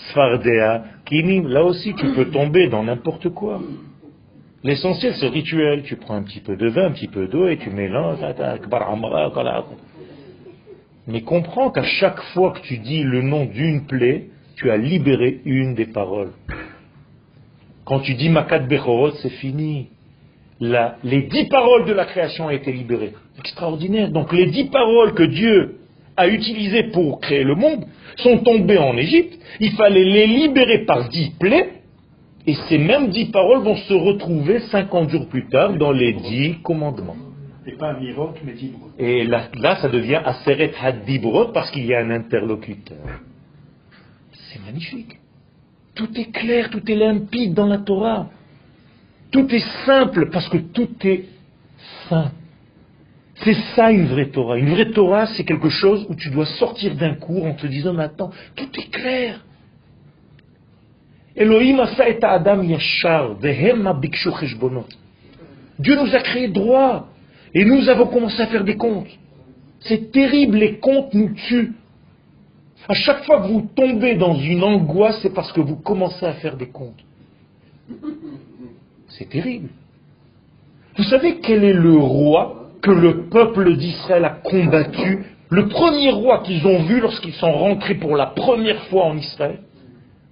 Sfardea, 0.09 0.83
Kinim, 1.05 1.47
là 1.47 1.63
aussi 1.63 1.93
tu 1.93 2.07
peux 2.13 2.25
tomber 2.25 2.69
dans 2.69 2.83
n'importe 2.83 3.29
quoi. 3.29 3.61
L'essentiel 4.63 5.13
c'est 5.19 5.27
rituel. 5.27 5.83
Tu 5.83 5.97
prends 5.97 6.15
un 6.15 6.23
petit 6.23 6.39
peu 6.39 6.55
de 6.55 6.69
vin, 6.69 6.85
un 6.85 6.91
petit 6.91 7.07
peu 7.07 7.27
d'eau 7.27 7.47
et 7.47 7.57
tu 7.57 7.69
mélanges. 7.69 8.19
Mais 11.07 11.21
comprends 11.21 11.69
qu'à 11.69 11.83
chaque 11.83 12.21
fois 12.33 12.51
que 12.51 12.61
tu 12.61 12.77
dis 12.77 13.03
le 13.03 13.21
nom 13.21 13.45
d'une 13.45 13.85
plaie, 13.85 14.29
tu 14.55 14.71
as 14.71 14.77
libéré 14.77 15.41
une 15.45 15.75
des 15.75 15.87
paroles. 15.87 16.31
Quand 17.85 17.99
tu 17.99 18.13
dis 18.15 18.29
Makat 18.29 18.59
Bechorot, 18.59 19.11
c'est 19.21 19.29
fini. 19.29 19.89
les 20.61 21.23
dix 21.23 21.45
paroles 21.49 21.85
de 21.85 21.93
la 21.93 22.05
création 22.05 22.45
ont 22.45 22.49
été 22.49 22.71
libérées. 22.71 23.13
Extraordinaire. 23.39 24.09
Donc 24.11 24.31
les 24.31 24.45
dix 24.45 24.65
paroles 24.65 25.13
que 25.13 25.23
Dieu 25.23 25.79
a 26.15 26.27
utilisées 26.27 26.83
pour 26.83 27.19
créer 27.19 27.43
le 27.43 27.55
monde 27.55 27.85
sont 28.17 28.37
tombées 28.37 28.77
en 28.77 28.95
Égypte. 28.95 29.37
Il 29.59 29.71
fallait 29.71 30.05
les 30.05 30.27
libérer 30.27 30.85
par 30.85 31.09
dix 31.09 31.31
plaies. 31.37 31.82
Et 32.45 32.55
ces 32.67 32.77
mêmes 32.77 33.09
dix 33.09 33.25
paroles 33.25 33.63
vont 33.63 33.75
se 33.75 33.93
retrouver 33.93 34.59
cinquante 34.71 35.09
jours 35.09 35.27
plus 35.27 35.47
tard 35.47 35.73
dans 35.77 35.91
les 35.91 36.13
dix 36.13 36.61
commandements. 36.61 37.15
Et 37.65 37.73
pas 37.73 37.93
Mirot, 37.93 38.33
mais 38.43 38.55
Et 38.99 39.23
là, 39.23 39.47
là, 39.57 39.77
ça 39.77 39.87
devient 39.87 40.19
Aseret 40.23 40.73
Hadibrot 40.81 41.53
parce 41.53 41.71
qu'il 41.71 41.85
y 41.85 41.93
a 41.93 41.99
un 41.99 42.09
interlocuteur. 42.09 42.97
C'est 44.33 44.59
magnifique. 44.65 45.17
Tout 45.95 46.09
est 46.19 46.31
clair, 46.31 46.69
tout 46.69 46.81
est 46.91 46.95
limpide 46.95 47.53
dans 47.53 47.67
la 47.67 47.77
Torah. 47.77 48.27
Tout 49.31 49.47
est 49.53 49.63
simple 49.85 50.29
parce 50.29 50.49
que 50.49 50.57
tout 50.57 50.89
est 51.03 51.25
saint. 52.09 52.31
C'est 53.35 53.57
ça 53.75 53.91
une 53.91 54.07
vraie 54.07 54.29
Torah. 54.29 54.57
Une 54.57 54.69
vraie 54.69 54.91
Torah, 54.91 55.27
c'est 55.27 55.43
quelque 55.43 55.69
chose 55.69 56.05
où 56.09 56.15
tu 56.15 56.29
dois 56.29 56.45
sortir 56.45 56.95
d'un 56.95 57.15
cours 57.15 57.45
en 57.45 57.53
te 57.53 57.67
disant, 57.67 57.93
maintenant, 57.93 58.31
tout 58.55 58.69
est 58.77 58.91
clair. 58.91 59.43
Elohim 61.35 61.83
et 62.07 62.23
Adam 62.23 62.63
Dieu 65.79 65.95
nous 65.95 66.15
a 66.15 66.19
créé 66.19 66.47
droit. 66.47 67.07
Et 67.55 67.65
nous 67.65 67.87
avons 67.89 68.07
commencé 68.07 68.41
à 68.41 68.47
faire 68.47 68.63
des 68.63 68.77
comptes. 68.77 69.09
C'est 69.81 70.11
terrible, 70.11 70.57
les 70.57 70.79
comptes 70.79 71.13
nous 71.13 71.33
tuent. 71.33 71.73
À 72.87 72.93
chaque 72.93 73.23
fois 73.25 73.41
que 73.41 73.47
vous 73.47 73.69
tombez 73.75 74.15
dans 74.15 74.35
une 74.35 74.63
angoisse, 74.63 75.19
c'est 75.21 75.33
parce 75.33 75.51
que 75.51 75.61
vous 75.61 75.75
commencez 75.75 76.25
à 76.25 76.33
faire 76.33 76.57
des 76.57 76.69
comptes. 76.69 77.03
C'est 79.09 79.29
terrible. 79.29 79.69
Vous 80.97 81.03
savez 81.03 81.39
quel 81.39 81.63
est 81.63 81.73
le 81.73 81.97
roi 81.97 82.69
que 82.81 82.91
le 82.91 83.25
peuple 83.29 83.75
d'Israël 83.77 84.25
a 84.25 84.31
combattu 84.43 85.25
Le 85.49 85.67
premier 85.67 86.11
roi 86.11 86.39
qu'ils 86.39 86.65
ont 86.65 86.83
vu 86.83 86.99
lorsqu'ils 86.99 87.33
sont 87.33 87.51
rentrés 87.51 87.95
pour 87.95 88.15
la 88.15 88.27
première 88.27 88.83
fois 88.85 89.05
en 89.05 89.17
Israël? 89.17 89.59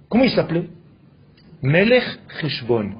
Comment 0.08 0.24
il 0.24 0.30
s'appelait? 0.30 0.66
Melech 1.62 2.02
Cheshbon. 2.40 2.90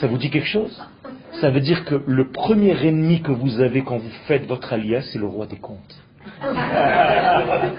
Ça 0.00 0.08
vous 0.08 0.18
dit 0.18 0.30
quelque 0.30 0.48
chose? 0.48 0.82
Ça 1.40 1.50
veut 1.50 1.60
dire 1.60 1.84
que 1.84 2.02
le 2.08 2.32
premier 2.32 2.76
ennemi 2.84 3.22
que 3.22 3.30
vous 3.30 3.60
avez 3.60 3.82
quand 3.82 3.98
vous 3.98 4.10
faites 4.26 4.46
votre 4.46 4.72
alias, 4.72 5.02
c'est 5.12 5.20
le 5.20 5.26
roi 5.26 5.46
des 5.46 5.58
comptes. 5.58 5.96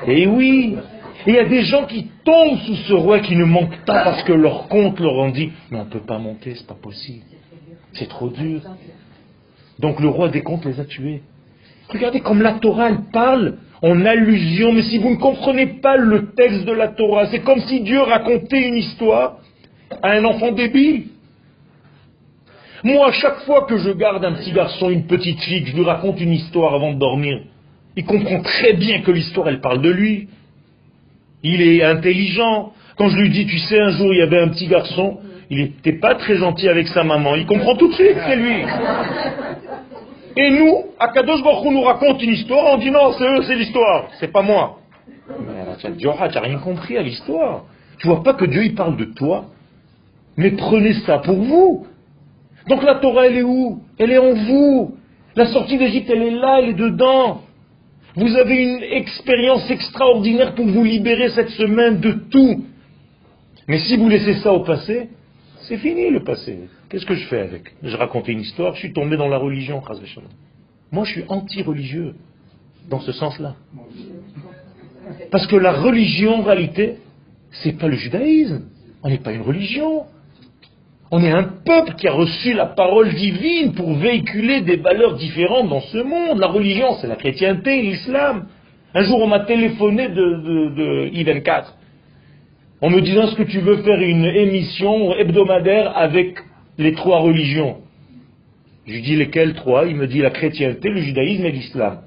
Et 0.07 0.25
oui, 0.25 0.77
il 1.25 1.33
y 1.33 1.37
a 1.37 1.43
des 1.43 1.63
gens 1.63 1.85
qui 1.85 2.09
tombent 2.23 2.59
sous 2.59 2.75
ce 2.75 2.93
roi 2.93 3.19
qui 3.19 3.35
ne 3.35 3.43
montent 3.43 3.83
pas 3.85 4.05
parce 4.05 4.23
que 4.23 4.31
leur 4.31 4.69
compte 4.69 5.01
leur 5.01 5.15
ont 5.15 5.29
dit 5.29 5.51
mais 5.69 5.79
on 5.79 5.83
ne 5.85 5.89
peut 5.89 5.99
pas 5.99 6.17
monter, 6.17 6.55
c'est 6.55 6.67
pas 6.67 6.75
possible. 6.81 7.25
C'est 7.91 8.07
trop 8.07 8.29
dur. 8.29 8.61
Donc 9.79 9.99
le 9.99 10.07
roi 10.07 10.29
des 10.29 10.43
comptes 10.43 10.63
les 10.63 10.79
a 10.79 10.85
tués. 10.85 11.23
Regardez 11.89 12.21
comme 12.21 12.41
la 12.41 12.53
Torah 12.53 12.87
elle 12.87 13.01
parle 13.11 13.57
en 13.81 14.05
allusion, 14.05 14.71
mais 14.71 14.83
si 14.83 14.97
vous 14.97 15.11
ne 15.11 15.17
comprenez 15.17 15.67
pas 15.81 15.97
le 15.97 16.31
texte 16.31 16.65
de 16.65 16.71
la 16.71 16.89
Torah, 16.89 17.27
c'est 17.27 17.39
comme 17.39 17.59
si 17.61 17.81
Dieu 17.81 18.01
racontait 18.01 18.67
une 18.67 18.75
histoire 18.75 19.37
à 20.01 20.11
un 20.11 20.23
enfant 20.25 20.51
débile. 20.51 21.05
Moi, 22.83 23.07
à 23.07 23.11
chaque 23.11 23.39
fois 23.41 23.65
que 23.67 23.77
je 23.77 23.91
garde 23.91 24.23
un 24.23 24.33
petit 24.33 24.51
garçon, 24.51 24.89
une 24.89 25.07
petite 25.07 25.39
fille, 25.41 25.63
que 25.63 25.69
je 25.69 25.75
lui 25.75 25.83
raconte 25.83 26.19
une 26.21 26.33
histoire 26.33 26.73
avant 26.73 26.93
de 26.93 26.99
dormir, 26.99 27.39
il 27.95 28.05
comprend 28.05 28.41
très 28.41 28.73
bien 28.73 29.01
que 29.01 29.11
l'histoire, 29.11 29.49
elle 29.49 29.59
parle 29.59 29.81
de 29.81 29.89
lui. 29.89 30.29
Il 31.43 31.61
est 31.61 31.83
intelligent. 31.83 32.73
Quand 32.95 33.09
je 33.09 33.17
lui 33.17 33.29
dis, 33.29 33.45
tu 33.47 33.57
sais, 33.57 33.79
un 33.79 33.89
jour, 33.91 34.13
il 34.13 34.19
y 34.19 34.21
avait 34.21 34.39
un 34.39 34.49
petit 34.49 34.67
garçon, 34.67 35.17
il 35.49 35.57
n'était 35.59 35.99
pas 35.99 36.15
très 36.15 36.35
gentil 36.35 36.67
avec 36.67 36.87
sa 36.87 37.03
maman. 37.03 37.35
Il 37.35 37.45
comprend 37.45 37.75
tout 37.75 37.87
de 37.87 37.93
suite, 37.93 38.17
c'est 38.27 38.35
lui. 38.35 38.63
Et 40.39 40.51
nous, 40.51 40.83
à 40.99 41.07
Kadosh 41.07 41.41
Baruch 41.43 41.71
nous 41.71 41.81
raconte 41.81 42.21
une 42.21 42.33
histoire, 42.33 42.75
on 42.75 42.77
dit 42.77 42.91
non, 42.91 43.11
c'est 43.13 43.25
eux, 43.25 43.41
c'est 43.41 43.55
l'histoire, 43.55 44.07
c'est 44.19 44.31
pas 44.31 44.43
moi. 44.43 44.77
Tu 45.79 46.05
n'as 46.05 46.41
rien 46.41 46.59
compris 46.59 46.95
à 46.95 47.01
l'histoire. 47.01 47.63
Tu 47.97 48.07
vois 48.07 48.21
pas 48.21 48.35
que 48.35 48.45
Dieu, 48.45 48.63
il 48.65 48.75
parle 48.75 48.97
de 48.97 49.05
toi. 49.05 49.45
Mais 50.37 50.51
prenez 50.51 50.93
ça 51.05 51.17
pour 51.19 51.37
vous. 51.37 51.87
Donc 52.67 52.83
la 52.83 52.95
Torah, 52.95 53.25
elle 53.25 53.37
est 53.37 53.43
où? 53.43 53.81
Elle 53.97 54.11
est 54.11 54.17
en 54.19 54.33
vous. 54.33 54.95
La 55.35 55.47
sortie 55.47 55.77
d'Égypte, 55.77 56.09
elle 56.09 56.21
est 56.21 56.31
là, 56.31 56.59
elle 56.61 56.69
est 56.69 56.73
dedans. 56.73 57.41
Vous 58.15 58.35
avez 58.35 58.57
une 58.57 58.83
expérience 58.83 59.69
extraordinaire 59.71 60.53
pour 60.53 60.65
vous 60.65 60.83
libérer 60.83 61.29
cette 61.29 61.49
semaine 61.49 61.99
de 61.99 62.11
tout. 62.11 62.63
Mais 63.67 63.79
si 63.79 63.97
vous 63.97 64.07
laissez 64.07 64.35
ça 64.35 64.53
au 64.53 64.61
passé, 64.61 65.09
c'est 65.67 65.77
fini 65.77 66.09
le 66.09 66.23
passé. 66.23 66.69
Qu'est-ce 66.89 67.05
que 67.05 67.15
je 67.15 67.27
fais 67.27 67.39
avec 67.39 67.73
Je 67.83 67.95
racontais 67.95 68.31
une 68.31 68.41
histoire, 68.41 68.73
je 68.75 68.79
suis 68.79 68.93
tombé 68.93 69.17
dans 69.17 69.27
la 69.27 69.37
religion. 69.37 69.81
Moi, 70.91 71.03
je 71.05 71.11
suis 71.11 71.23
anti-religieux, 71.27 72.15
dans 72.89 73.01
ce 73.01 73.11
sens-là. 73.11 73.55
Parce 75.31 75.47
que 75.47 75.55
la 75.55 75.73
religion, 75.73 76.39
en 76.39 76.43
réalité, 76.43 76.97
c'est 77.51 77.77
pas 77.77 77.87
le 77.87 77.95
judaïsme. 77.95 78.63
On 79.03 79.09
n'est 79.09 79.17
pas 79.17 79.33
une 79.33 79.41
religion. 79.41 80.05
On 81.11 81.23
est 81.23 81.31
un 81.31 81.43
peuple 81.43 81.93
qui 81.95 82.07
a 82.07 82.13
reçu 82.13 82.53
la 82.53 82.65
parole 82.65 83.13
divine 83.13 83.73
pour 83.73 83.93
véhiculer 83.93 84.61
des 84.61 84.77
valeurs 84.77 85.15
différentes 85.15 85.69
dans 85.69 85.81
ce 85.81 85.97
monde. 85.99 86.39
La 86.39 86.47
religion, 86.47 86.95
c'est 86.99 87.07
la 87.07 87.15
chrétienté, 87.15 87.81
l'islam. 87.81 88.47
Un 88.93 89.03
jour, 89.03 89.21
on 89.21 89.27
m'a 89.27 89.41
téléphoné 89.41 90.09
de, 90.09 90.13
de, 90.13 91.09
I24 91.09 91.65
en 92.81 92.89
me 92.89 93.01
disant 93.01 93.23
est-ce 93.23 93.35
que 93.35 93.43
tu 93.43 93.59
veux 93.59 93.77
faire 93.77 93.99
une 93.99 94.25
émission 94.25 95.13
hebdomadaire 95.15 95.97
avec 95.97 96.37
les 96.77 96.93
trois 96.93 97.19
religions? 97.19 97.77
Je 98.85 98.93
lui 98.93 99.01
dis 99.01 99.15
lesquelles 99.15 99.53
trois? 99.53 99.85
Il 99.85 99.95
me 99.95 100.07
dit 100.07 100.19
la 100.19 100.29
chrétienté, 100.29 100.89
le 100.89 101.01
judaïsme 101.01 101.45
et 101.45 101.51
l'islam. 101.51 101.99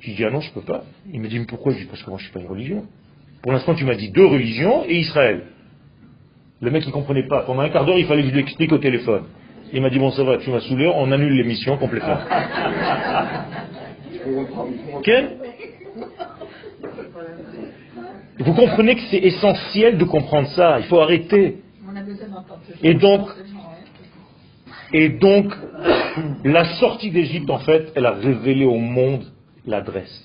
Je 0.00 0.08
lui 0.08 0.14
dis 0.14 0.24
ah 0.24 0.30
non, 0.30 0.40
je 0.40 0.52
peux 0.52 0.62
pas. 0.62 0.84
Il 1.12 1.20
me 1.20 1.28
dit 1.28 1.38
mais 1.38 1.46
pourquoi? 1.46 1.72
Je 1.72 1.78
dis 1.78 1.84
parce 1.84 2.02
que 2.02 2.10
moi 2.10 2.18
je 2.18 2.24
suis 2.24 2.32
pas 2.32 2.40
une 2.40 2.46
religion. 2.46 2.84
Pour 3.42 3.52
l'instant, 3.52 3.74
tu 3.74 3.84
m'as 3.84 3.94
dit 3.94 4.10
deux 4.10 4.26
religions 4.26 4.84
et 4.86 4.98
Israël. 4.98 5.42
Le 6.60 6.70
mec, 6.70 6.84
il 6.86 6.92
comprenait 6.92 7.26
pas. 7.28 7.42
Pendant 7.42 7.60
un 7.60 7.68
quart 7.68 7.84
d'heure, 7.84 7.98
il 7.98 8.06
fallait 8.06 8.22
que 8.22 8.28
je 8.28 8.34
lui 8.34 8.40
explique 8.40 8.72
au 8.72 8.78
téléphone. 8.78 9.24
Il 9.72 9.80
m'a 9.80 9.90
dit, 9.90 9.98
bon, 9.98 10.10
ça 10.10 10.24
va, 10.24 10.38
tu 10.38 10.50
m'as 10.50 10.60
saoulé, 10.60 10.90
on 10.92 11.12
annule 11.12 11.34
l'émission 11.34 11.76
complètement. 11.76 12.18
Quel 15.04 15.36
Vous 18.40 18.54
comprenez 18.54 18.94
que 18.94 19.02
c'est 19.10 19.18
essentiel 19.18 19.98
de 19.98 20.04
comprendre 20.04 20.48
ça. 20.48 20.78
Il 20.78 20.86
faut 20.86 21.00
arrêter. 21.00 21.58
Et 22.82 22.94
donc, 22.94 23.28
et 24.92 25.08
donc, 25.08 25.52
la 26.44 26.64
sortie 26.76 27.10
d'Égypte, 27.10 27.50
en 27.50 27.58
fait, 27.58 27.92
elle 27.94 28.06
a 28.06 28.12
révélé 28.12 28.64
au 28.64 28.78
monde 28.78 29.24
l'adresse. 29.66 30.24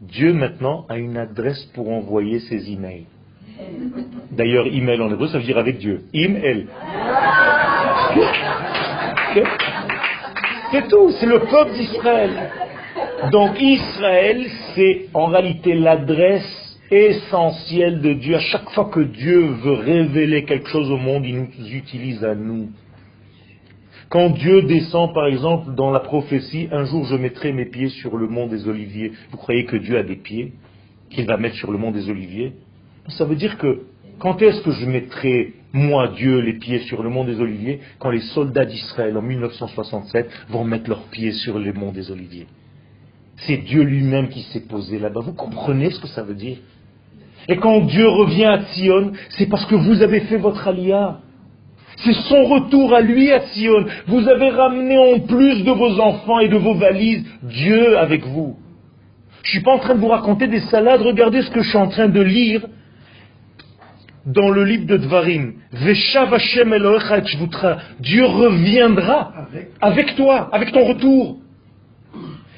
Dieu, 0.00 0.32
maintenant, 0.32 0.84
a 0.88 0.98
une 0.98 1.16
adresse 1.16 1.64
pour 1.74 1.90
envoyer 1.90 2.40
ses 2.40 2.70
emails. 2.70 3.06
D'ailleurs, 4.32 4.66
email 4.66 5.00
en 5.00 5.10
hébreu, 5.10 5.28
ça 5.28 5.38
veut 5.38 5.44
dire 5.44 5.56
avec 5.56 5.78
Dieu. 5.78 6.04
Im-el. 6.14 6.66
C'est 10.70 10.88
tout, 10.88 11.10
c'est 11.12 11.26
le 11.26 11.40
peuple 11.40 11.72
d'Israël. 11.72 12.50
Donc 13.32 13.60
Israël, 13.60 14.46
c'est 14.74 15.06
en 15.14 15.26
réalité 15.26 15.74
l'adresse 15.74 16.65
essentielle 16.90 18.00
de 18.00 18.12
Dieu. 18.14 18.36
À 18.36 18.40
chaque 18.40 18.70
fois 18.70 18.86
que 18.86 19.00
Dieu 19.00 19.46
veut 19.46 19.74
révéler 19.74 20.44
quelque 20.44 20.68
chose 20.68 20.90
au 20.90 20.96
monde, 20.96 21.24
il 21.26 21.36
nous 21.36 21.48
utilise 21.72 22.22
à 22.24 22.34
nous. 22.34 22.70
Quand 24.08 24.30
Dieu 24.30 24.62
descend, 24.62 25.12
par 25.12 25.26
exemple, 25.26 25.74
dans 25.74 25.90
la 25.90 26.00
prophétie, 26.00 26.68
un 26.70 26.84
jour 26.84 27.04
je 27.06 27.16
mettrai 27.16 27.52
mes 27.52 27.64
pieds 27.64 27.88
sur 27.88 28.16
le 28.16 28.28
mont 28.28 28.46
des 28.46 28.68
Oliviers. 28.68 29.12
Vous 29.32 29.36
croyez 29.36 29.64
que 29.64 29.76
Dieu 29.76 29.98
a 29.98 30.04
des 30.04 30.16
pieds 30.16 30.52
qu'il 31.10 31.26
va 31.26 31.36
mettre 31.36 31.56
sur 31.56 31.72
le 31.72 31.78
mont 31.78 31.90
des 31.90 32.08
Oliviers? 32.08 32.52
Ça 33.08 33.24
veut 33.24 33.34
dire 33.34 33.58
que 33.58 33.82
quand 34.18 34.40
est-ce 34.40 34.62
que 34.62 34.70
je 34.70 34.86
mettrai, 34.86 35.54
moi, 35.72 36.08
Dieu, 36.08 36.38
les 36.40 36.54
pieds 36.54 36.78
sur 36.80 37.02
le 37.02 37.10
mont 37.10 37.24
des 37.24 37.40
Oliviers? 37.40 37.80
Quand 37.98 38.10
les 38.10 38.20
soldats 38.20 38.64
d'Israël, 38.64 39.16
en 39.16 39.22
1967, 39.22 40.30
vont 40.50 40.64
mettre 40.64 40.88
leurs 40.88 41.02
pieds 41.08 41.32
sur 41.32 41.58
le 41.58 41.72
mont 41.72 41.92
des 41.92 42.10
Oliviers. 42.10 42.46
C'est 43.38 43.58
Dieu 43.58 43.82
lui-même 43.82 44.28
qui 44.28 44.42
s'est 44.42 44.66
posé 44.66 44.98
là-bas. 44.98 45.20
Vous 45.20 45.34
comprenez 45.34 45.90
ce 45.90 46.00
que 46.00 46.08
ça 46.08 46.22
veut 46.22 46.34
dire? 46.34 46.58
Et 47.48 47.56
quand 47.56 47.80
Dieu 47.80 48.08
revient 48.08 48.44
à 48.44 48.64
Sion, 48.74 49.12
c'est 49.30 49.46
parce 49.46 49.66
que 49.66 49.74
vous 49.74 50.02
avez 50.02 50.20
fait 50.20 50.36
votre 50.36 50.66
alia. 50.66 51.18
C'est 51.98 52.12
son 52.12 52.44
retour 52.44 52.94
à 52.94 53.00
lui 53.00 53.32
à 53.32 53.40
Sion. 53.40 53.86
Vous 54.06 54.28
avez 54.28 54.50
ramené 54.50 54.98
en 54.98 55.20
plus 55.20 55.62
de 55.64 55.70
vos 55.70 56.00
enfants 56.00 56.40
et 56.40 56.48
de 56.48 56.56
vos 56.56 56.74
valises 56.74 57.24
Dieu 57.42 57.98
avec 57.98 58.26
vous. 58.26 58.56
Je 59.42 59.48
ne 59.48 59.52
suis 59.52 59.62
pas 59.62 59.72
en 59.72 59.78
train 59.78 59.94
de 59.94 60.00
vous 60.00 60.08
raconter 60.08 60.48
des 60.48 60.60
salades. 60.60 61.02
Regardez 61.02 61.42
ce 61.42 61.50
que 61.50 61.62
je 61.62 61.68
suis 61.68 61.78
en 61.78 61.88
train 61.88 62.08
de 62.08 62.20
lire 62.20 62.66
dans 64.26 64.50
le 64.50 64.64
livre 64.64 64.86
de 64.86 64.96
Dvarim. 64.96 65.54
Dieu 68.00 68.26
reviendra 68.26 69.32
avec 69.80 70.16
toi, 70.16 70.48
avec 70.52 70.72
ton 70.72 70.84
retour. 70.84 71.38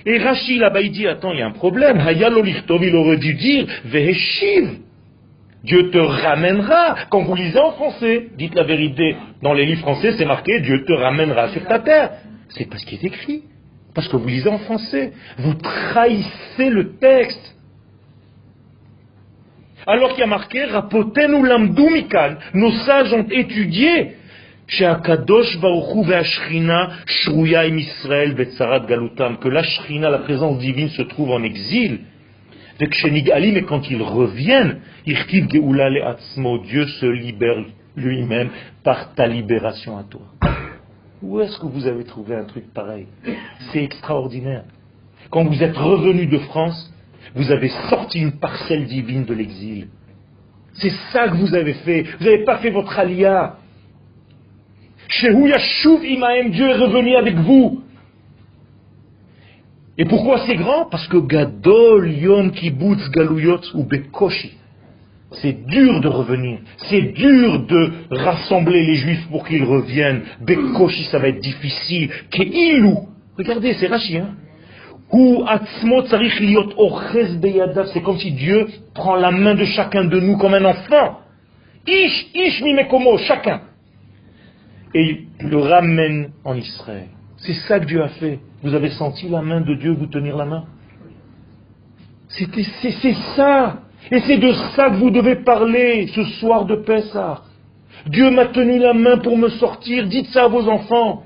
Et 0.09 0.16
Rachid 0.16 0.59
là-bas, 0.59 0.80
il 0.80 0.90
dit, 0.90 1.06
attends, 1.06 1.32
il 1.32 1.38
y 1.38 1.42
a 1.42 1.46
un 1.46 1.50
problème. 1.50 2.02
il 2.09 2.94
aurait 2.96 3.18
dû 3.18 3.34
dire, 3.34 3.66
Veheshiv. 3.84 4.78
Dieu 5.64 5.90
te 5.90 5.98
ramènera. 5.98 6.96
Quand 7.11 7.24
vous 7.24 7.34
lisez 7.34 7.59
en 7.59 7.72
français, 7.72 8.28
dites 8.38 8.54
la 8.54 8.62
vérité. 8.62 9.16
Dans 9.42 9.52
les 9.52 9.66
livres 9.66 9.82
français, 9.82 10.12
c'est 10.12 10.24
marqué 10.24 10.61
Dieu 10.61 10.82
te 10.86 10.94
ramènera 10.94 11.48
sur 11.48 11.62
ta 11.66 11.80
terre. 11.80 12.12
C'est 12.48 12.70
pas 12.70 12.78
ce 12.78 12.86
qui 12.86 12.94
est 12.94 13.04
écrit. 13.04 13.42
Parce 13.94 14.09
que 14.09 14.16
vous 14.16 14.26
lisez 14.26 14.48
en 14.48 14.59
français. 14.61 15.12
Vous 15.36 15.52
trahissez 15.54 16.70
le 16.70 16.96
texte. 16.96 17.56
Alors 19.86 20.11
qu'il 20.11 20.20
y 20.20 20.22
a 20.22 20.26
marqué 20.26 20.64
Rapotenu 20.64 21.46
lamdumikan. 21.46 22.36
Nos 22.54 22.70
sages 22.70 23.12
ont 23.12 23.26
étudié. 23.28 24.12
Que 29.40 29.48
la 29.48 29.62
Shrina, 29.62 30.10
la 30.10 30.18
présence 30.18 30.58
divine, 30.58 30.88
se 30.90 31.02
trouve 31.02 31.30
en 31.30 31.42
exil 31.42 32.00
mais 32.80 33.62
quand 33.62 33.90
ils 33.90 34.02
reviennent, 34.02 34.80
Dieu 35.04 36.86
se 36.86 37.06
libère 37.06 37.64
lui-même 37.96 38.50
par 38.84 39.14
ta 39.14 39.26
libération 39.26 39.98
à 39.98 40.04
toi. 40.04 40.22
Où 41.20 41.40
est-ce 41.40 41.58
que 41.58 41.66
vous 41.66 41.86
avez 41.86 42.04
trouvé 42.04 42.36
un 42.36 42.44
truc 42.44 42.72
pareil? 42.72 43.06
C'est 43.72 43.82
extraordinaire. 43.82 44.64
Quand 45.30 45.44
vous 45.44 45.62
êtes 45.62 45.76
revenu 45.76 46.26
de 46.26 46.38
France, 46.38 46.92
vous 47.34 47.50
avez 47.50 47.68
sorti 47.90 48.20
une 48.20 48.38
parcelle 48.38 48.86
divine 48.86 49.24
de 49.24 49.34
l'exil. 49.34 49.88
C'est 50.74 50.92
ça 51.12 51.28
que 51.28 51.34
vous 51.34 51.54
avez 51.54 51.74
fait. 51.74 52.04
Vous 52.18 52.24
n'avez 52.24 52.44
pas 52.44 52.58
fait 52.58 52.70
votre 52.70 52.96
alia. 52.98 53.56
Chez 55.09 55.30
Imaem, 55.30 56.50
Dieu 56.50 56.68
est 56.68 56.76
revenu 56.76 57.16
avec 57.16 57.34
vous. 57.36 57.82
Et 59.96 60.04
pourquoi 60.04 60.38
c'est 60.46 60.54
grand? 60.54 60.84
Parce 60.84 61.09
que 61.09 61.16
Gadol 61.16 62.12
Yom 62.12 62.52
Kibbutz 62.52 63.11
Galuyot 63.11 63.61
ou 63.74 63.84
Bekoshi. 63.84 64.52
C'est 65.32 65.66
dur 65.66 66.00
de 66.00 66.09
revenir. 66.09 66.61
C'est 66.88 67.12
dur 67.12 67.66
de 67.66 67.92
rassembler 68.11 68.86
les 68.86 68.94
juifs 68.94 69.28
pour 69.30 69.46
qu'ils 69.46 69.64
reviennent. 69.64 70.22
Bekoshi, 70.40 71.04
ça 71.04 71.18
va 71.18 71.28
être 71.28 71.40
difficile. 71.40 72.11
Keilou. 72.30 73.09
Regardez, 73.36 73.74
c'est 73.74 73.88
Rachi, 73.88 74.18
hein. 74.18 74.36
C'est 77.92 78.02
comme 78.02 78.18
si 78.18 78.32
Dieu 78.32 78.66
prend 78.94 79.16
la 79.16 79.30
main 79.30 79.54
de 79.54 79.64
chacun 79.64 80.04
de 80.04 80.20
nous 80.20 80.36
comme 80.36 80.52
un 80.54 80.64
enfant. 80.66 81.20
Ish, 81.86 82.26
ish, 82.34 82.62
mimekomo, 82.62 83.16
chacun. 83.18 83.62
Et 84.95 85.26
le 85.41 85.59
ramène 85.59 86.30
en 86.45 86.55
Israël. 86.55 87.09
C'est 87.39 87.55
ça 87.55 87.78
que 87.78 87.86
Dieu 87.86 88.03
a 88.03 88.09
fait. 88.09 88.41
Vous 88.62 88.74
avez 88.74 88.91
senti 88.91 89.28
la 89.28 89.43
main 89.43 89.61
de 89.61 89.74
Dieu 89.74 89.93
vous 89.93 90.07
tenir 90.07 90.36
la 90.36 90.45
main? 90.45 90.64
C'est 92.28 93.14
ça. 93.36 93.82
Et 94.11 94.20
c'est 94.20 94.39
de 94.39 94.53
ça 94.74 94.91
que 94.91 94.97
vous 94.97 95.11
devez 95.11 95.36
parler 95.36 96.07
ce 96.09 96.24
soir 96.24 96.64
de 96.64 96.76
Pessah. 96.76 97.43
Dieu 98.07 98.30
m'a 98.30 98.47
tenu 98.47 98.78
la 98.78 98.95
main 98.95 99.18
pour 99.18 99.36
me 99.36 99.49
sortir. 99.49 100.07
Dites 100.07 100.28
ça 100.28 100.45
à 100.45 100.49
vos 100.49 100.68
enfants. 100.68 101.24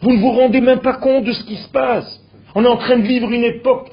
Vous 0.00 0.12
ne 0.12 0.18
vous 0.18 0.30
rendez 0.30 0.60
même 0.60 0.80
pas 0.80 0.94
compte 0.94 1.24
de 1.24 1.32
ce 1.32 1.44
qui 1.44 1.56
se 1.56 1.68
passe. 1.68 2.20
On 2.54 2.64
est 2.64 2.68
en 2.68 2.76
train 2.76 2.98
de 2.98 3.06
vivre 3.06 3.30
une 3.30 3.44
époque 3.44 3.90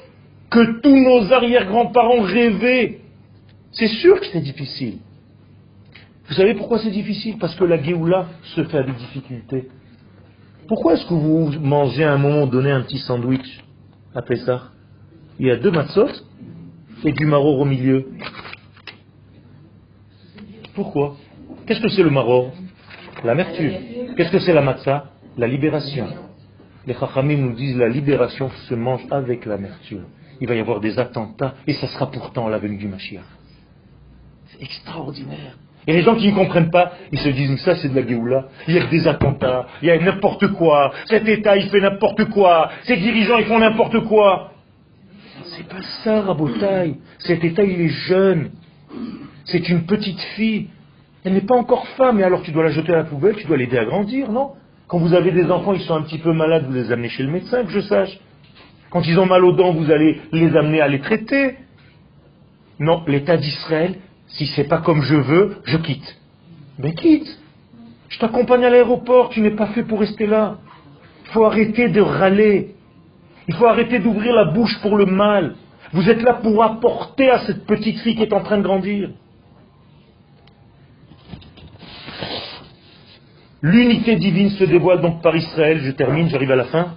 que 0.50 0.80
tous 0.80 0.96
nos 0.96 1.32
arrière-grands-parents 1.32 2.22
rêvaient. 2.22 3.00
C'est 3.72 3.88
sûr 3.88 4.20
que 4.20 4.26
c'est 4.26 4.40
difficile. 4.40 4.98
Vous 6.28 6.34
savez 6.34 6.54
pourquoi 6.54 6.78
c'est 6.78 6.90
difficile? 6.90 7.38
Parce 7.38 7.54
que 7.54 7.64
la 7.64 7.80
Géoula 7.82 8.26
se 8.54 8.64
fait 8.64 8.78
avec 8.78 8.96
difficulté. 8.96 9.68
Pourquoi 10.66 10.94
est-ce 10.94 11.06
que 11.06 11.14
vous 11.14 11.52
mangez 11.60 12.02
à 12.02 12.12
un 12.12 12.18
moment 12.18 12.46
donné 12.46 12.70
un 12.70 12.80
petit 12.82 12.98
sandwich 12.98 13.64
à 14.14 14.22
Pessah? 14.22 14.70
Il 15.38 15.46
y 15.46 15.50
a 15.50 15.56
deux 15.56 15.70
matzot 15.70 16.08
et 17.04 17.12
du 17.12 17.26
maror 17.26 17.60
au 17.60 17.64
milieu. 17.64 18.08
Pourquoi? 20.74 21.16
Qu'est-ce 21.66 21.80
que 21.80 21.88
c'est 21.88 22.02
le 22.02 22.10
maror? 22.10 22.52
L'amertume. 23.22 24.14
Qu'est-ce 24.16 24.32
que 24.32 24.40
c'est 24.40 24.52
la 24.52 24.62
matzah? 24.62 25.10
La 25.38 25.46
libération. 25.46 26.08
Les 26.86 26.94
chachamim 26.94 27.36
nous 27.36 27.54
disent 27.54 27.76
la 27.76 27.88
libération 27.88 28.50
se 28.68 28.74
mange 28.74 29.06
avec 29.10 29.44
l'amertume. 29.44 30.06
Il 30.40 30.48
va 30.48 30.54
y 30.54 30.60
avoir 30.60 30.80
des 30.80 30.98
attentats 30.98 31.54
et 31.66 31.74
ça 31.74 31.86
sera 31.88 32.10
pourtant 32.10 32.48
la 32.48 32.58
venue 32.58 32.78
du 32.78 32.88
Mashiach. 32.88 33.24
C'est 34.46 34.62
extraordinaire. 34.62 35.56
Et 35.86 35.92
les 35.92 36.02
gens 36.02 36.16
qui 36.16 36.32
ne 36.32 36.34
comprennent 36.34 36.70
pas, 36.70 36.92
ils 37.12 37.18
se 37.18 37.28
disent, 37.28 37.56
ça 37.60 37.76
c'est 37.76 37.88
de 37.88 37.94
la 37.94 38.06
Géoula, 38.06 38.46
il 38.66 38.74
y 38.74 38.78
a 38.78 38.86
des 38.86 39.06
attentats, 39.06 39.66
il 39.82 39.88
y 39.88 39.90
a 39.90 39.98
n'importe 39.98 40.48
quoi, 40.48 40.92
cet 41.06 41.28
État 41.28 41.56
il 41.56 41.68
fait 41.68 41.80
n'importe 41.80 42.24
quoi, 42.30 42.70
ces 42.82 42.96
dirigeants 42.96 43.38
ils 43.38 43.46
font 43.46 43.58
n'importe 43.58 44.00
quoi. 44.00 44.52
C'est 45.44 45.68
pas 45.68 45.82
ça, 46.02 46.22
Rabotaille. 46.22 46.96
Cet 47.20 47.44
État 47.44 47.62
il 47.62 47.80
est 47.80 47.88
jeune. 47.88 48.50
C'est 49.44 49.68
une 49.68 49.86
petite 49.86 50.20
fille. 50.34 50.68
Elle 51.24 51.34
n'est 51.34 51.40
pas 51.40 51.54
encore 51.54 51.86
femme, 51.88 52.20
et 52.20 52.24
alors 52.24 52.42
tu 52.42 52.50
dois 52.50 52.64
la 52.64 52.70
jeter 52.70 52.92
à 52.92 52.96
la 52.96 53.04
poubelle, 53.04 53.36
tu 53.36 53.46
dois 53.46 53.56
l'aider 53.56 53.78
à 53.78 53.84
grandir, 53.84 54.30
non? 54.30 54.52
Quand 54.88 54.98
vous 54.98 55.14
avez 55.14 55.32
des 55.32 55.50
enfants, 55.50 55.72
ils 55.72 55.80
sont 55.80 55.94
un 55.94 56.02
petit 56.02 56.18
peu 56.18 56.32
malades, 56.32 56.66
vous 56.66 56.72
les 56.72 56.92
amenez 56.92 57.08
chez 57.08 57.22
le 57.22 57.30
médecin, 57.30 57.64
que 57.64 57.70
je 57.70 57.80
sache. 57.80 58.18
Quand 58.90 59.06
ils 59.06 59.18
ont 59.18 59.26
mal 59.26 59.44
aux 59.44 59.52
dents, 59.52 59.72
vous 59.72 59.90
allez 59.90 60.20
les 60.32 60.56
amener 60.56 60.80
à 60.80 60.88
les 60.88 61.00
traiter. 61.00 61.56
Non, 62.78 63.02
l'État 63.06 63.36
d'Israël, 63.36 63.96
si 64.36 64.46
c'est 64.48 64.64
pas 64.64 64.78
comme 64.78 65.02
je 65.02 65.16
veux, 65.16 65.56
je 65.64 65.76
quitte. 65.78 66.20
Mais 66.78 66.94
quitte. 66.94 67.38
Je 68.08 68.18
t'accompagne 68.18 68.64
à 68.64 68.70
l'aéroport, 68.70 69.30
tu 69.30 69.40
n'es 69.40 69.50
pas 69.50 69.68
fait 69.68 69.82
pour 69.82 70.00
rester 70.00 70.26
là. 70.26 70.58
Il 71.24 71.30
faut 71.32 71.44
arrêter 71.44 71.88
de 71.88 72.00
râler. 72.00 72.74
Il 73.48 73.54
faut 73.54 73.66
arrêter 73.66 73.98
d'ouvrir 73.98 74.34
la 74.34 74.44
bouche 74.44 74.78
pour 74.80 74.96
le 74.96 75.06
mal. 75.06 75.56
Vous 75.92 76.08
êtes 76.08 76.22
là 76.22 76.34
pour 76.34 76.62
apporter 76.62 77.30
à 77.30 77.46
cette 77.46 77.66
petite 77.66 77.98
fille 78.00 78.16
qui 78.16 78.22
est 78.22 78.32
en 78.32 78.42
train 78.42 78.58
de 78.58 78.62
grandir. 78.62 79.10
L'unité 83.62 84.16
divine 84.16 84.50
se 84.50 84.64
dévoile 84.64 85.00
donc 85.00 85.22
par 85.22 85.34
Israël. 85.34 85.80
Je 85.82 85.90
termine, 85.92 86.28
j'arrive 86.28 86.50
à 86.50 86.56
la 86.56 86.64
fin. 86.64 86.94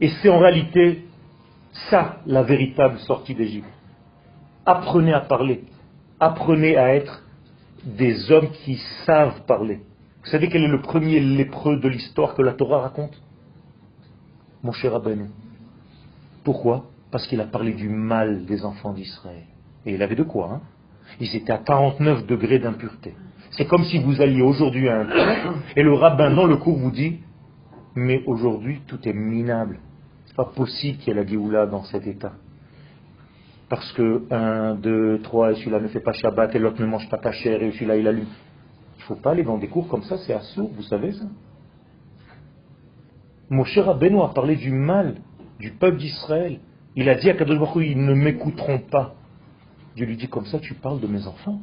Et 0.00 0.08
c'est 0.08 0.28
en 0.28 0.38
réalité 0.38 1.04
ça 1.88 2.18
la 2.26 2.42
véritable 2.42 2.98
sortie 3.00 3.34
d'Égypte. 3.34 3.68
Apprenez 4.66 5.12
à 5.12 5.20
parler. 5.20 5.64
Apprenez 6.20 6.76
à 6.76 6.94
être 6.94 7.22
des 7.82 8.30
hommes 8.30 8.50
qui 8.50 8.76
savent 9.06 9.40
parler. 9.46 9.80
Vous 10.22 10.28
savez 10.28 10.50
quel 10.50 10.64
est 10.64 10.68
le 10.68 10.82
premier 10.82 11.18
lépreux 11.18 11.78
de 11.80 11.88
l'histoire 11.88 12.34
que 12.34 12.42
la 12.42 12.52
Torah 12.52 12.82
raconte? 12.82 13.18
Mon 14.62 14.72
cher 14.72 14.92
Rabbeinu. 14.92 15.30
Pourquoi? 16.44 16.84
Parce 17.10 17.26
qu'il 17.26 17.40
a 17.40 17.46
parlé 17.46 17.72
du 17.72 17.88
mal 17.88 18.44
des 18.44 18.66
enfants 18.66 18.92
d'Israël. 18.92 19.44
Et 19.86 19.94
il 19.94 20.02
avait 20.02 20.14
de 20.14 20.22
quoi 20.22 20.50
hein? 20.52 20.60
Ils 21.20 21.34
étaient 21.34 21.52
à 21.52 21.58
49 21.58 22.26
degrés 22.26 22.58
d'impureté. 22.58 23.14
C'est 23.52 23.66
comme 23.66 23.84
si 23.84 23.98
vous 23.98 24.20
alliez 24.20 24.42
aujourd'hui 24.42 24.90
à 24.90 25.00
un 25.00 25.04
cours 25.06 25.54
et 25.74 25.82
le 25.82 25.94
rabbin 25.94 26.32
dans 26.34 26.46
le 26.46 26.58
cours 26.58 26.76
vous 26.76 26.90
dit 26.90 27.20
Mais 27.94 28.22
aujourd'hui 28.26 28.82
tout 28.86 29.00
est 29.08 29.14
minable. 29.14 29.80
C'est 30.26 30.36
pas 30.36 30.44
possible 30.44 30.98
qu'il 30.98 31.08
y 31.08 31.10
ait 31.12 31.20
la 31.22 31.26
Géoula 31.26 31.66
dans 31.66 31.82
cet 31.84 32.06
état 32.06 32.32
parce 33.70 33.92
que 33.92 34.24
un, 34.32 34.74
deux, 34.74 35.20
trois, 35.22 35.52
et 35.52 35.54
celui-là 35.54 35.78
ne 35.78 35.86
fait 35.86 36.00
pas 36.00 36.12
Shabbat, 36.12 36.54
et 36.54 36.58
l'autre 36.58 36.82
ne 36.82 36.86
mange 36.86 37.08
pas 37.08 37.32
chair, 37.32 37.62
et 37.62 37.70
celui-là 37.70 37.96
il 37.96 38.06
allume. 38.06 38.26
Il 38.96 38.98
ne 38.98 39.04
faut 39.04 39.14
pas 39.14 39.30
aller 39.30 39.44
dans 39.44 39.58
des 39.58 39.68
cours 39.68 39.88
comme 39.88 40.02
ça, 40.02 40.18
c'est 40.18 40.34
assourd, 40.34 40.70
vous 40.74 40.82
savez 40.82 41.12
ça 41.12 41.24
Mon 43.48 43.64
cher 43.64 43.86
Rabbeinu 43.86 44.20
a 44.22 44.28
parlé 44.28 44.56
du 44.56 44.72
mal 44.72 45.14
du 45.60 45.70
peuple 45.70 45.98
d'Israël. 45.98 46.58
Il 46.96 47.08
a 47.08 47.14
dit 47.14 47.30
à 47.30 47.34
Kadosh 47.34 47.58
Baruch 47.60 47.86
ils 47.86 48.04
ne 48.04 48.12
m'écouteront 48.14 48.80
pas. 48.80 49.14
Dieu 49.94 50.04
lui 50.06 50.16
dit 50.16 50.28
comme 50.28 50.46
ça, 50.46 50.58
tu 50.58 50.74
parles 50.74 51.00
de 51.00 51.06
mes 51.06 51.26
enfants. 51.28 51.60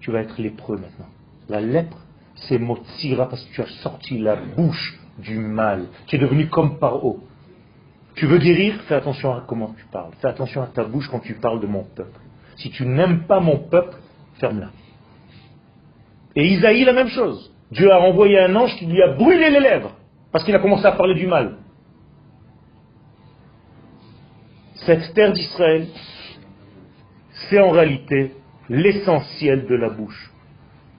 Tu 0.00 0.10
vas 0.10 0.20
être 0.20 0.40
lépreux 0.40 0.78
maintenant. 0.78 1.06
La 1.48 1.60
lèpre, 1.60 1.98
c'est 2.34 2.58
Motsira 2.58 3.28
parce 3.28 3.44
que 3.44 3.54
tu 3.54 3.62
as 3.62 3.68
sorti 3.82 4.18
la 4.18 4.34
bouche 4.34 4.98
du 5.18 5.38
mal. 5.38 5.86
Tu 6.06 6.16
es 6.16 6.18
devenu 6.18 6.48
comme 6.48 6.78
par 6.78 7.04
eau. 7.04 7.20
Tu 8.18 8.26
veux 8.26 8.38
guérir 8.38 8.74
Fais 8.88 8.96
attention 8.96 9.32
à 9.32 9.44
comment 9.46 9.74
tu 9.78 9.84
parles. 9.92 10.10
Fais 10.20 10.26
attention 10.26 10.62
à 10.62 10.66
ta 10.66 10.82
bouche 10.82 11.08
quand 11.08 11.20
tu 11.20 11.34
parles 11.34 11.60
de 11.60 11.68
mon 11.68 11.84
peuple. 11.84 12.18
Si 12.56 12.70
tu 12.70 12.84
n'aimes 12.84 13.26
pas 13.26 13.38
mon 13.38 13.58
peuple, 13.58 13.96
ferme-la. 14.40 14.70
Et 16.34 16.44
Isaïe, 16.48 16.84
la 16.84 16.92
même 16.92 17.08
chose. 17.08 17.54
Dieu 17.70 17.90
a 17.92 17.98
renvoyé 17.98 18.40
un 18.40 18.56
ange 18.56 18.74
qui 18.76 18.86
lui 18.86 19.00
a 19.02 19.12
brûlé 19.12 19.50
les 19.50 19.60
lèvres 19.60 19.92
parce 20.32 20.44
qu'il 20.44 20.54
a 20.54 20.58
commencé 20.58 20.84
à 20.84 20.92
parler 20.92 21.14
du 21.14 21.28
mal. 21.28 21.58
Cette 24.74 25.14
terre 25.14 25.32
d'Israël, 25.32 25.86
c'est 27.48 27.60
en 27.60 27.70
réalité 27.70 28.32
l'essentiel 28.68 29.66
de 29.66 29.76
la 29.76 29.90
bouche. 29.90 30.32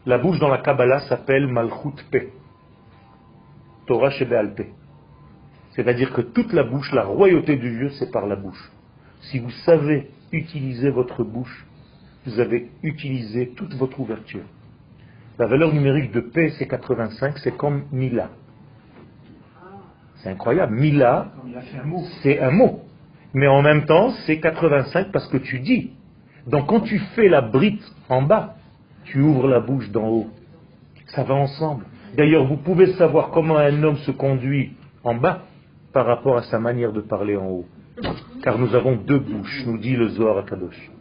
La 0.05 0.19
bouche 0.19 0.39
dans 0.39 0.47
la 0.47 0.59
Kabbalah 0.59 1.01
s'appelle 1.01 1.47
Malchut 1.47 2.01
Pe. 2.09 2.29
Torah 3.87 4.11
Shebealpe. 4.11 4.78
C'est-à-dire 5.79 6.11
que 6.11 6.19
toute 6.19 6.51
la 6.51 6.63
bouche, 6.63 6.91
la 6.91 7.05
royauté 7.05 7.55
de 7.55 7.69
Dieu, 7.69 7.89
c'est 7.91 8.11
par 8.11 8.27
la 8.27 8.35
bouche. 8.35 8.69
Si 9.21 9.39
vous 9.39 9.49
savez 9.65 10.09
utiliser 10.33 10.89
votre 10.89 11.23
bouche, 11.23 11.65
vous 12.25 12.37
avez 12.41 12.69
utilisé 12.83 13.53
toute 13.55 13.73
votre 13.75 13.97
ouverture. 13.97 14.43
La 15.37 15.47
valeur 15.47 15.73
numérique 15.73 16.11
de 16.11 16.19
P, 16.19 16.49
c'est 16.57 16.67
85, 16.67 17.37
c'est 17.37 17.55
comme 17.55 17.83
Mila. 17.93 18.29
C'est 20.15 20.27
incroyable. 20.27 20.75
Mila, 20.75 21.31
c'est 22.23 22.41
un 22.41 22.51
mot. 22.51 22.81
Mais 23.33 23.47
en 23.47 23.61
même 23.61 23.85
temps, 23.85 24.09
c'est 24.25 24.41
85 24.41 25.13
parce 25.13 25.29
que 25.29 25.37
tu 25.37 25.59
dis. 25.59 25.93
Donc 26.45 26.67
quand 26.67 26.81
tu 26.81 26.99
fais 27.15 27.29
la 27.29 27.39
brite 27.39 27.89
en 28.09 28.21
bas, 28.23 28.57
tu 29.05 29.21
ouvres 29.21 29.47
la 29.47 29.61
bouche 29.61 29.89
d'en 29.91 30.09
haut. 30.09 30.27
Ça 31.15 31.23
va 31.23 31.35
ensemble. 31.35 31.85
D'ailleurs, 32.17 32.45
vous 32.45 32.57
pouvez 32.57 32.91
savoir 32.95 33.29
comment 33.29 33.55
un 33.55 33.81
homme 33.81 33.97
se 33.99 34.11
conduit 34.11 34.73
en 35.05 35.15
bas 35.15 35.43
par 35.93 36.05
rapport 36.05 36.37
à 36.37 36.43
sa 36.43 36.59
manière 36.59 36.93
de 36.93 37.01
parler 37.01 37.35
en 37.35 37.47
haut. 37.47 37.65
Car 38.43 38.57
nous 38.57 38.73
avons 38.75 38.95
deux 38.95 39.19
bouches, 39.19 39.65
nous 39.65 39.77
dit 39.77 39.95
le 39.95 40.09
Zohar 40.09 40.37
à 40.37 40.43
Kadosh. 40.43 40.91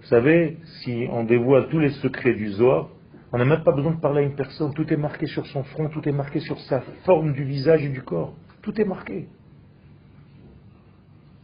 Vous 0.00 0.06
savez, 0.06 0.58
si 0.82 1.06
on 1.10 1.24
dévoile 1.24 1.68
tous 1.68 1.78
les 1.78 1.90
secrets 1.90 2.34
du 2.34 2.48
Zohar, 2.50 2.88
on 3.32 3.38
n'a 3.38 3.44
même 3.44 3.62
pas 3.62 3.72
besoin 3.72 3.92
de 3.92 4.00
parler 4.00 4.22
à 4.22 4.24
une 4.24 4.34
personne. 4.34 4.74
Tout 4.74 4.92
est 4.92 4.96
marqué 4.96 5.26
sur 5.26 5.46
son 5.46 5.62
front, 5.62 5.88
tout 5.88 6.06
est 6.08 6.12
marqué 6.12 6.40
sur 6.40 6.58
sa 6.60 6.80
forme 7.04 7.32
du 7.32 7.44
visage 7.44 7.84
et 7.84 7.88
du 7.88 8.02
corps. 8.02 8.34
Tout 8.62 8.78
est 8.80 8.84
marqué. 8.84 9.28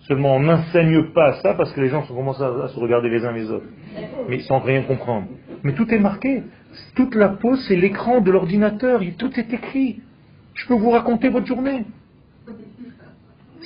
Seulement, 0.01 0.37
on 0.37 0.41
n'enseigne 0.41 1.13
pas 1.13 1.35
ça 1.43 1.55
parce 1.55 1.73
que 1.73 1.81
les 1.81 1.89
gens 1.89 2.03
commencent 2.03 2.41
à, 2.41 2.69
se 2.69 2.79
regarder 2.79 3.09
les 3.09 3.25
uns 3.25 3.33
les 3.33 3.51
autres, 3.51 3.67
mais 4.29 4.41
sans 4.41 4.61
rien 4.61 4.83
comprendre. 4.83 5.27
Mais 5.65 5.75
tout 5.75 5.93
est 5.93 5.99
marqué. 5.99 6.45
Toute 6.95 7.15
la 7.15 7.31
peau, 7.31 7.57
c'est 7.57 7.77
l'écran 7.77 8.21
de 8.21 8.31
l'ordinateur. 8.31 9.01
Tout 9.19 9.33
est 9.39 9.53
écrit. 9.53 10.01
Je 10.57 10.67
peux 10.67 10.75
vous 10.75 10.91
raconter 10.91 11.29
votre 11.29 11.47
journée. 11.47 11.85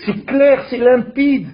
C'est 0.04 0.26
clair, 0.26 0.64
c'est 0.68 0.78
limpide. 0.78 1.48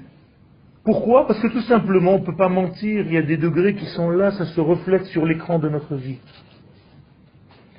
Pourquoi? 0.85 1.27
Parce 1.27 1.41
que 1.41 1.49
tout 1.49 1.63
simplement, 1.63 2.15
on 2.15 2.21
ne 2.21 2.25
peut 2.25 2.37
pas 2.37 2.49
mentir. 2.49 3.05
Il 3.07 3.13
y 3.13 3.17
a 3.17 3.23
des 3.23 3.37
degrés 3.37 3.75
qui 3.75 3.87
sont 3.87 4.11
là, 4.11 4.31
ça 4.33 4.47
se 4.47 4.61
reflète 4.61 5.05
sur 5.07 5.27
l'écran 5.27 5.59
de 5.59 5.69
notre 5.69 5.97
vie. 5.97 6.19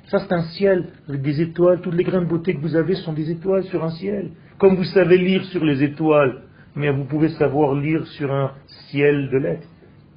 Ça, 0.06 0.20
c'est 0.20 0.32
un 0.32 0.42
ciel 0.42 0.86
avec 1.08 1.22
des 1.22 1.40
étoiles. 1.40 1.80
Toutes 1.80 1.94
les 1.94 2.04
grains 2.04 2.22
de 2.22 2.26
beauté 2.26 2.54
que 2.54 2.60
vous 2.60 2.76
avez 2.76 2.94
sont 2.94 3.12
des 3.12 3.30
étoiles 3.30 3.64
sur 3.64 3.84
un 3.84 3.90
ciel. 3.90 4.30
Comme 4.58 4.76
vous 4.76 4.84
savez 4.84 5.18
lire 5.18 5.44
sur 5.46 5.64
les 5.64 5.82
étoiles, 5.82 6.42
mais 6.76 6.90
vous 6.90 7.04
pouvez 7.04 7.30
savoir 7.30 7.74
lire 7.74 8.06
sur 8.06 8.32
un 8.32 8.52
ciel 8.90 9.30
de 9.30 9.38
lettres. 9.38 9.68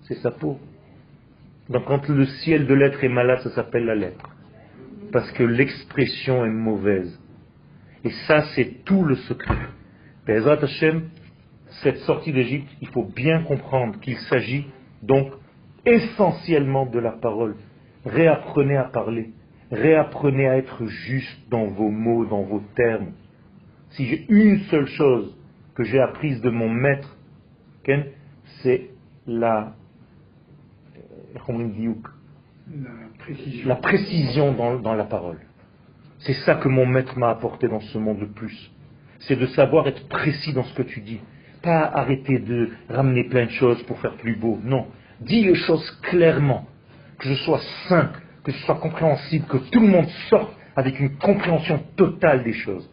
C'est 0.03 0.15
sa 0.15 0.31
peau. 0.31 0.59
Donc 1.69 1.85
quand 1.85 2.07
le 2.09 2.25
ciel 2.25 2.67
de 2.67 2.73
lettres 2.73 3.03
est 3.03 3.09
malade, 3.09 3.39
ça 3.39 3.51
s'appelle 3.51 3.85
la 3.85 3.95
lettre. 3.95 4.29
Parce 5.11 5.31
que 5.31 5.43
l'expression 5.43 6.45
est 6.45 6.49
mauvaise. 6.49 7.20
Et 8.03 8.09
ça, 8.27 8.43
c'est 8.55 8.83
tout 8.85 9.03
le 9.03 9.15
secret. 9.15 9.57
Bezrat 10.25 10.63
Hashem, 10.63 11.09
cette 11.83 11.97
sortie 11.99 12.31
d'Égypte, 12.31 12.69
il 12.81 12.87
faut 12.89 13.05
bien 13.05 13.43
comprendre 13.43 13.99
qu'il 13.99 14.17
s'agit 14.17 14.65
donc 15.01 15.31
essentiellement 15.85 16.85
de 16.85 16.99
la 16.99 17.11
parole. 17.11 17.55
Réapprenez 18.05 18.77
à 18.77 18.85
parler. 18.85 19.31
Réapprenez 19.71 20.47
à 20.47 20.57
être 20.57 20.85
juste 20.85 21.49
dans 21.49 21.67
vos 21.67 21.89
mots, 21.89 22.25
dans 22.25 22.43
vos 22.43 22.61
termes. 22.75 23.13
Si 23.91 24.05
j'ai 24.05 24.25
une 24.29 24.59
seule 24.61 24.87
chose 24.87 25.37
que 25.75 25.83
j'ai 25.83 25.99
apprise 25.99 26.41
de 26.41 26.49
mon 26.49 26.69
maître, 26.69 27.17
c'est 28.61 28.89
la, 29.27 29.73
euh, 30.97 30.99
la 33.65 33.75
précision, 33.75 34.53
dans, 34.53 34.93
la 34.93 35.03
parole. 35.03 35.39
C'est 36.21 36.33
ça 36.45 36.55
que 36.55 36.67
mon 36.67 36.85
maître 36.85 37.17
m'a 37.17 37.29
apporté 37.29 37.67
dans 37.67 37.79
ce 37.79 37.97
monde 37.97 38.19
de 38.19 38.25
plus. 38.25 38.71
C'est 39.19 39.35
de 39.35 39.45
savoir 39.47 39.87
être 39.87 40.07
précis 40.07 40.53
dans 40.53 40.63
ce 40.63 40.73
que 40.73 40.83
tu 40.83 41.01
dis. 41.01 41.19
Pas 41.61 41.91
arrêter 41.93 42.39
de 42.39 42.69
ramener 42.89 43.25
plein 43.25 43.45
de 43.45 43.51
choses 43.51 43.81
pour 43.83 43.99
faire 43.99 44.13
plus 44.13 44.35
beau. 44.35 44.59
Non. 44.63 44.87
Dis 45.19 45.43
les 45.43 45.55
choses 45.55 45.89
clairement. 46.03 46.65
Que 47.19 47.29
je 47.29 47.35
sois 47.35 47.61
simple, 47.87 48.19
que 48.43 48.51
ce 48.51 48.59
soit 48.65 48.79
compréhensible, 48.79 49.45
que 49.45 49.57
tout 49.57 49.79
le 49.79 49.87
monde 49.87 50.09
sorte 50.29 50.55
avec 50.75 50.99
une 50.99 51.17
compréhension 51.17 51.83
totale 51.95 52.43
des 52.43 52.53
choses 52.53 52.89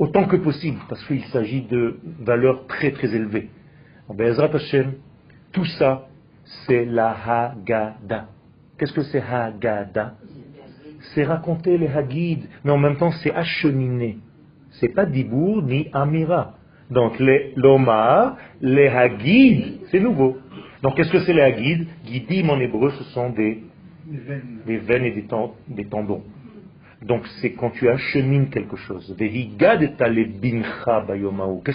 autant 0.00 0.24
que 0.24 0.36
possible, 0.36 0.78
parce 0.88 1.04
qu'il 1.04 1.22
s'agit 1.26 1.60
de 1.60 2.00
valeurs 2.20 2.66
très 2.66 2.90
très 2.90 3.14
élevées. 3.14 3.50
Tout 5.52 5.66
ça, 5.78 6.08
c'est 6.66 6.86
la 6.86 7.10
Haggadah. 7.10 8.26
Qu'est-ce 8.78 8.94
que 8.94 9.02
c'est 9.02 9.20
Haggadah? 9.20 10.14
C'est 11.14 11.24
raconter 11.24 11.76
les 11.78 11.88
Hagid, 11.88 12.48
mais 12.64 12.70
en 12.72 12.78
même 12.78 12.96
temps 12.96 13.10
c'est 13.10 13.32
acheminer. 13.32 14.18
C'est 14.70 14.94
pas 14.94 15.06
Dibour 15.06 15.62
ni 15.62 15.88
Amira. 15.92 16.54
Donc 16.90 17.18
les 17.18 17.52
Lomar, 17.56 18.36
les 18.60 18.88
Hagid, 18.88 19.80
c'est 19.90 20.00
nouveau. 20.00 20.38
Donc 20.82 20.96
qu'est-ce 20.96 21.10
que 21.10 21.20
c'est 21.20 21.32
les 21.32 21.42
Hagid? 21.42 21.86
Gidim 22.04 22.48
en 22.48 22.60
hébreu, 22.60 22.90
ce 22.90 23.04
sont 23.04 23.30
des, 23.30 23.62
des 24.66 24.76
veines 24.78 25.04
et 25.04 25.12
des 25.68 25.84
tendons. 25.86 26.22
Donc 27.02 27.26
c'est 27.40 27.52
quand 27.52 27.70
tu 27.70 27.88
achemines 27.88 28.50
quelque 28.50 28.76
chose. 28.76 29.14
Qu'est-ce 29.18 29.38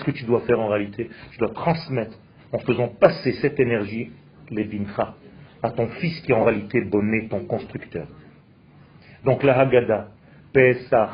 que 0.04 0.12
tu 0.12 0.26
dois 0.26 0.42
faire 0.42 0.60
en 0.60 0.68
réalité? 0.68 1.10
Tu 1.32 1.40
dois 1.40 1.50
transmettre 1.50 2.18
en 2.52 2.60
faisant 2.60 2.88
passer 2.88 3.32
cette 3.42 3.60
énergie, 3.60 4.12
les 4.52 4.64
bincha, 4.66 5.16
à 5.64 5.72
ton 5.72 5.88
fils 5.88 6.22
qui 6.22 6.32
est 6.32 6.36
en 6.36 6.44
réalité 6.44 6.82
bonné, 6.82 7.28
ton 7.28 7.40
constructeur. 7.46 8.08
Donc 9.26 9.42
la 9.44 9.60
Haggadah, 9.60 10.08
Pesach, 10.54 11.10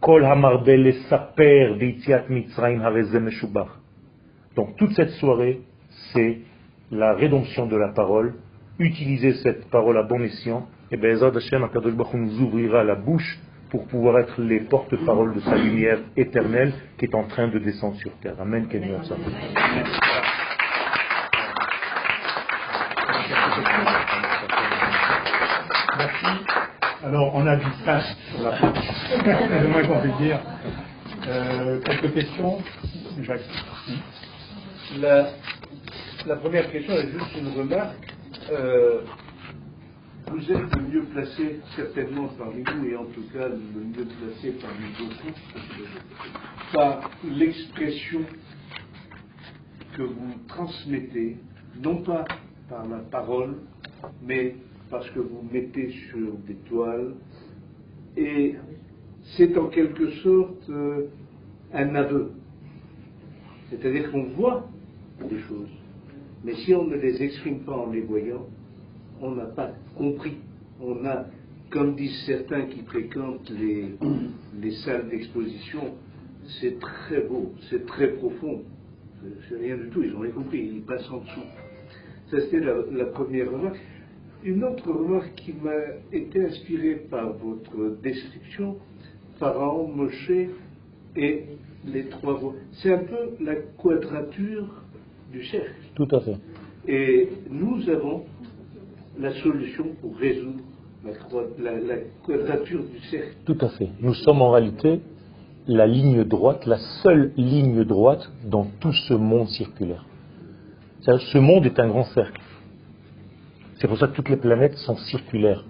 Kol 0.00 0.26
Saper 1.08 1.76
Donc 4.56 4.76
toute 4.76 4.92
cette 4.92 5.10
soirée, 5.10 5.60
c'est 6.12 6.38
la 6.90 7.12
rédemption 7.12 7.66
de 7.66 7.76
la 7.76 7.88
parole. 7.88 8.34
Utilisez 8.78 9.34
cette 9.34 9.68
parole 9.70 9.98
à 9.98 10.02
bon 10.04 10.22
escient 10.22 10.66
et 10.90 10.96
bien 10.96 11.20
Hashem, 11.20 11.64
Akadosh 11.64 11.92
Baruch 11.92 12.14
nous 12.14 12.40
ouvrira 12.40 12.82
la 12.84 12.94
bouche 12.94 13.38
pour 13.70 13.86
pouvoir 13.86 14.20
être 14.20 14.40
les 14.40 14.60
porte-paroles 14.60 15.34
de 15.34 15.40
sa 15.40 15.56
lumière 15.56 15.98
éternelle 16.16 16.72
qui 16.96 17.04
est 17.04 17.14
en 17.14 17.24
train 17.24 17.48
de 17.48 17.58
descendre 17.58 17.96
sur 17.96 18.12
terre. 18.22 18.36
Amen. 18.40 18.66
Alors, 27.04 27.32
on 27.32 27.46
a 27.46 27.54
du 27.54 27.66
pain 27.84 28.00
sur 28.00 28.42
la 28.42 28.56
fin. 28.56 28.72
C'est 29.14 29.68
moins 29.68 29.86
qu'on 29.86 30.00
peut 30.00 30.24
dire. 30.24 30.40
Euh, 31.28 31.80
quelques 31.80 32.12
questions 32.12 32.58
Jacques. 33.22 33.40
La, 34.98 36.36
première 36.36 36.68
question 36.72 36.94
est 36.94 37.08
juste 37.12 37.36
une 37.38 37.48
remarque. 37.56 38.14
Euh, 38.50 39.02
vous 40.26 40.50
êtes 40.50 40.76
le 40.76 40.82
mieux 40.88 41.04
placé, 41.04 41.60
certainement 41.76 42.28
parmi 42.36 42.64
vous, 42.64 42.86
et 42.86 42.96
en 42.96 43.04
tout 43.04 43.24
cas 43.32 43.48
le 43.48 43.80
mieux 43.84 44.06
placé 44.20 44.56
parmi 44.60 44.88
beaucoup, 44.98 45.34
par 46.72 47.10
l'expression 47.24 48.22
que 49.96 50.02
vous 50.02 50.34
transmettez, 50.48 51.36
non 51.80 52.02
pas 52.02 52.24
par 52.68 52.86
la 52.88 52.98
parole, 52.98 53.58
mais 54.22 54.56
parce 54.90 55.08
que 55.10 55.20
vous 55.20 55.42
mettez 55.52 55.90
sur 56.10 56.32
des 56.46 56.54
toiles, 56.68 57.14
et 58.16 58.54
c'est 59.36 59.56
en 59.56 59.66
quelque 59.68 60.10
sorte 60.22 60.68
euh, 60.70 61.06
un 61.72 61.94
aveu. 61.94 62.32
C'est-à-dire 63.70 64.10
qu'on 64.10 64.24
voit 64.24 64.68
des 65.28 65.38
choses, 65.40 65.68
mais 66.44 66.54
si 66.54 66.74
on 66.74 66.84
ne 66.84 66.96
les 66.96 67.22
exprime 67.22 67.60
pas 67.60 67.76
en 67.76 67.90
les 67.90 68.00
voyant, 68.00 68.46
on 69.20 69.32
n'a 69.32 69.46
pas 69.46 69.72
compris. 69.96 70.36
On 70.80 71.04
a, 71.04 71.26
comme 71.70 71.96
disent 71.96 72.24
certains 72.24 72.62
qui 72.66 72.82
fréquentent 72.82 73.50
les, 73.50 73.96
les 74.60 74.72
salles 74.76 75.08
d'exposition, 75.08 75.94
c'est 76.60 76.78
très 76.78 77.20
beau, 77.22 77.52
c'est 77.68 77.84
très 77.86 78.08
profond. 78.14 78.62
C'est 79.48 79.56
rien 79.56 79.76
du 79.76 79.88
tout, 79.90 80.02
ils 80.02 80.14
ont 80.14 80.20
rien 80.20 80.30
compris, 80.30 80.70
ils 80.74 80.82
passent 80.82 81.10
en 81.10 81.18
dessous. 81.18 81.40
Ça, 82.30 82.40
c'était 82.40 82.60
la, 82.60 83.06
première 83.06 83.50
remarque. 83.50 83.78
Une 84.44 84.64
autre 84.64 84.90
remarque 84.90 85.34
qui 85.36 85.52
m'a 85.52 85.72
été 86.12 86.44
inspirée 86.44 87.06
par 87.10 87.32
votre 87.32 88.00
description, 88.02 88.76
Pharaon, 89.38 89.88
Moshe 89.88 90.32
et 91.16 91.44
les 91.86 92.04
trois 92.06 92.34
voies. 92.34 92.54
C'est 92.72 92.92
un 92.92 93.04
peu 93.04 93.44
la 93.44 93.56
quadrature 93.56 94.68
du 95.32 95.44
cercle. 95.46 95.74
Tout 95.94 96.08
à 96.12 96.20
fait. 96.20 96.36
Et 96.86 97.28
nous 97.50 97.88
avons 97.88 98.24
la 99.18 99.32
solution 99.42 99.86
pour 100.00 100.16
résoudre 100.16 100.62
la, 101.58 101.96
quadrature 102.26 102.82
du 102.84 103.00
cercle. 103.08 103.36
Tout 103.44 103.58
à 103.60 103.68
fait. 103.70 103.88
Nous 104.00 104.14
sommes 104.14 104.42
en 104.42 104.50
réalité 104.50 105.00
la 105.66 105.86
ligne 105.86 106.24
droite, 106.24 106.64
la 106.66 106.78
seule 107.02 107.32
ligne 107.36 107.84
droite 107.84 108.30
dans 108.44 108.66
tout 108.80 108.92
ce 108.92 109.14
monde 109.14 109.48
circulaire. 109.48 110.04
Ce 111.00 111.38
monde 111.38 111.66
est 111.66 111.78
un 111.78 111.88
grand 111.88 112.04
cercle. 112.04 112.40
C'est 113.78 113.86
pour 113.86 113.98
ça 113.98 114.08
que 114.08 114.14
toutes 114.14 114.28
les 114.28 114.36
planètes 114.36 114.76
sont 114.78 114.96
circulaires. 114.96 115.64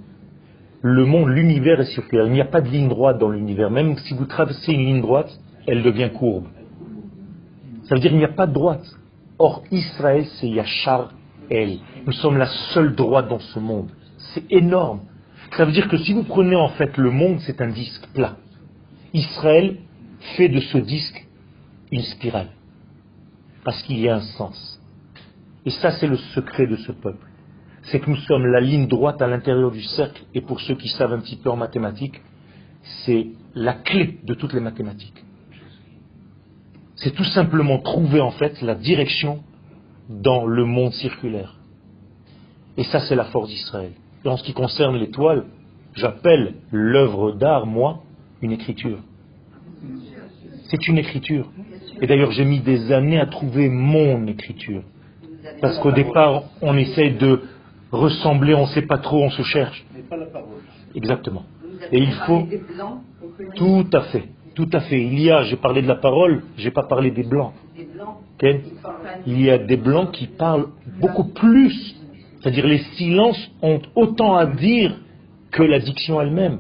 Le 0.81 1.05
monde, 1.05 1.29
l'univers 1.29 1.81
est 1.81 1.93
circulaire. 1.93 2.27
Il 2.27 2.33
n'y 2.33 2.41
a 2.41 2.47
pas 2.47 2.61
de 2.61 2.69
ligne 2.69 2.89
droite 2.89 3.19
dans 3.19 3.31
l'univers. 3.31 3.71
Même 3.71 3.97
si 3.99 4.15
vous 4.15 4.25
traversez 4.25 4.73
une 4.73 4.87
ligne 4.87 5.03
droite, 5.03 5.31
elle 5.67 5.83
devient 5.83 6.11
courbe. 6.17 6.47
Ça 7.85 7.95
veut 7.95 8.01
dire 8.01 8.11
qu'il 8.11 8.19
n'y 8.19 8.25
a 8.25 8.29
pas 8.29 8.47
de 8.47 8.53
droite. 8.53 8.85
Or, 9.39 9.63
Israël, 9.71 10.27
c'est 10.37 10.49
Yachar 10.49 11.13
El. 11.51 11.79
Nous 12.07 12.13
sommes 12.13 12.39
la 12.39 12.47
seule 12.73 12.95
droite 12.95 13.29
dans 13.29 13.39
ce 13.39 13.59
monde. 13.59 13.91
C'est 14.35 14.51
énorme. 14.53 15.01
Ça 15.57 15.65
veut 15.65 15.73
dire 15.73 15.89
que 15.89 15.99
si 15.99 16.13
vous 16.13 16.25
prenez 16.25 16.57
en 16.57 16.69
fait 16.71 16.97
le 16.97 17.11
monde, 17.11 17.41
c'est 17.41 17.61
un 17.61 17.69
disque 17.69 18.07
plat. 18.15 18.37
Israël 19.13 19.79
fait 20.37 20.49
de 20.49 20.61
ce 20.61 20.79
disque 20.79 21.27
une 21.91 22.03
spirale. 22.03 22.49
Parce 23.65 23.83
qu'il 23.83 23.99
y 23.99 24.09
a 24.09 24.17
un 24.17 24.21
sens. 24.21 24.81
Et 25.67 25.71
ça, 25.71 25.93
c'est 25.93 26.07
le 26.07 26.17
secret 26.17 26.67
de 26.67 26.77
ce 26.77 26.93
peuple. 26.93 27.28
C'est 27.85 28.01
que 28.01 28.11
nous 28.11 28.17
sommes 28.17 28.47
la 28.47 28.61
ligne 28.61 28.87
droite 28.87 29.23
à 29.23 29.27
l'intérieur 29.27 29.71
du 29.71 29.83
cercle. 29.83 30.23
Et 30.35 30.41
pour 30.41 30.61
ceux 30.61 30.75
qui 30.75 30.89
savent 30.89 31.13
un 31.13 31.21
petit 31.21 31.37
peu 31.37 31.51
en 31.51 31.57
mathématiques, 31.57 32.21
c'est 33.05 33.29
la 33.55 33.75
clé 33.75 34.19
de 34.25 34.35
toutes 34.35 34.53
les 34.53 34.61
mathématiques. 34.61 35.25
C'est 36.97 37.15
tout 37.15 37.25
simplement 37.25 37.79
trouver 37.79 38.21
en 38.21 38.33
fait 38.33 38.61
la 38.61 38.75
direction 38.75 39.43
dans 40.09 40.47
le 40.47 40.65
monde 40.65 40.93
circulaire. 40.93 41.57
Et 42.77 42.85
ça, 42.85 43.01
c'est 43.01 43.15
la 43.15 43.25
force 43.27 43.49
d'Israël. 43.49 43.93
En 44.25 44.37
ce 44.37 44.43
qui 44.43 44.53
concerne 44.53 44.97
l'étoile, 44.97 45.45
j'appelle 45.95 46.55
l'œuvre 46.71 47.33
d'art, 47.33 47.67
moi, 47.67 48.03
une 48.43 48.53
écriture. 48.53 48.99
C'est 50.71 50.87
une 50.89 50.99
écriture. 50.99 51.51
Et 52.01 52.07
d'ailleurs, 52.07 52.31
j'ai 52.33 52.45
mis 52.45 52.61
des 52.61 52.93
années 52.93 53.19
à 53.19 53.27
trouver 53.27 53.69
mon 53.69 54.27
écriture. 54.27 54.83
Parce 55.61 55.79
qu'au 55.79 55.93
départ, 55.93 56.45
on 56.61 56.77
essaye 56.77 57.13
de 57.17 57.43
ressembler, 57.91 58.55
on 58.55 58.63
ne 58.63 58.73
sait 58.73 58.83
pas 58.83 58.99
trop, 58.99 59.23
on 59.23 59.31
se 59.31 59.43
cherche. 59.43 59.85
Exactement. 60.95 61.45
Et 61.93 61.99
il 61.99 62.13
faut... 62.13 62.47
Tout 63.57 63.87
à 63.93 64.03
fait. 64.03 64.25
Tout 64.55 64.69
à 64.73 64.81
fait. 64.81 65.01
Il 65.01 65.21
y 65.21 65.31
a, 65.31 65.43
j'ai 65.43 65.57
parlé 65.57 65.83
de 65.83 65.87
la 65.89 65.95
parole, 65.95 66.43
j'ai 66.57 66.71
pas 66.71 66.83
parlé 66.83 67.11
des 67.11 67.23
blancs. 67.23 67.53
Il 69.27 69.41
y 69.41 69.51
a 69.51 69.59
des 69.59 69.77
blancs 69.77 70.11
qui 70.13 70.27
parlent 70.27 70.69
beaucoup 71.01 71.25
plus. 71.25 71.95
C'est-à-dire 72.41 72.67
les 72.67 72.79
silences 72.97 73.51
ont 73.63 73.81
autant 73.95 74.37
à 74.37 74.47
dire 74.47 74.97
que 75.51 75.63
la 75.63 75.79
diction 75.79 76.21
elle-même. 76.21 76.59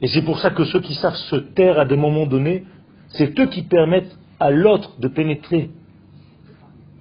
Et 0.00 0.08
c'est 0.08 0.22
pour 0.22 0.38
ça 0.38 0.50
que 0.50 0.64
ceux 0.64 0.80
qui 0.80 0.94
savent 0.94 1.14
se 1.14 1.36
taire 1.36 1.78
à 1.78 1.84
des 1.84 1.96
moments 1.96 2.26
donnés, 2.26 2.64
c'est 3.08 3.38
eux 3.38 3.46
qui 3.46 3.62
permettent 3.62 4.16
à 4.38 4.50
l'autre 4.50 4.98
de 5.00 5.08
pénétrer 5.08 5.70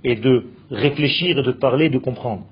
et 0.04 0.16
de 0.16 0.46
réfléchir 0.72 1.38
et 1.38 1.44
de 1.44 1.52
parler, 1.52 1.90
de 1.90 2.00
comprendre. 2.00 2.46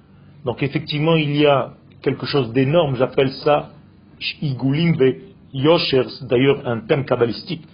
Donc 0.46 0.62
effectivement, 0.62 1.16
il 1.16 1.36
y 1.36 1.46
a 1.48 1.74
quelque 2.02 2.26
chose 2.28 2.54
d'énorme, 2.54 2.96
j'appelle 2.96 3.32
ça 3.43 3.72
Igulim 4.41 4.96
Yoshers, 5.54 6.24
d'ailleurs 6.24 6.68
un 6.68 6.82
thème 6.82 7.04
kabbalistique, 7.04 7.66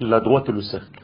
la 0.00 0.20
droite 0.20 0.48
et 0.48 0.52
le 0.52 0.62
cercle. 0.62 1.02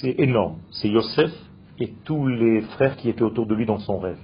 C'est 0.00 0.16
énorme. 0.18 0.56
C'est 0.70 0.88
Yosef 0.88 1.30
et 1.78 1.92
tous 2.04 2.26
les 2.26 2.62
frères 2.62 2.96
qui 2.96 3.08
étaient 3.08 3.22
autour 3.22 3.46
de 3.46 3.54
lui 3.54 3.64
dans 3.64 3.78
son 3.78 3.98
rêve. 3.98 4.18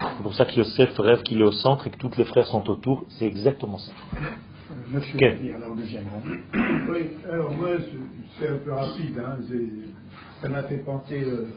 C'est 0.00 0.22
pour 0.22 0.34
ça 0.34 0.44
que 0.44 0.56
Yosef 0.56 0.96
rêve 0.98 1.22
qu'il 1.22 1.40
est 1.40 1.44
au 1.44 1.52
centre 1.52 1.86
et 1.86 1.90
que 1.90 1.98
tous 1.98 2.10
les 2.16 2.24
frères 2.24 2.46
sont 2.46 2.68
autour. 2.70 3.04
C'est 3.08 3.26
exactement 3.26 3.78
ça. 3.78 3.92
Monsieur 4.90 5.16
okay. 5.16 5.54
alors 5.54 5.74
Oui, 5.76 7.00
alors 7.30 7.52
moi, 7.52 7.70
c'est 8.38 8.48
un 8.48 8.56
peu 8.58 8.72
rapide. 8.72 9.18
Hein, 9.18 9.38
ça 10.40 10.48
m'a 10.48 10.62
fait 10.62 10.78
penser. 10.78 11.22
Euh, 11.22 11.48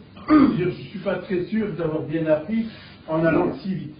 je 0.57 0.63
ne 0.65 0.71
suis 0.71 0.99
pas 0.99 1.15
très 1.15 1.45
sûr 1.45 1.73
d'avoir 1.73 2.03
bien 2.03 2.25
appris 2.25 2.65
en 3.11 3.25
allant 3.25 3.53
si 3.57 3.75
vite 3.75 3.95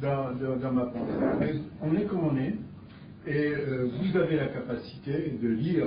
dans, 0.00 0.72
ma 0.72 0.86
pensée. 0.86 1.60
on 1.82 1.94
est 1.96 2.04
comme 2.04 2.24
on 2.24 2.36
est, 2.36 2.54
et 3.26 3.48
euh, 3.48 3.88
vous 3.90 4.16
avez 4.16 4.36
la 4.36 4.48
capacité 4.48 5.38
de 5.42 5.48
lire 5.48 5.86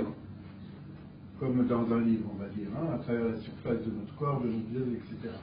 comme 1.38 1.66
dans 1.68 1.92
un 1.92 2.00
livre, 2.00 2.24
on 2.34 2.42
va 2.42 2.48
dire, 2.48 2.68
hein, 2.76 2.94
à 2.94 2.98
travers 2.98 3.26
la 3.26 3.36
surface 3.36 3.86
de 3.86 3.92
notre 3.92 4.14
corps, 4.16 4.40
de 4.40 4.48
notre 4.48 4.88
vie, 4.90 4.96
etc. 4.96 5.34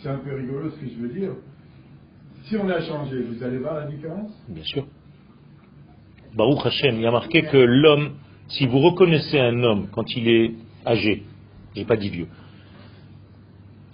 C'est 0.00 0.08
un 0.08 0.18
peu 0.18 0.34
rigolo 0.34 0.70
ce 0.70 0.76
que 0.76 0.88
je 0.88 1.00
veux 1.00 1.08
dire. 1.08 1.32
Si 2.44 2.56
on 2.56 2.68
a 2.68 2.80
changé, 2.80 3.22
vous 3.22 3.42
allez 3.42 3.58
voir 3.58 3.74
la 3.74 3.86
différence? 3.86 4.32
Bien 4.48 4.64
sûr. 4.64 4.86
Baruch 6.34 6.64
Hashem, 6.64 6.96
il 6.96 7.02
y 7.02 7.06
a 7.06 7.10
marqué 7.10 7.42
que 7.42 7.58
l'homme, 7.58 8.14
si 8.48 8.66
vous 8.66 8.78
reconnaissez 8.78 9.38
un 9.38 9.62
homme 9.62 9.88
quand 9.92 10.16
il 10.16 10.28
est 10.28 10.54
âgé, 10.86 11.24
j'ai 11.76 11.84
pas 11.84 11.96
dit 11.96 12.08
vieux, 12.08 12.28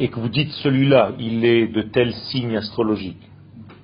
et 0.01 0.09
que 0.09 0.19
vous 0.19 0.31
dites 0.31 0.51
celui-là, 0.63 1.13
il 1.19 1.45
est 1.45 1.69
de 1.69 1.83
tel 1.83 2.15
signe 2.31 2.57
astrologique, 2.57 3.21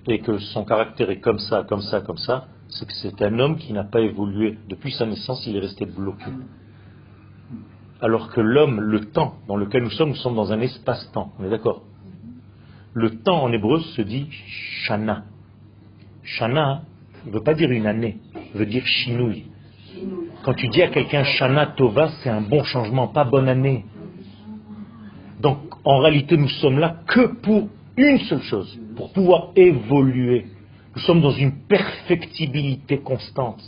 et 0.09 0.21
que 0.21 0.39
son 0.39 0.64
caractère 0.64 1.11
est 1.11 1.21
comme 1.21 1.39
ça, 1.39 1.64
comme 1.69 1.83
ça, 1.83 2.01
comme 2.01 2.17
ça, 2.17 2.49
c'est 2.69 2.87
que 2.87 2.95
c'est 2.95 3.21
un 3.23 3.39
homme 3.39 3.59
qui 3.59 3.73
n'a 3.75 3.85
pas 3.85 4.01
évolué. 4.01 4.59
Depuis 4.67 4.93
sa 4.93 5.05
naissance, 5.05 5.47
il 5.47 5.57
est 5.57 5.61
resté 5.61 5.85
bloqué. 5.85 6.25
Alors 8.01 8.31
que 8.31 8.41
l'homme, 8.41 8.81
le 8.81 9.07
temps 9.07 9.37
dans 9.47 9.57
lequel 9.57 9.83
nous 9.83 9.91
sommes, 9.91 10.11
nous 10.11 10.17
sommes 10.17 10.35
dans 10.35 10.53
un 10.53 10.61
espace-temps. 10.61 11.33
On 11.39 11.45
est 11.45 11.51
d'accord? 11.51 11.83
Le 12.95 13.11
temps 13.23 13.43
en 13.43 13.53
hébreu 13.53 13.81
se 13.81 14.03
dit 14.03 14.27
shana. 14.87 15.25
Shana 16.23 16.83
ne 17.27 17.33
veut 17.33 17.43
pas 17.43 17.55
dire 17.55 17.71
une 17.71 17.87
année, 17.87 18.19
veut 18.55 18.67
dire 18.67 18.85
chinouille. 18.87 19.45
Quand 20.45 20.55
tu 20.55 20.69
dis 20.69 20.83
à 20.83 20.89
quelqu'un 20.89 21.25
shana 21.25 21.67
tova, 21.67 22.09
c'est 22.23 22.31
un 22.31 22.41
bon 22.41 22.64
changement, 22.64 23.09
pas 23.09 23.25
bonne 23.25 23.49
année. 23.49 23.85
En 25.87 25.99
réalité, 26.01 26.37
nous 26.37 26.49
sommes 26.49 26.80
là 26.80 26.97
que 27.07 27.41
pour 27.43 27.68
une 27.97 28.18
seule 28.18 28.43
chose, 28.43 28.76
pour 28.97 29.12
pouvoir 29.12 29.51
évoluer. 29.55 30.47
Nous 30.97 31.03
sommes 31.03 31.20
dans 31.20 31.30
une 31.30 31.53
perfectibilité 31.68 32.99
constante. 32.99 33.62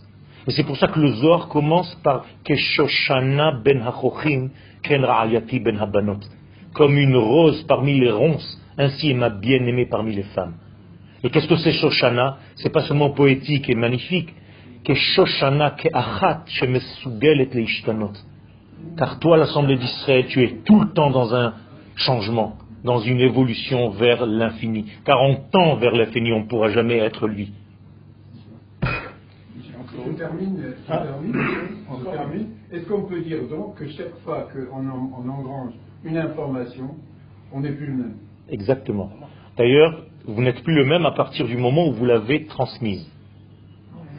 Et 0.48 0.50
c'est 0.50 0.64
pour 0.64 0.76
ça 0.76 0.88
que 0.88 0.98
le 0.98 1.12
Zohar 1.12 1.46
commence 1.46 1.94
par 2.02 2.26
Keshoshana 2.42 3.60
ben 3.64 3.82
Hachochim, 3.82 4.48
Ken 4.82 5.04
Ra'ayati 5.04 5.60
ben 5.60 5.78
Habanot. 5.78 6.18
Comme 6.74 6.98
une 6.98 7.16
rose 7.16 7.62
parmi 7.68 8.00
les 8.00 8.10
ronces, 8.10 8.60
ainsi 8.76 9.10
est 9.10 9.14
ma 9.14 9.30
bien-aimée 9.30 9.86
parmi 9.86 10.12
les 10.12 10.24
femmes. 10.24 10.54
Et 11.22 11.30
qu'est-ce 11.30 11.46
que 11.46 11.56
c'est 11.56 11.72
Shoshana? 11.72 12.38
C'est 12.56 12.72
pas 12.72 12.82
seulement 12.82 13.10
poétique 13.10 13.70
et 13.70 13.76
magnifique. 13.76 14.34
Keshoshana 14.82 15.70
ke'achat 15.70 16.42
shemesugelet 16.46 17.50
leishtanot. 17.54 18.14
Car 18.96 19.20
toi, 19.20 19.36
l'Assemblée 19.36 19.76
d'Israël, 19.76 20.26
tu 20.26 20.42
es 20.42 20.56
tout 20.64 20.80
le 20.80 20.92
temps 20.92 21.10
dans 21.10 21.32
un 21.32 21.54
changement, 21.98 22.56
dans 22.84 23.00
une 23.00 23.20
évolution 23.20 23.90
vers 23.90 24.24
l'infini. 24.26 24.86
Car 25.04 25.20
on 25.20 25.36
tend 25.50 25.76
vers 25.76 25.92
l'infini, 25.92 26.32
on 26.32 26.40
ne 26.40 26.46
pourra 26.46 26.70
jamais 26.70 26.98
être 26.98 27.26
lui. 27.26 27.52
On 28.82 30.14
termine, 30.14 30.74
ah. 30.88 30.98
termine. 32.12 32.46
Est-ce 32.72 32.86
qu'on 32.86 33.02
peut 33.02 33.20
dire 33.20 33.48
donc 33.50 33.76
que 33.76 33.88
chaque 33.88 34.16
fois 34.24 34.48
qu'on 34.52 34.86
on 34.86 35.28
engrange 35.28 35.72
une 36.04 36.16
information, 36.16 36.94
on 37.52 37.60
n'est 37.60 37.72
plus 37.72 37.86
le 37.86 37.94
même? 37.94 38.16
Exactement. 38.48 39.10
D'ailleurs, 39.56 40.04
vous 40.24 40.40
n'êtes 40.40 40.62
plus 40.62 40.74
le 40.74 40.84
même 40.84 41.04
à 41.04 41.10
partir 41.12 41.46
du 41.46 41.56
moment 41.56 41.88
où 41.88 41.92
vous 41.92 42.04
l'avez 42.04 42.46
transmise. 42.46 43.10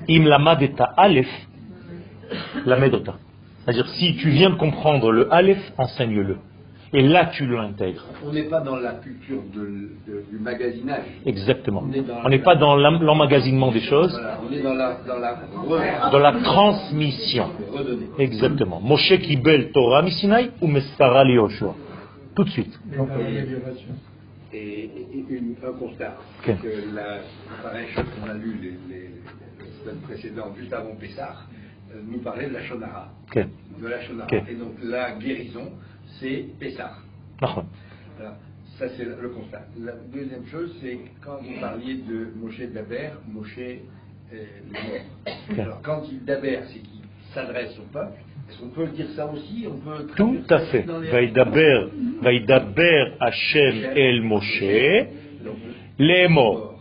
Im 0.09 0.23
lamad 0.25 0.61
et 0.61 0.73
aleph, 0.97 1.47
la 2.65 2.77
medota. 2.77 3.15
C'est-à-dire, 3.63 3.87
si 3.89 4.15
tu 4.17 4.29
viens 4.29 4.49
de 4.49 4.55
comprendre 4.55 5.11
le 5.11 5.31
aleph, 5.33 5.61
enseigne-le. 5.77 6.37
Et 6.91 7.01
là, 7.01 7.27
tu 7.27 7.45
l'intègres. 7.45 8.03
On 8.25 8.31
n'est 8.31 8.49
pas 8.49 8.61
dans 8.61 8.77
la 8.77 8.93
culture 8.93 9.41
du 9.53 10.39
magasinage. 10.39 11.05
Exactement. 11.25 11.83
On 12.23 12.29
n'est 12.29 12.39
pas 12.39 12.55
dans 12.55 12.75
l'emmagasinement 12.75 13.71
des 13.71 13.81
choses. 13.81 14.19
on 14.47 14.51
est 14.51 14.61
dans 14.61 14.73
la, 14.73 14.97
dans 16.11 16.19
la, 16.19 16.31
transmission. 16.41 17.51
Exactement. 18.17 18.79
Moshe 18.81 19.13
Kibel 19.19 19.71
Torah 19.71 20.01
Misinai 20.01 20.51
ou 20.61 20.67
Mestara 20.67 21.25
Yoshua. 21.25 21.75
Tout 22.35 22.43
de 22.43 22.49
suite. 22.49 22.79
Et, 24.51 24.89
un 25.63 25.77
constat. 25.77 26.15
Que 26.43 26.51
la 26.95 27.19
qu'on 27.91 28.29
a 28.29 28.33
lu 28.33 28.57
les, 28.61 28.95
les, 28.95 29.11
semaines 29.81 30.01
précédentes, 30.01 30.55
juste 30.57 30.73
avant 30.73 30.95
Pessah, 30.95 31.35
euh, 31.91 31.99
nous 32.07 32.19
parlait 32.19 32.47
de 32.47 32.53
la 32.53 32.63
Shonara. 32.63 33.09
De 33.35 33.87
la 33.87 34.01
Shonara. 34.01 34.27
Et 34.49 34.55
donc 34.55 34.73
la 34.83 35.11
guérison, 35.11 35.71
c'est 36.19 36.45
Pessah. 36.59 36.93
Ça, 37.41 38.87
c'est 38.95 39.03
le 39.03 39.29
constat. 39.29 39.61
La 39.79 39.93
deuxième 40.13 40.45
chose, 40.45 40.75
c'est 40.81 40.97
quand 41.23 41.37
vous 41.41 41.59
parliez 41.59 41.95
de 41.95 42.29
Moshe 42.35 42.61
Daber, 42.73 43.09
Moshe 43.27 43.57
est 43.57 43.81
mort. 44.71 45.35
Alors, 45.57 45.81
quand 45.81 46.03
il 46.11 46.23
Daber, 46.23 46.59
c'est 46.67 46.79
qu'il 46.79 47.01
s'adresse 47.33 47.77
au 47.79 47.83
peuple. 47.91 48.19
Est-ce 48.49 48.59
qu'on 48.59 48.69
peut 48.69 48.87
dire 48.87 49.07
ça 49.15 49.25
aussi? 49.27 49.67
On 49.67 49.77
peut 49.77 50.07
Tout 50.15 50.43
à 50.49 50.59
fait. 50.59 50.85
Vaïdaber, 50.87 51.87
Vaïdaber 52.21 53.13
Hachem 53.19 53.75
El 53.95 54.21
Moshe, 54.21 54.63
les 55.99 56.27
morts. 56.29 56.79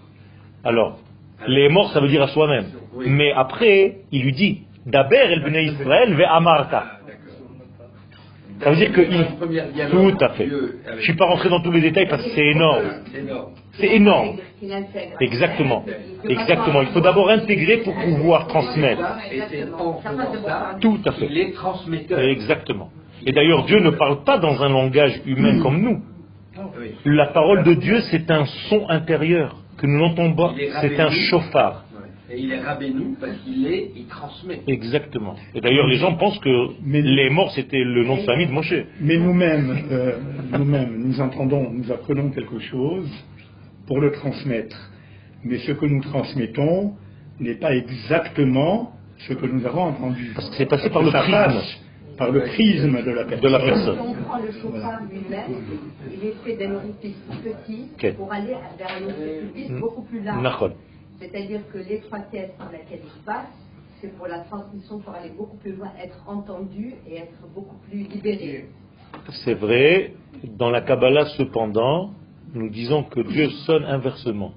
Alors, 0.64 1.00
les 1.46 1.68
morts, 1.68 1.92
ça 1.92 2.00
veut 2.00 2.08
dire 2.08 2.22
à 2.22 2.28
soi-même. 2.28 2.66
Mais 2.96 3.32
après, 3.32 3.98
il 4.12 4.22
lui 4.22 4.32
dit, 4.32 4.62
Daber 4.86 5.16
El 5.16 5.42
Bnei 5.42 5.64
Israël 5.66 6.14
ve 6.14 6.22
Amarta. 6.22 7.00
Ça 8.60 8.70
veut 8.70 8.76
dire 8.76 8.92
que 8.92 9.00
il... 9.00 9.88
Tout 9.90 10.24
à 10.24 10.28
fait. 10.30 10.48
Je 10.48 10.94
ne 10.96 11.00
suis 11.00 11.14
pas 11.14 11.26
rentré 11.26 11.48
dans 11.48 11.60
tous 11.60 11.70
les 11.70 11.80
détails 11.80 12.08
parce 12.08 12.22
que 12.24 12.30
c'est 12.30 12.46
énorme. 12.46 12.84
C'est 13.74 13.94
énorme. 13.94 14.36
Exactement. 15.20 15.84
Exactement. 16.28 16.82
Il 16.82 16.88
faut 16.88 17.00
d'abord 17.00 17.30
intégrer 17.30 17.78
pour 17.78 17.94
pouvoir 17.94 18.48
transmettre. 18.48 19.02
Tout 20.80 20.98
à 21.06 21.12
fait. 21.12 21.30
Exactement. 22.30 22.90
Et 23.26 23.32
d'ailleurs, 23.32 23.64
Dieu 23.64 23.80
ne 23.80 23.90
parle 23.90 24.24
pas 24.24 24.38
dans 24.38 24.62
un 24.62 24.68
langage 24.68 25.20
humain 25.26 25.60
comme 25.60 25.80
nous. 25.80 26.02
La 27.04 27.26
parole 27.26 27.62
de 27.62 27.74
Dieu, 27.74 28.00
c'est 28.10 28.30
un 28.30 28.44
son 28.68 28.88
intérieur 28.88 29.56
que 29.76 29.86
nous 29.86 29.98
n'entendons 29.98 30.34
pas. 30.34 30.54
C'est 30.80 30.98
un 30.98 31.10
chauffard. 31.10 31.84
Et 32.30 32.40
il 32.40 32.52
est 32.52 32.60
rabénou 32.60 33.16
parce 33.18 33.36
qu'il 33.38 33.66
est, 33.66 33.90
il 33.96 34.06
transmet. 34.06 34.60
Exactement. 34.66 35.34
Et 35.54 35.60
d'ailleurs, 35.62 35.86
les 35.86 35.96
gens 35.96 36.14
pensent 36.16 36.38
que 36.40 36.70
les 36.84 37.30
morts, 37.30 37.50
c'était 37.52 37.82
le 37.82 38.04
nom 38.04 38.16
de 38.16 38.22
famille 38.22 38.46
de 38.46 38.52
Moshe. 38.52 38.74
Mais 39.00 39.16
nous-mêmes, 39.16 39.86
euh, 39.90 40.18
nous-mêmes, 40.52 40.94
nous 40.98 41.20
entendons, 41.20 41.70
nous 41.70 41.90
apprenons 41.90 42.30
quelque 42.30 42.58
chose 42.58 43.08
pour 43.86 44.00
le 44.00 44.12
transmettre. 44.12 44.76
Mais 45.42 45.58
ce 45.58 45.72
que 45.72 45.86
nous 45.86 46.02
transmettons 46.02 46.94
n'est 47.40 47.54
pas 47.54 47.74
exactement 47.74 48.92
ce 49.26 49.32
que 49.32 49.46
nous 49.46 49.64
avons 49.66 49.84
entendu. 49.84 50.32
Parce 50.34 50.50
que 50.50 50.56
c'est 50.56 50.66
passé 50.66 50.90
par 50.90 51.02
le 51.02 51.10
prisme. 51.10 51.60
Par 52.18 52.30
le 52.30 52.40
prisme 52.40 53.02
de 53.04 53.10
la 53.10 53.24
personne. 53.24 53.40
De 53.40 53.48
la 53.48 53.58
personne. 53.60 53.96
Si 53.96 54.02
on 54.02 54.14
prend 54.24 54.38
le 54.38 54.52
chauffard 54.52 55.00
lui-même, 55.10 55.54
il 56.12 56.28
est 56.28 56.34
fait 56.44 56.56
d'un 56.56 56.74
orifice 56.74 57.16
petit 57.42 58.12
pour 58.16 58.32
aller 58.32 58.54
vers 58.76 58.90
un 59.00 59.04
orifice 59.04 59.70
beaucoup 59.80 60.02
plus 60.02 60.20
large. 60.22 60.72
C'est-à-dire 61.20 61.60
que 61.72 61.78
l'étroitesse 61.78 62.50
dans 62.58 62.70
laquelle 62.70 63.00
il 63.04 63.22
passe, 63.24 63.46
c'est 64.00 64.16
pour 64.16 64.28
la 64.28 64.40
transmission 64.40 65.00
pour 65.00 65.14
aller 65.14 65.30
beaucoup 65.30 65.56
plus 65.56 65.72
loin, 65.72 65.90
être 66.02 66.22
entendu 66.26 66.94
et 67.08 67.16
être 67.18 67.48
beaucoup 67.54 67.76
plus 67.88 68.04
libéré. 68.04 68.66
C'est 69.44 69.54
vrai. 69.54 70.12
Dans 70.44 70.70
la 70.70 70.82
Kabbalah, 70.82 71.26
cependant, 71.36 72.10
nous 72.54 72.70
disons 72.70 73.02
que 73.02 73.20
Dieu 73.20 73.50
sonne 73.66 73.84
inversement. 73.84 74.52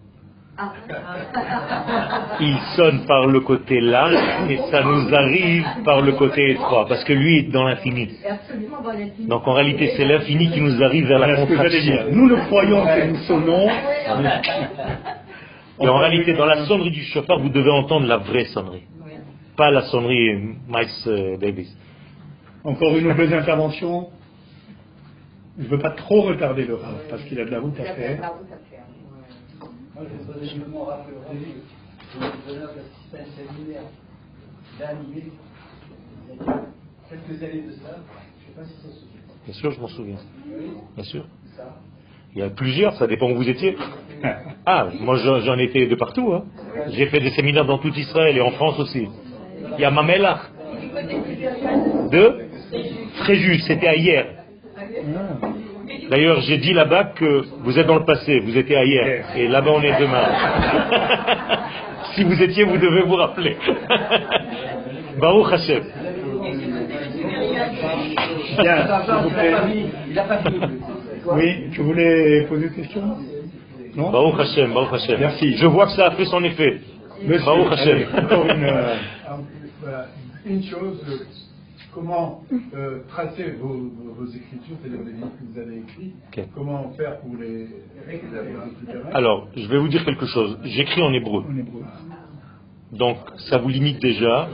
Ah. 0.57 0.74
Il 2.39 2.57
sonne 2.76 3.05
par 3.07 3.26
le 3.26 3.39
côté 3.39 3.80
large 3.80 4.49
et 4.49 4.57
ça 4.70 4.84
nous 4.84 5.14
arrive 5.14 5.66
par 5.84 6.01
le 6.01 6.12
côté 6.12 6.51
étroit, 6.51 6.86
parce 6.88 7.03
que 7.03 7.14
lui 7.14 7.39
est 7.39 7.51
dans 7.51 7.64
l'infini. 7.64 8.09
Donc 9.22 9.47
en 9.47 9.53
réalité, 9.53 9.93
c'est 9.97 10.05
l'infini 10.05 10.51
qui 10.51 10.62
nous 10.62 10.84
arrive 10.84 11.07
vers 11.07 11.20
la 11.20 11.36
contraction. 11.36 12.05
Nous 12.12 12.28
le 12.28 12.36
croyons 12.47 12.86
que 12.86 13.07
nous 13.07 13.18
sonnons. 13.24 13.68
Et 15.82 15.88
en 15.88 15.97
réalité, 15.97 16.34
dans 16.34 16.45
la 16.45 16.65
sonnerie 16.65 16.91
du 16.91 17.03
chauffeur, 17.03 17.39
vous 17.39 17.49
devez 17.49 17.71
entendre 17.71 18.05
la 18.07 18.17
vraie 18.17 18.45
sonnerie. 18.45 18.84
Pas 19.57 19.71
la 19.71 19.82
sonnerie 19.84 20.55
Miles 20.67 20.88
euh, 21.07 21.38
Davis. 21.38 21.75
Encore 22.63 22.95
une 22.95 23.07
nouvelle 23.07 23.34
intervention. 23.34 24.09
Je 25.57 25.63
ne 25.63 25.69
veux 25.69 25.79
pas 25.79 25.91
trop 25.91 26.21
retarder 26.21 26.65
le 26.65 26.75
rap 26.75 26.95
parce 27.09 27.23
qu'il 27.23 27.39
a 27.39 27.45
de 27.45 27.51
la 27.51 27.59
route 27.59 27.79
à 27.79 27.84
faire. 27.84 28.32
Moi, 29.93 30.05
je 30.41 30.47
simplement 30.47 30.86
rappeler 30.86 31.15
je 32.13 32.17
vous 32.17 32.25
assisté 32.25 33.17
à 33.17 33.21
un 33.21 33.53
séminaire 33.55 33.84
d'animé 34.79 35.32
il 36.29 36.36
y 36.36 36.49
a 36.49 36.61
quelques 37.09 37.43
années 37.43 37.61
de 37.61 37.71
ça. 37.73 37.99
Je 38.39 38.47
ne 38.47 38.47
sais 38.47 38.55
pas 38.55 38.65
si 38.65 38.73
ça 38.75 38.89
se 38.89 38.99
souvient. 38.99 39.21
Bien 39.45 39.53
sûr, 39.53 39.71
je 39.71 39.82
m'en 39.82 39.88
souviens. 39.88 40.17
Bien 40.95 41.03
sûr. 41.03 41.25
Il 42.34 42.39
y 42.39 42.43
a 42.43 42.49
plusieurs, 42.49 42.93
ça 42.95 43.07
dépend 43.07 43.29
où 43.29 43.36
vous 43.36 43.49
étiez. 43.49 43.75
Ah, 44.65 44.88
moi 44.99 45.17
j'en 45.17 45.57
ai 45.57 45.67
fait 45.69 45.88
de 45.88 45.95
partout. 45.95 46.34
Hein. 46.34 46.43
J'ai 46.91 47.07
fait 47.07 47.19
des 47.19 47.32
séminaires 47.32 47.65
dans 47.65 47.77
tout 47.77 47.93
Israël 47.93 48.38
et 48.38 48.41
en 48.41 48.51
France 48.51 48.79
aussi. 48.79 49.07
Il 49.77 49.82
y 49.82 49.86
a 49.86 49.91
Mamela. 49.91 50.39
De 52.11 52.39
Fréjus, 53.17 53.59
c'était 53.61 53.97
hier. 53.97 54.25
D'ailleurs, 56.09 56.41
j'ai 56.41 56.57
dit 56.57 56.73
là-bas 56.73 57.13
que 57.15 57.43
vous 57.63 57.77
êtes 57.77 57.88
dans 57.88 57.97
le 57.97 58.05
passé, 58.05 58.39
vous 58.39 58.57
étiez 58.57 58.75
à 58.75 58.86
hier. 58.86 59.25
Et 59.36 59.47
là-bas, 59.47 59.71
on 59.75 59.82
est 59.82 59.99
demain. 59.99 60.25
si 62.15 62.23
vous 62.23 62.41
étiez, 62.41 62.63
vous 62.63 62.77
devez 62.77 63.01
vous 63.03 63.15
rappeler. 63.15 63.57
Baruch 65.19 65.53
Hashem. 65.53 65.84
Oui, 71.26 71.69
tu 71.72 71.82
voulais 71.82 72.45
poser 72.47 72.67
une 72.67 72.74
question 72.74 73.01
Non? 73.95 74.11
Baruch 74.11 74.39
Hashem, 74.39 74.74
Baruch 74.74 74.93
Hashem. 74.93 75.19
Merci. 75.19 75.57
Je 75.57 75.65
vois 75.67 75.86
que 75.86 75.93
ça 75.93 76.07
a 76.07 76.11
fait 76.11 76.26
son 76.26 76.43
effet. 76.43 76.82
Monsieur, 77.24 77.45
Baruch 77.45 77.72
Hashem. 77.72 78.07
Encore 78.17 78.45
une, 78.45 78.63
euh, 78.63 80.03
une 80.45 80.63
chose, 80.63 81.03
euh, 81.07 81.26
comment 81.93 82.43
euh, 82.74 82.99
tracer 83.09 83.55
vos, 83.59 83.91
vos, 84.17 84.26
écritures, 84.28 84.78
c'est-à-dire 84.82 85.01
les 85.05 85.13
livres 85.13 85.32
que 85.39 85.53
vous 85.53 85.59
avez 85.59 85.78
écrits, 85.80 86.13
comment 86.55 86.91
faire 86.97 87.19
pour 87.19 87.36
les 87.39 87.67
Alors, 89.13 89.47
je 89.55 89.67
vais 89.67 89.78
vous 89.78 89.89
dire 89.89 90.03
quelque 90.05 90.26
chose. 90.26 90.57
J'écris 90.63 91.01
en 91.01 91.13
hébreu. 91.13 91.43
En 91.47 91.57
hébreu. 91.57 91.84
Donc, 92.91 93.17
ça 93.49 93.57
vous 93.57 93.69
limite 93.69 94.01
déjà. 94.01 94.49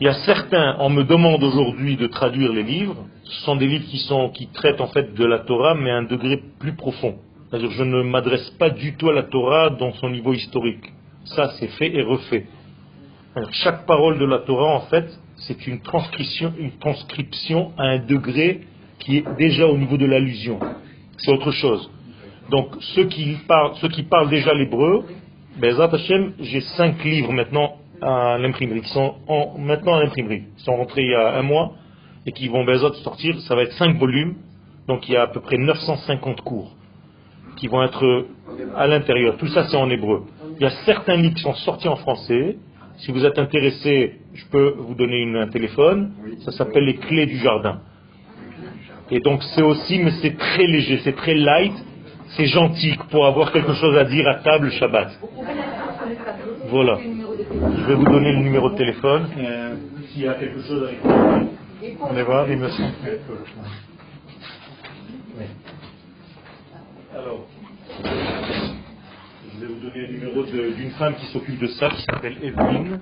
Il 0.00 0.06
y 0.06 0.08
a 0.08 0.14
certains, 0.24 0.76
on 0.80 0.90
me 0.90 1.04
demande 1.04 1.42
aujourd'hui 1.42 1.96
de 1.96 2.06
traduire 2.06 2.52
les 2.52 2.62
livres, 2.62 2.96
ce 3.28 3.42
sont 3.42 3.56
des 3.56 3.66
livres 3.66 3.84
qui, 3.86 4.08
qui 4.34 4.46
traitent 4.52 4.80
en 4.80 4.86
fait 4.88 5.14
de 5.14 5.24
la 5.24 5.40
Torah, 5.40 5.74
mais 5.74 5.90
à 5.90 5.96
un 5.96 6.04
degré 6.04 6.40
plus 6.58 6.74
profond. 6.74 7.16
Je 7.52 7.82
ne 7.82 8.02
m'adresse 8.02 8.50
pas 8.58 8.70
du 8.70 8.96
tout 8.96 9.08
à 9.08 9.12
la 9.12 9.24
Torah 9.24 9.70
dans 9.70 9.92
son 9.94 10.10
niveau 10.10 10.32
historique. 10.32 10.92
Ça, 11.24 11.50
c'est 11.58 11.68
fait 11.68 11.94
et 11.94 12.02
refait. 12.02 12.46
chaque 13.52 13.86
parole 13.86 14.18
de 14.18 14.24
la 14.24 14.38
Torah, 14.38 14.74
en 14.76 14.80
fait, 14.82 15.06
c'est 15.38 15.66
une 15.66 15.80
transcription, 15.80 17.72
à 17.76 17.82
un 17.82 17.98
degré 17.98 18.60
qui 19.00 19.18
est 19.18 19.24
déjà 19.38 19.66
au 19.66 19.76
niveau 19.76 19.96
de 19.96 20.06
l'allusion. 20.06 20.58
C'est 21.18 21.32
autre 21.32 21.50
chose. 21.52 21.90
Donc, 22.50 22.68
ceux 22.94 23.06
qui 23.06 23.36
parlent, 23.48 23.72
qui 23.92 24.06
déjà 24.30 24.54
l'hébreu, 24.54 25.04
j'ai 26.40 26.60
cinq 26.76 27.04
livres 27.04 27.32
maintenant 27.32 27.76
à 28.00 28.38
l'imprimerie, 28.38 28.82
qui 28.82 28.90
sont 28.90 29.14
maintenant 29.58 29.96
à 29.96 30.04
l'imprimerie. 30.04 30.44
Ils 30.58 30.62
sont 30.62 30.76
rentrés 30.76 31.02
il 31.02 31.10
y 31.10 31.14
a 31.14 31.38
un 31.38 31.42
mois 31.42 31.72
et 32.26 32.32
qui 32.32 32.48
vont 32.48 32.64
ben, 32.64 32.78
sortir. 33.02 33.38
Ça 33.40 33.54
va 33.54 33.62
être 33.62 33.72
5 33.72 33.96
volumes, 33.96 34.34
donc 34.88 35.08
il 35.08 35.12
y 35.12 35.16
a 35.16 35.22
à 35.22 35.26
peu 35.28 35.40
près 35.40 35.56
950 35.56 36.42
cours 36.42 36.72
qui 37.56 37.68
vont 37.68 37.82
être 37.82 38.26
à 38.76 38.86
l'intérieur. 38.86 39.36
Tout 39.38 39.46
ça, 39.48 39.64
c'est 39.68 39.76
en 39.76 39.88
hébreu. 39.88 40.24
Il 40.58 40.62
y 40.62 40.66
a 40.66 40.70
certains 40.84 41.16
livres 41.16 41.34
qui 41.34 41.42
sont 41.42 41.54
sortis 41.54 41.88
en 41.88 41.96
français. 41.96 42.56
Si 42.98 43.12
vous 43.12 43.24
êtes 43.24 43.38
intéressé, 43.38 44.20
je 44.34 44.44
peux 44.46 44.74
vous 44.78 44.94
donner 44.94 45.26
un 45.38 45.48
téléphone. 45.48 46.12
Ça 46.44 46.52
s'appelle 46.52 46.84
Les 46.84 46.96
Clés 46.96 47.26
du 47.26 47.38
Jardin. 47.38 47.80
Et 49.10 49.20
donc 49.20 49.42
c'est 49.54 49.62
aussi, 49.62 49.98
mais 49.98 50.10
c'est 50.22 50.36
très 50.36 50.66
léger, 50.66 51.00
c'est 51.04 51.14
très 51.14 51.34
light, 51.34 51.74
c'est 52.36 52.46
gentil 52.46 52.96
pour 53.10 53.24
avoir 53.24 53.52
quelque 53.52 53.72
chose 53.74 53.96
à 53.96 54.04
dire 54.04 54.26
à 54.26 54.34
table 54.36 54.70
Shabbat. 54.72 55.10
Voilà. 56.68 56.98
Je 56.98 57.84
vais 57.84 57.94
vous 57.94 58.04
donner 58.04 58.32
le 58.32 58.38
numéro 58.38 58.70
de 58.70 58.76
téléphone. 58.76 59.28
Euh, 59.38 59.74
s'il 60.08 60.22
y 60.22 60.28
a 60.28 60.34
quelque 60.34 60.60
chose 60.62 60.82
avec 60.82 60.98
On 62.00 62.12
va 62.12 62.24
voir, 62.24 62.50
il 62.50 62.56
me 62.58 62.68
semble. 62.70 62.92
Alors, 67.14 67.46
je 68.02 69.60
vais 69.60 69.66
vous 69.66 69.80
donner 69.80 70.06
le 70.06 70.12
numéro 70.14 70.42
d'une 70.44 70.90
femme 70.92 71.14
qui 71.16 71.26
s'occupe 71.26 71.58
de 71.58 71.66
ça, 71.66 71.90
qui 71.90 72.02
s'appelle 72.02 72.38
Evelyne. 72.42 73.00